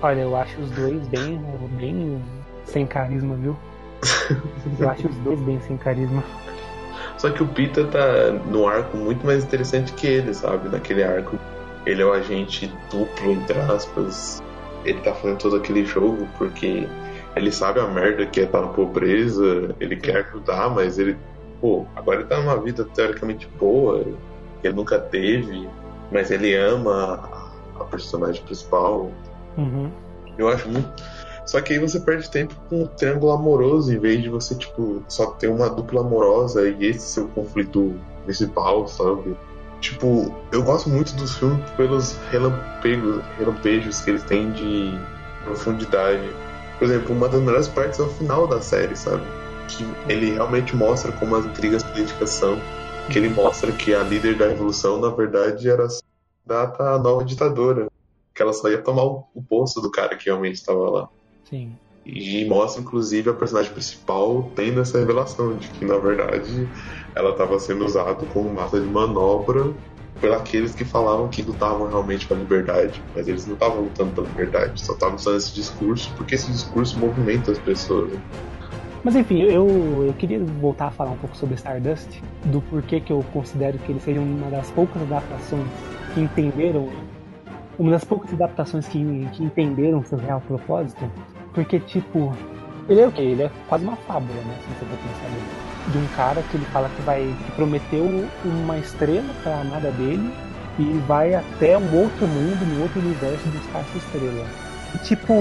Olha, 0.00 0.20
eu 0.20 0.36
acho 0.36 0.60
os 0.60 0.70
dois 0.70 1.06
bem, 1.08 1.40
bem 1.78 2.22
sem 2.64 2.86
carisma, 2.86 3.36
viu? 3.36 3.56
Eu 4.78 4.90
acho 4.90 5.08
os 5.08 5.16
dois 5.18 5.40
bem 5.40 5.60
sem 5.60 5.76
carisma. 5.76 6.22
Só 7.18 7.30
que 7.30 7.42
o 7.42 7.46
Pita 7.46 7.84
tá 7.84 8.32
no 8.50 8.66
arco 8.66 8.96
muito 8.96 9.24
mais 9.24 9.44
interessante 9.44 9.92
que 9.92 10.06
ele, 10.06 10.34
sabe? 10.34 10.68
Naquele 10.68 11.04
arco. 11.04 11.38
Ele 11.86 12.02
é 12.02 12.04
o 12.04 12.12
agente 12.12 12.72
duplo, 12.90 13.32
entre 13.32 13.58
aspas. 13.60 14.42
Ele 14.84 15.00
tá 15.00 15.14
fazendo 15.14 15.38
todo 15.38 15.56
aquele 15.56 15.84
jogo 15.84 16.26
porque 16.36 16.88
ele 17.36 17.52
sabe 17.52 17.80
a 17.80 17.86
merda 17.86 18.26
que 18.26 18.40
é 18.40 18.44
estar 18.44 18.60
na 18.60 18.68
pobreza, 18.68 19.74
ele 19.80 19.96
quer 19.96 20.18
ajudar, 20.26 20.68
mas 20.70 20.98
ele, 20.98 21.16
pô, 21.60 21.86
agora 21.96 22.20
ele 22.20 22.28
tá 22.28 22.38
numa 22.38 22.60
vida 22.60 22.84
teoricamente 22.94 23.48
boa, 23.58 24.04
ele 24.62 24.74
nunca 24.74 24.98
teve, 24.98 25.68
mas 26.10 26.30
ele 26.30 26.54
ama 26.54 27.28
a 27.82 27.86
personagem 27.86 28.42
principal. 28.42 29.10
Uhum. 29.56 29.90
Eu 30.38 30.48
acho 30.48 30.68
muito. 30.68 31.02
Só 31.44 31.60
que 31.60 31.72
aí 31.72 31.78
você 31.78 31.98
perde 32.00 32.30
tempo 32.30 32.54
com 32.68 32.82
um 32.82 32.86
triângulo 32.86 33.32
amoroso, 33.32 33.92
em 33.92 33.98
vez 33.98 34.22
de 34.22 34.28
você, 34.28 34.54
tipo, 34.54 35.02
só 35.08 35.26
ter 35.32 35.48
uma 35.48 35.68
dupla 35.68 36.00
amorosa 36.00 36.68
e 36.68 36.86
esse 36.86 37.00
ser 37.00 37.20
o 37.20 37.28
conflito 37.28 37.94
principal, 38.24 38.86
sabe? 38.86 39.36
Tipo, 39.80 40.32
eu 40.52 40.62
gosto 40.62 40.88
muito 40.88 41.14
dos 41.16 41.36
filmes 41.36 41.68
pelos 41.72 42.16
relampejos, 42.30 43.20
relampejos 43.36 44.00
que 44.00 44.10
eles 44.10 44.22
têm 44.22 44.52
de 44.52 44.96
profundidade. 45.44 46.30
Por 46.78 46.84
exemplo, 46.84 47.14
uma 47.14 47.28
das 47.28 47.40
melhores 47.40 47.68
partes 47.68 47.98
é 47.98 48.02
o 48.04 48.08
final 48.08 48.46
da 48.46 48.60
série, 48.60 48.94
sabe? 48.94 49.24
Que 49.66 49.84
ele 50.08 50.32
realmente 50.34 50.76
mostra 50.76 51.10
como 51.10 51.34
as 51.34 51.44
intrigas 51.44 51.82
políticas 51.82 52.30
são. 52.30 52.56
Que 53.10 53.18
ele 53.18 53.28
mostra 53.28 53.72
que 53.72 53.92
a 53.92 54.04
líder 54.04 54.38
da 54.38 54.46
revolução, 54.46 55.00
na 55.00 55.08
verdade, 55.08 55.68
era 55.68 55.88
data 56.44 56.94
a 56.94 56.98
nova 56.98 57.24
ditadora. 57.24 57.88
Que 58.34 58.42
ela 58.42 58.52
só 58.52 58.68
ia 58.68 58.78
tomar 58.78 59.04
o, 59.04 59.42
posto 59.46 59.80
do 59.80 59.90
cara 59.90 60.16
que 60.16 60.26
realmente 60.26 60.54
estava 60.54 60.88
lá. 60.88 61.08
Sim. 61.44 61.72
E 62.04 62.44
mostra, 62.46 62.82
inclusive, 62.82 63.30
a 63.30 63.34
personagem 63.34 63.72
principal 63.72 64.50
tendo 64.56 64.80
essa 64.80 64.98
revelação 64.98 65.54
de 65.56 65.68
que, 65.68 65.84
na 65.84 65.98
verdade, 65.98 66.68
ela 67.14 67.30
estava 67.30 67.58
sendo 67.58 67.84
usada 67.84 68.24
como 68.32 68.52
massa 68.52 68.80
de 68.80 68.86
manobra 68.86 69.72
por 70.20 70.32
aqueles 70.32 70.74
que 70.74 70.84
falavam 70.84 71.28
que 71.28 71.42
lutavam 71.42 71.88
realmente 71.88 72.26
pela 72.26 72.40
liberdade, 72.40 73.02
mas 73.14 73.28
eles 73.28 73.46
não 73.46 73.54
estavam 73.54 73.82
lutando 73.82 74.12
pela 74.12 74.28
liberdade, 74.28 74.80
só 74.80 74.92
estavam 74.92 75.16
usando 75.16 75.36
esse 75.36 75.52
discurso 75.52 76.12
porque 76.16 76.36
esse 76.36 76.50
discurso 76.50 76.98
movimenta 76.98 77.50
as 77.50 77.58
pessoas. 77.58 78.12
Mas 79.02 79.16
enfim, 79.16 79.42
eu, 79.42 80.04
eu 80.06 80.14
queria 80.16 80.38
voltar 80.60 80.86
a 80.86 80.90
falar 80.92 81.10
um 81.10 81.16
pouco 81.16 81.36
sobre 81.36 81.56
Stardust, 81.56 82.08
do 82.44 82.60
porquê 82.62 83.00
que 83.00 83.12
eu 83.12 83.24
considero 83.32 83.78
que 83.78 83.90
ele 83.90 84.00
seja 84.00 84.20
uma 84.20 84.48
das 84.48 84.70
poucas 84.70 85.02
adaptações 85.02 85.66
que 86.14 86.20
entenderam, 86.20 86.88
uma 87.78 87.90
das 87.90 88.04
poucas 88.04 88.32
adaptações 88.32 88.86
que, 88.88 89.28
que 89.32 89.42
entenderam 89.42 90.04
seu 90.04 90.18
real 90.18 90.40
propósito, 90.40 91.10
porque 91.54 91.80
tipo, 91.80 92.34
ele 92.88 93.00
é 93.00 93.06
o 93.06 93.12
quê? 93.12 93.22
Ele 93.22 93.42
é 93.44 93.50
quase 93.68 93.84
uma 93.84 93.96
fábula, 93.96 94.40
né? 94.42 94.56
Se 94.60 94.68
você 94.68 94.84
for 94.86 94.98
pensar 94.98 95.28
nele. 95.30 95.72
De 95.88 95.98
um 95.98 96.06
cara 96.16 96.42
que 96.42 96.56
ele 96.56 96.64
fala 96.66 96.88
que 96.88 97.02
vai 97.02 97.34
que 97.44 97.52
prometeu 97.52 98.04
uma 98.44 98.78
estrela 98.78 99.34
para 99.42 99.56
a 99.56 99.60
amada 99.60 99.90
dele 99.92 100.32
e 100.78 100.84
vai 101.06 101.34
até 101.34 101.76
um 101.76 102.00
outro 102.00 102.26
mundo, 102.26 102.64
um 102.64 102.82
outro 102.82 103.00
universo 103.00 103.48
buscar 103.48 103.80
essa 103.80 103.98
estrela. 103.98 104.46
Tipo, 105.04 105.32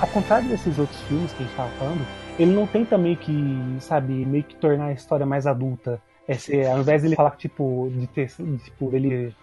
ao 0.00 0.08
contrário 0.08 0.48
desses 0.48 0.78
outros 0.78 1.00
filmes 1.02 1.32
que 1.32 1.42
a 1.42 1.46
gente 1.46 1.56
tava 1.56 1.70
falando, 1.70 2.06
ele 2.38 2.52
não 2.52 2.66
tenta 2.66 2.96
meio 2.96 3.16
que, 3.16 3.76
sabe, 3.80 4.12
meio 4.24 4.44
que 4.44 4.54
tornar 4.56 4.86
a 4.86 4.92
história 4.92 5.26
mais 5.26 5.46
adulta. 5.46 6.00
Esse, 6.28 6.64
ao 6.66 6.80
invés 6.80 7.02
de 7.02 7.08
ele 7.08 7.16
falar, 7.16 7.32
tipo, 7.32 7.90
de 7.92 8.06
ter, 8.06 8.28
tipo, 8.62 8.90
ele 8.94 9.34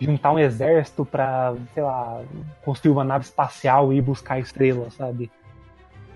juntar 0.00 0.32
um 0.32 0.38
exército 0.38 1.04
pra, 1.04 1.54
sei 1.72 1.82
lá, 1.82 2.22
construir 2.64 2.92
uma 2.92 3.04
nave 3.04 3.24
espacial 3.24 3.92
e 3.92 3.98
ir 3.98 4.02
buscar 4.02 4.38
estrelas, 4.38 4.94
sabe? 4.94 5.30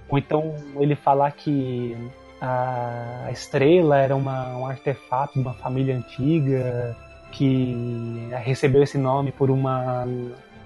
Ou 0.08 0.18
então 0.18 0.54
ele 0.78 0.94
falar 0.96 1.30
que 1.32 1.96
a 2.40 3.28
estrela 3.32 3.98
era 3.98 4.14
uma, 4.14 4.56
um 4.56 4.66
artefato 4.66 5.34
de 5.34 5.40
uma 5.40 5.54
família 5.54 5.96
antiga 5.96 6.96
que 7.32 8.28
recebeu 8.44 8.82
esse 8.82 8.96
nome 8.96 9.32
por 9.32 9.50
uma 9.50 10.06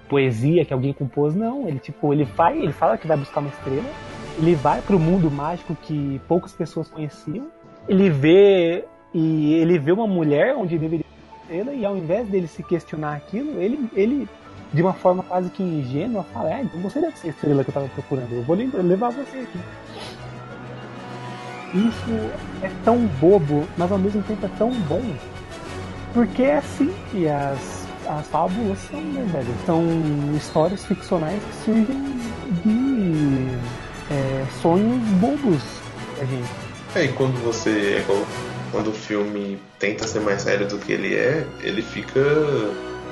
poesia 0.09 0.65
que 0.65 0.73
alguém 0.73 0.93
compôs. 0.93 1.35
Não, 1.35 1.69
ele 1.69 1.79
tipo, 1.79 2.13
ele 2.13 2.25
vai, 2.25 2.59
ele 2.59 2.73
fala 2.73 2.99
que 2.99 3.07
vai 3.07 3.17
buscar 3.17 3.41
uma 3.41 3.49
estrela, 3.49 3.91
ele 4.39 4.55
vai 4.55 4.81
para 4.81 4.95
o 4.95 5.01
mundo 5.01 5.31
mágico 5.31 5.75
que 5.75 6.21
poucas 6.29 6.53
pessoas 6.53 6.89
conheciam, 6.89 7.49
ele 7.89 8.11
vê 8.11 8.85
e 9.13 9.55
ele 9.55 9.79
vê 9.79 9.93
uma 9.93 10.07
mulher 10.07 10.55
onde 10.57 10.79
deveria 10.79 11.05
estrela 11.53 11.75
e 11.75 11.85
ao 11.85 11.97
invés 11.97 12.27
dele 12.29 12.49
se 12.49 12.63
questionar 12.63 13.15
aquilo, 13.15 13.61
ele, 13.61 13.89
ele 13.95 14.29
de 14.73 14.81
uma 14.81 14.95
forma 14.95 15.23
quase 15.23 15.51
que 15.51 15.63
ingênua 15.63 16.25
fala, 16.33 16.55
é, 16.55 16.63
então 16.63 16.81
você 16.81 17.01
deve 17.01 17.19
ser 17.19 17.29
a 17.29 17.31
estrela 17.31 17.63
que 17.63 17.69
eu 17.69 17.73
estava 17.73 17.89
procurando, 17.89 18.33
eu 18.33 18.43
vou 18.43 18.57
levar 18.57 19.11
você 19.11 19.39
aqui. 19.39 19.59
Isso 21.75 22.31
é 22.63 22.71
tão 22.85 23.07
bobo, 23.21 23.67
mas 23.77 23.93
ao 23.93 23.99
mesmo 23.99 24.23
tempo 24.23 24.45
é 24.47 24.51
tão 24.59 24.71
bom, 24.71 25.03
porque 26.15 26.43
é 26.43 26.57
assim 26.57 26.93
que 27.11 27.29
as, 27.29 27.87
as 28.07 28.27
fábulas 28.29 28.79
são, 28.79 29.01
né, 29.01 29.27
velho? 29.31 29.55
São 29.67 29.85
histórias 30.35 30.85
ficcionais 30.85 31.43
que 31.43 31.55
surgem 31.65 32.03
de 32.65 33.49
é, 34.11 34.47
sonhos 34.61 35.03
bobos 35.19 35.63
da 36.19 36.25
gente. 36.25 36.51
É, 36.95 37.05
e 37.05 37.09
quando 37.13 37.43
você. 37.43 38.05
É 38.07 38.52
quando 38.73 38.89
o 38.89 38.93
filme 38.93 39.61
tenta 39.79 40.09
ser 40.09 40.21
mais 40.21 40.43
sério 40.43 40.67
do 40.67 40.79
que 40.79 40.93
ele 40.93 41.15
é, 41.15 41.47
ele 41.61 41.83
fica, 41.83 42.25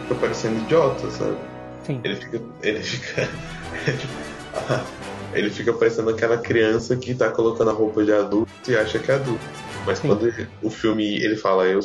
fica 0.03 0.15
parecendo 0.17 0.59
idiota, 0.63 1.09
sabe? 1.11 1.37
Sim. 1.85 2.01
Ele 2.03 2.17
fica. 2.17 2.41
Ele 2.63 2.83
fica. 2.83 3.29
ele 5.33 5.51
fica 5.51 5.73
parecendo 5.73 6.11
aquela 6.11 6.39
criança 6.39 6.97
que 6.97 7.15
tá 7.15 7.31
colocando 7.31 7.71
a 7.71 7.75
roupa 7.75 8.05
de 8.05 8.13
adulto 8.13 8.51
e 8.69 8.77
acha 8.77 8.99
que 8.99 9.11
é 9.11 9.15
adulto. 9.15 9.45
Mas 9.87 9.99
Sim. 9.99 10.09
quando 10.09 10.27
ele, 10.27 10.49
o 10.63 10.71
filme 10.71 11.23
ele 11.23 11.37
fala, 11.37 11.67
eu 11.67 11.81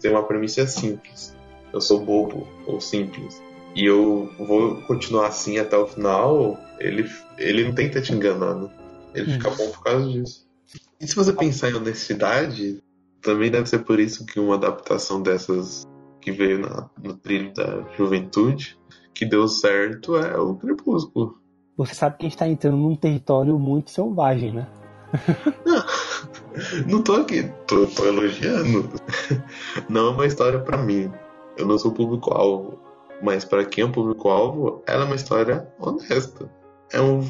tenho 0.00 0.14
uma 0.14 0.22
premissa 0.22 0.66
simples. 0.66 1.34
Eu 1.72 1.80
sou 1.80 2.04
bobo 2.04 2.46
ou 2.66 2.80
simples. 2.80 3.42
E 3.74 3.84
eu 3.84 4.30
vou 4.38 4.82
continuar 4.82 5.28
assim 5.28 5.58
até 5.58 5.76
o 5.76 5.86
final, 5.86 6.58
ele, 6.78 7.08
ele 7.38 7.64
não 7.64 7.72
tenta 7.72 8.02
te 8.02 8.12
enganar, 8.12 8.54
né? 8.54 8.68
Ele 9.14 9.30
hum. 9.30 9.34
fica 9.34 9.50
bom 9.50 9.70
por 9.70 9.82
causa 9.84 10.08
disso. 10.08 10.48
E 11.00 11.06
se 11.06 11.14
você 11.14 11.32
pensar 11.32 11.70
em 11.70 11.74
honestidade, 11.74 12.82
também 13.20 13.50
deve 13.50 13.66
ser 13.66 13.80
por 13.80 13.98
isso 14.00 14.24
que 14.26 14.40
uma 14.40 14.54
adaptação 14.54 15.22
dessas 15.22 15.86
que 16.20 16.32
veio 16.32 16.58
na, 16.58 16.88
no 17.02 17.14
trilho 17.14 17.52
da 17.54 17.82
juventude, 17.96 18.78
que 19.14 19.24
deu 19.24 19.48
certo, 19.48 20.16
é 20.16 20.38
o 20.38 20.54
Crepúsculo. 20.54 21.38
Você 21.76 21.94
sabe 21.94 22.18
que 22.18 22.26
a 22.26 22.28
gente 22.28 22.38
tá 22.38 22.46
entrando 22.46 22.76
num 22.76 22.94
território 22.94 23.58
muito 23.58 23.90
selvagem, 23.90 24.52
né? 24.52 24.68
Não, 25.64 25.84
não 26.98 27.02
tô 27.02 27.14
aqui, 27.14 27.50
tô, 27.66 27.86
tô 27.86 28.04
elogiando. 28.04 28.90
Não 29.88 30.08
é 30.08 30.10
uma 30.10 30.26
história 30.26 30.60
para 30.60 30.76
mim. 30.76 31.10
Eu 31.56 31.66
não 31.66 31.78
sou 31.78 31.92
público-alvo. 31.92 32.78
Mas 33.22 33.44
para 33.44 33.64
quem 33.64 33.82
é 33.82 33.86
o 33.86 33.92
público-alvo, 33.92 34.82
ela 34.86 35.04
é 35.04 35.06
uma 35.06 35.16
história 35.16 35.68
honesta. 35.78 36.50
É 36.92 37.00
um 37.00 37.20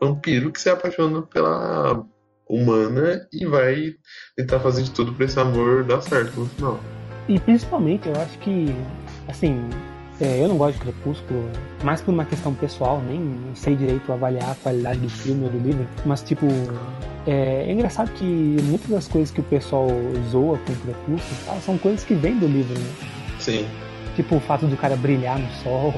vampiro 0.00 0.52
que 0.52 0.60
se 0.60 0.70
apaixona 0.70 1.22
pela 1.22 2.04
humana 2.48 3.26
e 3.32 3.44
vai 3.46 3.94
tentar 4.36 4.60
fazer 4.60 4.82
de 4.82 4.90
tudo 4.90 5.12
para 5.12 5.24
esse 5.24 5.38
amor 5.38 5.84
dar 5.84 6.00
certo 6.00 6.40
no 6.40 6.46
final. 6.46 6.80
E 7.28 7.40
principalmente, 7.40 8.08
eu 8.08 8.14
acho 8.20 8.38
que, 8.38 8.74
assim, 9.28 9.68
é, 10.20 10.42
eu 10.42 10.48
não 10.48 10.56
gosto 10.56 10.78
de 10.78 10.80
Crepúsculo, 10.84 11.50
mais 11.82 12.00
por 12.00 12.12
uma 12.12 12.24
questão 12.24 12.54
pessoal, 12.54 13.02
nem 13.06 13.54
sei 13.54 13.74
direito 13.76 14.12
avaliar 14.12 14.52
a 14.52 14.54
qualidade 14.54 15.00
do 15.00 15.10
filme 15.10 15.44
ou 15.44 15.50
do 15.50 15.58
livro, 15.58 15.86
mas 16.06 16.22
tipo, 16.22 16.46
é, 17.26 17.64
é 17.68 17.72
engraçado 17.72 18.10
que 18.12 18.24
muitas 18.24 18.88
das 18.88 19.08
coisas 19.08 19.30
que 19.30 19.40
o 19.40 19.44
pessoal 19.44 19.88
zoa 20.30 20.58
com 20.58 20.74
Crepúsculo 20.74 21.60
são 21.60 21.76
coisas 21.76 22.04
que 22.04 22.14
vêm 22.14 22.38
do 22.38 22.46
livro, 22.46 22.78
né? 22.78 22.86
Sim. 23.38 23.66
Tipo 24.14 24.36
o 24.36 24.40
fato 24.40 24.66
do 24.66 24.76
cara 24.76 24.96
brilhar 24.96 25.38
no 25.38 25.50
sol. 25.62 25.92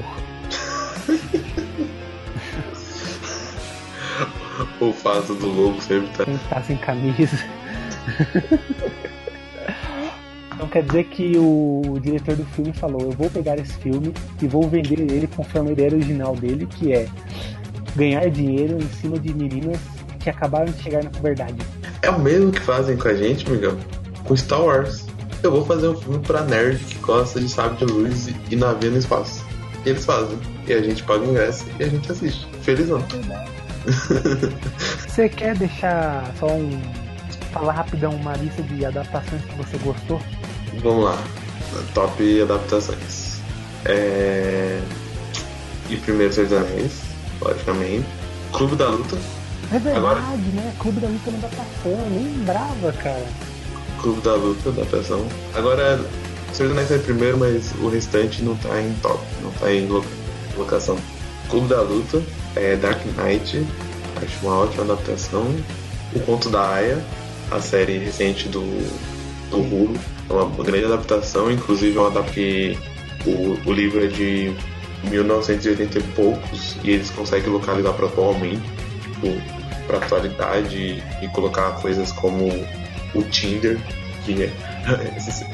O 4.79 4.93
fato 4.93 5.33
do 5.33 5.47
lobo 5.47 5.81
sempre 5.81 6.09
tá... 6.09 6.25
Sempre 6.25 6.49
tá 6.49 6.61
sem 6.63 6.77
camisa. 6.77 7.37
Então 10.59 10.67
quer 10.67 10.83
dizer 10.83 11.05
que 11.05 11.37
o 11.37 11.97
diretor 12.01 12.35
do 12.35 12.43
filme 12.47 12.73
falou: 12.73 13.01
eu 13.01 13.11
vou 13.11 13.29
pegar 13.29 13.57
esse 13.57 13.73
filme 13.77 14.13
e 14.41 14.47
vou 14.47 14.67
vender 14.67 14.99
ele 14.99 15.25
conforme 15.25 15.69
a 15.69 15.71
ideia 15.71 15.93
original 15.93 16.35
dele, 16.35 16.65
que 16.65 16.91
é 16.91 17.07
ganhar 17.95 18.29
dinheiro 18.29 18.77
em 18.77 18.89
cima 18.89 19.17
de 19.17 19.33
meninas 19.33 19.79
que 20.19 20.29
acabaram 20.29 20.65
de 20.65 20.83
chegar 20.83 21.01
na 21.01 21.09
puberdade. 21.09 21.55
É 22.01 22.09
o 22.09 22.19
mesmo 22.19 22.51
que 22.51 22.59
fazem 22.59 22.97
com 22.97 23.07
a 23.07 23.13
gente, 23.13 23.49
Miguel, 23.49 23.77
com 24.25 24.35
Star 24.35 24.61
Wars. 24.61 25.05
Eu 25.41 25.51
vou 25.51 25.65
fazer 25.65 25.87
um 25.87 25.95
filme 25.95 26.19
pra 26.19 26.41
nerd 26.41 26.77
que 26.83 26.99
gosta 26.99 27.39
de 27.39 27.47
sábio 27.47 27.87
de 27.87 27.93
luz 27.93 28.27
e 28.51 28.55
navio 28.57 28.91
no 28.91 28.97
espaço. 28.97 29.45
E 29.85 29.89
eles 29.89 30.03
fazem. 30.03 30.37
E 30.67 30.73
a 30.73 30.81
gente 30.81 31.01
paga 31.03 31.23
o 31.23 31.29
ingresso 31.29 31.65
e 31.79 31.83
a 31.83 31.87
gente 31.87 32.11
assiste. 32.11 32.45
Felizão. 32.61 33.01
Você 35.07 35.29
quer 35.29 35.57
deixar 35.57 36.31
só 36.39 36.47
um. 36.47 36.79
falar 37.51 37.73
rapidão 37.73 38.11
uma 38.11 38.33
lista 38.33 38.61
de 38.63 38.85
adaptações 38.85 39.43
que 39.43 39.55
você 39.55 39.77
gostou? 39.79 40.21
Vamos 40.81 41.05
lá. 41.05 41.17
Top 41.93 42.41
adaptações. 42.41 43.39
É... 43.85 44.81
E 45.89 45.97
primeiro 45.97 46.33
dos 46.33 46.53
Anéis, 46.53 47.01
logicamente. 47.41 48.05
Clube 48.53 48.75
da 48.75 48.89
Luta. 48.89 49.17
É 49.71 49.79
verdade, 49.79 49.97
Agora... 49.97 50.19
né? 50.21 50.73
Clube 50.79 50.99
da 50.99 51.07
Luta 51.07 51.29
é 51.29 51.29
uma 51.29 51.37
adaptação, 51.39 51.91
eu 51.91 52.09
nem 52.09 52.23
lembrava, 52.23 52.91
cara. 52.93 53.25
Clube 54.01 54.21
da 54.21 54.35
Luta, 54.35 54.69
adaptação. 54.69 55.27
Agora, 55.53 55.99
Senhor 56.53 56.69
dos 56.69 56.77
Anéis 56.77 56.91
é 56.91 56.97
primeiro, 56.97 57.37
mas 57.37 57.71
o 57.79 57.89
restante 57.89 58.41
não 58.43 58.55
tá 58.55 58.81
em 58.81 58.93
top, 59.01 59.23
não 59.41 59.51
tá 59.51 59.71
em 59.71 59.87
locação. 60.57 60.97
Clube 61.49 61.67
da 61.67 61.81
Luta, 61.81 62.21
é 62.55 62.75
Dark 62.75 62.99
Knight, 63.17 63.65
acho 64.15 64.45
uma 64.45 64.59
ótima 64.59 64.83
adaptação. 64.83 65.55
O 66.13 66.19
Conto 66.21 66.49
da 66.49 66.67
Aya, 66.75 67.03
a 67.51 67.59
série 67.59 67.97
recente 67.97 68.47
do, 68.49 68.61
do 69.49 69.57
Hulu, 69.57 69.99
é 70.29 70.33
uma 70.33 70.63
grande 70.63 70.85
adaptação, 70.85 71.51
inclusive 71.51 71.97
é 71.97 71.99
uma 71.99 72.09
adaptação 72.09 72.33
que 72.33 72.77
o, 73.25 73.69
o 73.69 73.73
livro 73.73 74.03
é 74.03 74.07
de 74.07 74.53
1980 75.03 75.99
e 75.99 76.03
poucos 76.13 76.77
e 76.83 76.91
eles 76.91 77.09
conseguem 77.11 77.49
localizar 77.49 77.93
para 77.93 78.07
atualmente, 78.07 78.61
tipo, 79.01 79.27
para 79.87 79.97
atualidade 79.97 81.03
e 81.21 81.27
colocar 81.29 81.71
coisas 81.81 82.11
como 82.11 82.47
o 83.13 83.23
Tinder, 83.23 83.79
que 84.25 84.43
é, 84.43 84.51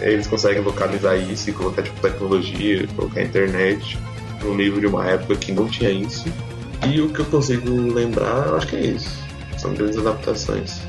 eles 0.11 0.27
conseguem 0.27 0.61
localizar 0.61 1.15
isso 1.15 1.49
e 1.49 1.53
colocar 1.53 1.83
tipo 1.83 1.99
tecnologia, 2.01 2.87
colocar 2.95 3.21
internet 3.21 3.97
no 4.43 4.55
livro 4.55 4.79
de 4.79 4.87
uma 4.87 5.05
época 5.07 5.35
que 5.35 5.51
não 5.51 5.67
tinha 5.67 5.89
isso. 5.89 6.25
E 6.87 7.01
o 7.01 7.09
que 7.09 7.19
eu 7.19 7.25
consigo 7.25 7.93
lembrar, 7.93 8.47
eu 8.47 8.57
acho 8.57 8.67
que 8.67 8.75
é 8.75 8.85
isso. 8.87 9.23
São 9.57 9.73
grandes 9.73 9.97
adaptações. 9.97 10.81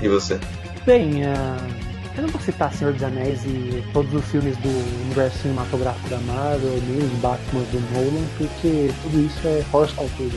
E 0.00 0.08
você? 0.08 0.38
Bem, 0.86 1.22
uh 1.24 1.92
eu 2.16 2.22
não 2.22 2.28
vou 2.28 2.40
citar 2.42 2.72
Senhor 2.74 2.92
dos 2.92 3.02
Anéis 3.02 3.42
e 3.46 3.82
todos 3.92 4.12
os 4.12 4.24
filmes 4.26 4.54
do 4.58 4.68
universo 5.04 5.38
cinematográfico 5.38 6.10
da 6.10 6.18
Marvel, 6.18 6.78
nem 6.86 6.98
os 6.98 7.12
Batman 7.20 7.62
do 7.72 7.80
Nolan, 7.92 8.26
porque 8.36 8.90
tudo 9.02 9.26
isso 9.26 9.40
é 9.46 9.64
horse 9.72 9.94
cartoons. 9.94 10.32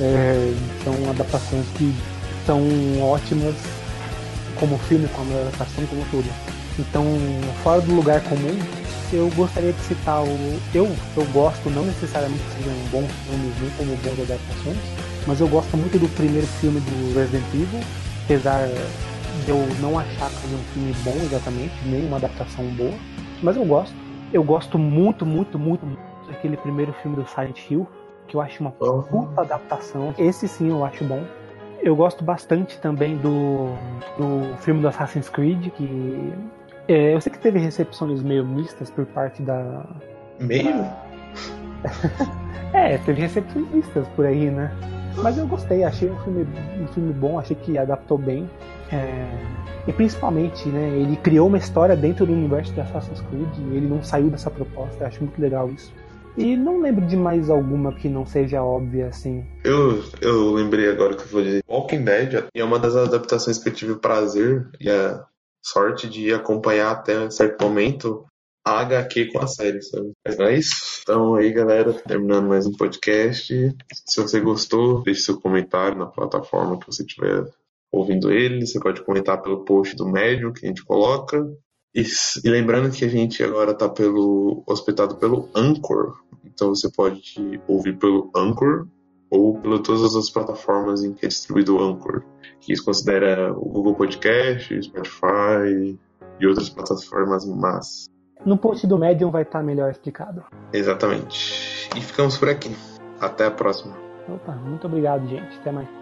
É, 0.00 0.54
são 0.82 0.94
adaptações 1.10 1.66
que 1.76 1.94
são 2.46 2.62
ótimas 3.02 3.54
como 4.58 4.78
filme, 4.78 5.06
como 5.08 5.38
adaptação, 5.38 5.84
como 5.88 6.02
tudo. 6.10 6.30
Então, 6.80 7.04
fora 7.62 7.80
do 7.82 7.94
lugar 7.94 8.22
comum, 8.22 8.58
eu 9.12 9.28
gostaria 9.36 9.72
de 9.72 9.80
citar 9.80 10.22
o. 10.22 10.28
Eu, 10.74 10.86
eu 11.16 11.24
gosto, 11.32 11.68
não 11.68 11.84
necessariamente 11.84 12.42
que 12.42 12.62
sejam 12.62 12.72
bons 12.90 13.10
filmes 13.10 13.60
nem 13.60 13.70
como 13.76 13.96
boas 13.96 14.30
adaptações, 14.30 14.78
mas 15.26 15.40
eu 15.40 15.48
gosto 15.48 15.76
muito 15.76 15.98
do 15.98 16.08
primeiro 16.16 16.46
filme 16.46 16.80
do 16.80 17.18
Resident 17.18 17.44
Evil, 17.52 17.80
apesar 18.24 18.66
de 19.44 19.50
eu 19.50 19.58
não 19.80 19.98
achar 19.98 20.30
que 20.30 20.52
é 20.52 20.56
um 20.56 20.64
filme 20.72 20.94
bom 21.04 21.24
exatamente, 21.24 21.72
nem 21.84 22.06
uma 22.06 22.16
adaptação 22.16 22.64
boa, 22.76 22.94
mas 23.42 23.56
eu 23.56 23.64
gosto. 23.64 23.94
Eu 24.32 24.44
gosto 24.44 24.78
muito, 24.78 25.26
muito, 25.26 25.58
muito, 25.58 25.84
muito 25.84 26.00
daquele 26.28 26.56
primeiro 26.56 26.92
filme 27.02 27.16
do 27.16 27.28
Silent 27.28 27.58
Hill, 27.68 27.86
que 28.28 28.36
eu 28.36 28.40
acho 28.40 28.60
uma 28.60 28.70
puta 28.70 29.40
adaptação. 29.40 30.14
Esse 30.16 30.46
sim 30.46 30.70
eu 30.70 30.84
acho 30.84 31.04
bom. 31.04 31.24
Eu 31.82 31.96
gosto 31.96 32.22
bastante 32.22 32.78
também 32.78 33.16
do, 33.16 33.74
do 34.16 34.56
filme 34.58 34.80
do 34.80 34.88
Assassin's 34.88 35.28
Creed, 35.28 35.70
que 35.70 36.32
é, 36.90 37.14
eu 37.14 37.20
sei 37.20 37.30
que 37.30 37.38
teve 37.38 37.58
recepções 37.58 38.22
meio 38.22 38.44
mistas 38.44 38.90
por 38.90 39.06
parte 39.06 39.42
da. 39.42 39.84
Meio? 40.40 40.84
é, 42.74 42.98
teve 42.98 43.20
recepcionistas 43.20 44.08
por 44.08 44.26
aí, 44.26 44.50
né? 44.50 44.72
Mas 45.16 45.38
eu 45.38 45.46
gostei, 45.46 45.84
achei 45.84 46.10
um 46.10 46.18
filme, 46.20 46.46
um 46.80 46.86
filme 46.88 47.12
bom, 47.12 47.38
achei 47.38 47.56
que 47.56 47.78
adaptou 47.78 48.18
bem. 48.18 48.48
É... 48.92 49.28
E 49.86 49.92
principalmente, 49.92 50.68
né, 50.68 50.88
ele 50.98 51.16
criou 51.16 51.46
uma 51.46 51.58
história 51.58 51.96
dentro 51.96 52.26
do 52.26 52.32
universo 52.32 52.72
de 52.72 52.80
Assassin's 52.80 53.20
Creed 53.20 53.48
e 53.58 53.76
ele 53.76 53.86
não 53.86 54.02
saiu 54.02 54.28
dessa 54.28 54.50
proposta, 54.50 55.04
eu 55.04 55.06
acho 55.06 55.20
muito 55.20 55.40
legal 55.40 55.68
isso. 55.70 55.92
E 56.36 56.56
não 56.56 56.80
lembro 56.80 57.06
de 57.06 57.16
mais 57.16 57.50
alguma 57.50 57.92
que 57.92 58.08
não 58.08 58.24
seja 58.24 58.62
óbvia 58.62 59.08
assim. 59.08 59.44
Eu, 59.64 60.02
eu 60.20 60.52
lembrei 60.52 60.88
agora 60.88 61.14
que 61.14 61.22
eu 61.22 61.28
vou 61.28 61.42
dizer 61.42 61.62
Walking 61.68 62.04
Dead, 62.04 62.44
é 62.54 62.64
uma 62.64 62.78
das 62.78 62.96
adaptações 62.96 63.58
que 63.58 63.68
eu 63.68 63.72
tive 63.72 63.94
prazer 63.96 64.68
e 64.80 64.88
a 64.88 65.24
sorte 65.62 66.08
de 66.08 66.32
acompanhar 66.32 66.92
até 66.92 67.30
certo 67.30 67.62
momento 67.62 68.26
a 68.64 68.80
HQ 68.80 69.32
com 69.32 69.40
a 69.40 69.46
série, 69.46 69.82
sabe? 69.82 70.12
Mas 70.26 70.38
é 70.38 70.54
isso. 70.54 71.00
Então 71.02 71.34
aí, 71.34 71.52
galera, 71.52 71.92
terminando 71.92 72.48
mais 72.48 72.66
um 72.66 72.72
podcast. 72.72 73.76
Se 74.06 74.20
você 74.20 74.40
gostou, 74.40 75.02
deixe 75.02 75.22
seu 75.22 75.40
comentário 75.40 75.98
na 75.98 76.06
plataforma 76.06 76.78
que 76.78 76.86
você 76.86 77.02
estiver 77.02 77.44
ouvindo 77.90 78.30
ele. 78.30 78.66
Você 78.66 78.78
pode 78.78 79.02
comentar 79.02 79.40
pelo 79.42 79.64
post 79.64 79.96
do 79.96 80.06
médium 80.06 80.52
que 80.52 80.64
a 80.64 80.68
gente 80.68 80.84
coloca. 80.84 81.42
E, 81.94 82.02
e 82.02 82.48
lembrando 82.48 82.94
que 82.94 83.04
a 83.04 83.08
gente 83.08 83.42
agora 83.42 83.72
está 83.72 83.88
pelo 83.88 84.62
hospedado 84.66 85.16
pelo 85.16 85.48
Anchor. 85.54 86.20
Então 86.44 86.68
você 86.68 86.90
pode 86.90 87.60
ouvir 87.66 87.98
pelo 87.98 88.30
Anchor 88.36 88.86
ou 89.30 89.54
por 89.58 89.78
todas 89.80 90.02
as 90.02 90.14
outras 90.14 90.30
plataformas 90.30 91.04
em 91.04 91.12
que 91.12 91.24
é 91.24 91.28
distribuído 91.28 91.76
o 91.76 91.82
Anchor. 91.82 92.22
Que 92.60 92.72
isso 92.72 92.84
considera 92.84 93.52
o 93.52 93.64
Google 93.64 93.94
Podcast, 93.94 94.82
Spotify 94.82 95.98
e 96.40 96.46
outras 96.46 96.68
plataformas 96.68 97.46
más. 97.46 98.06
No 98.44 98.56
post 98.56 98.86
do 98.86 98.98
Medium 98.98 99.30
vai 99.30 99.42
estar 99.42 99.62
melhor 99.62 99.90
explicado. 99.90 100.44
Exatamente. 100.72 101.88
E 101.96 102.00
ficamos 102.00 102.36
por 102.36 102.48
aqui. 102.48 102.74
Até 103.20 103.46
a 103.46 103.50
próxima. 103.50 103.94
Opa, 104.28 104.52
muito 104.52 104.86
obrigado, 104.86 105.26
gente. 105.28 105.58
Até 105.58 105.70
mais. 105.70 105.99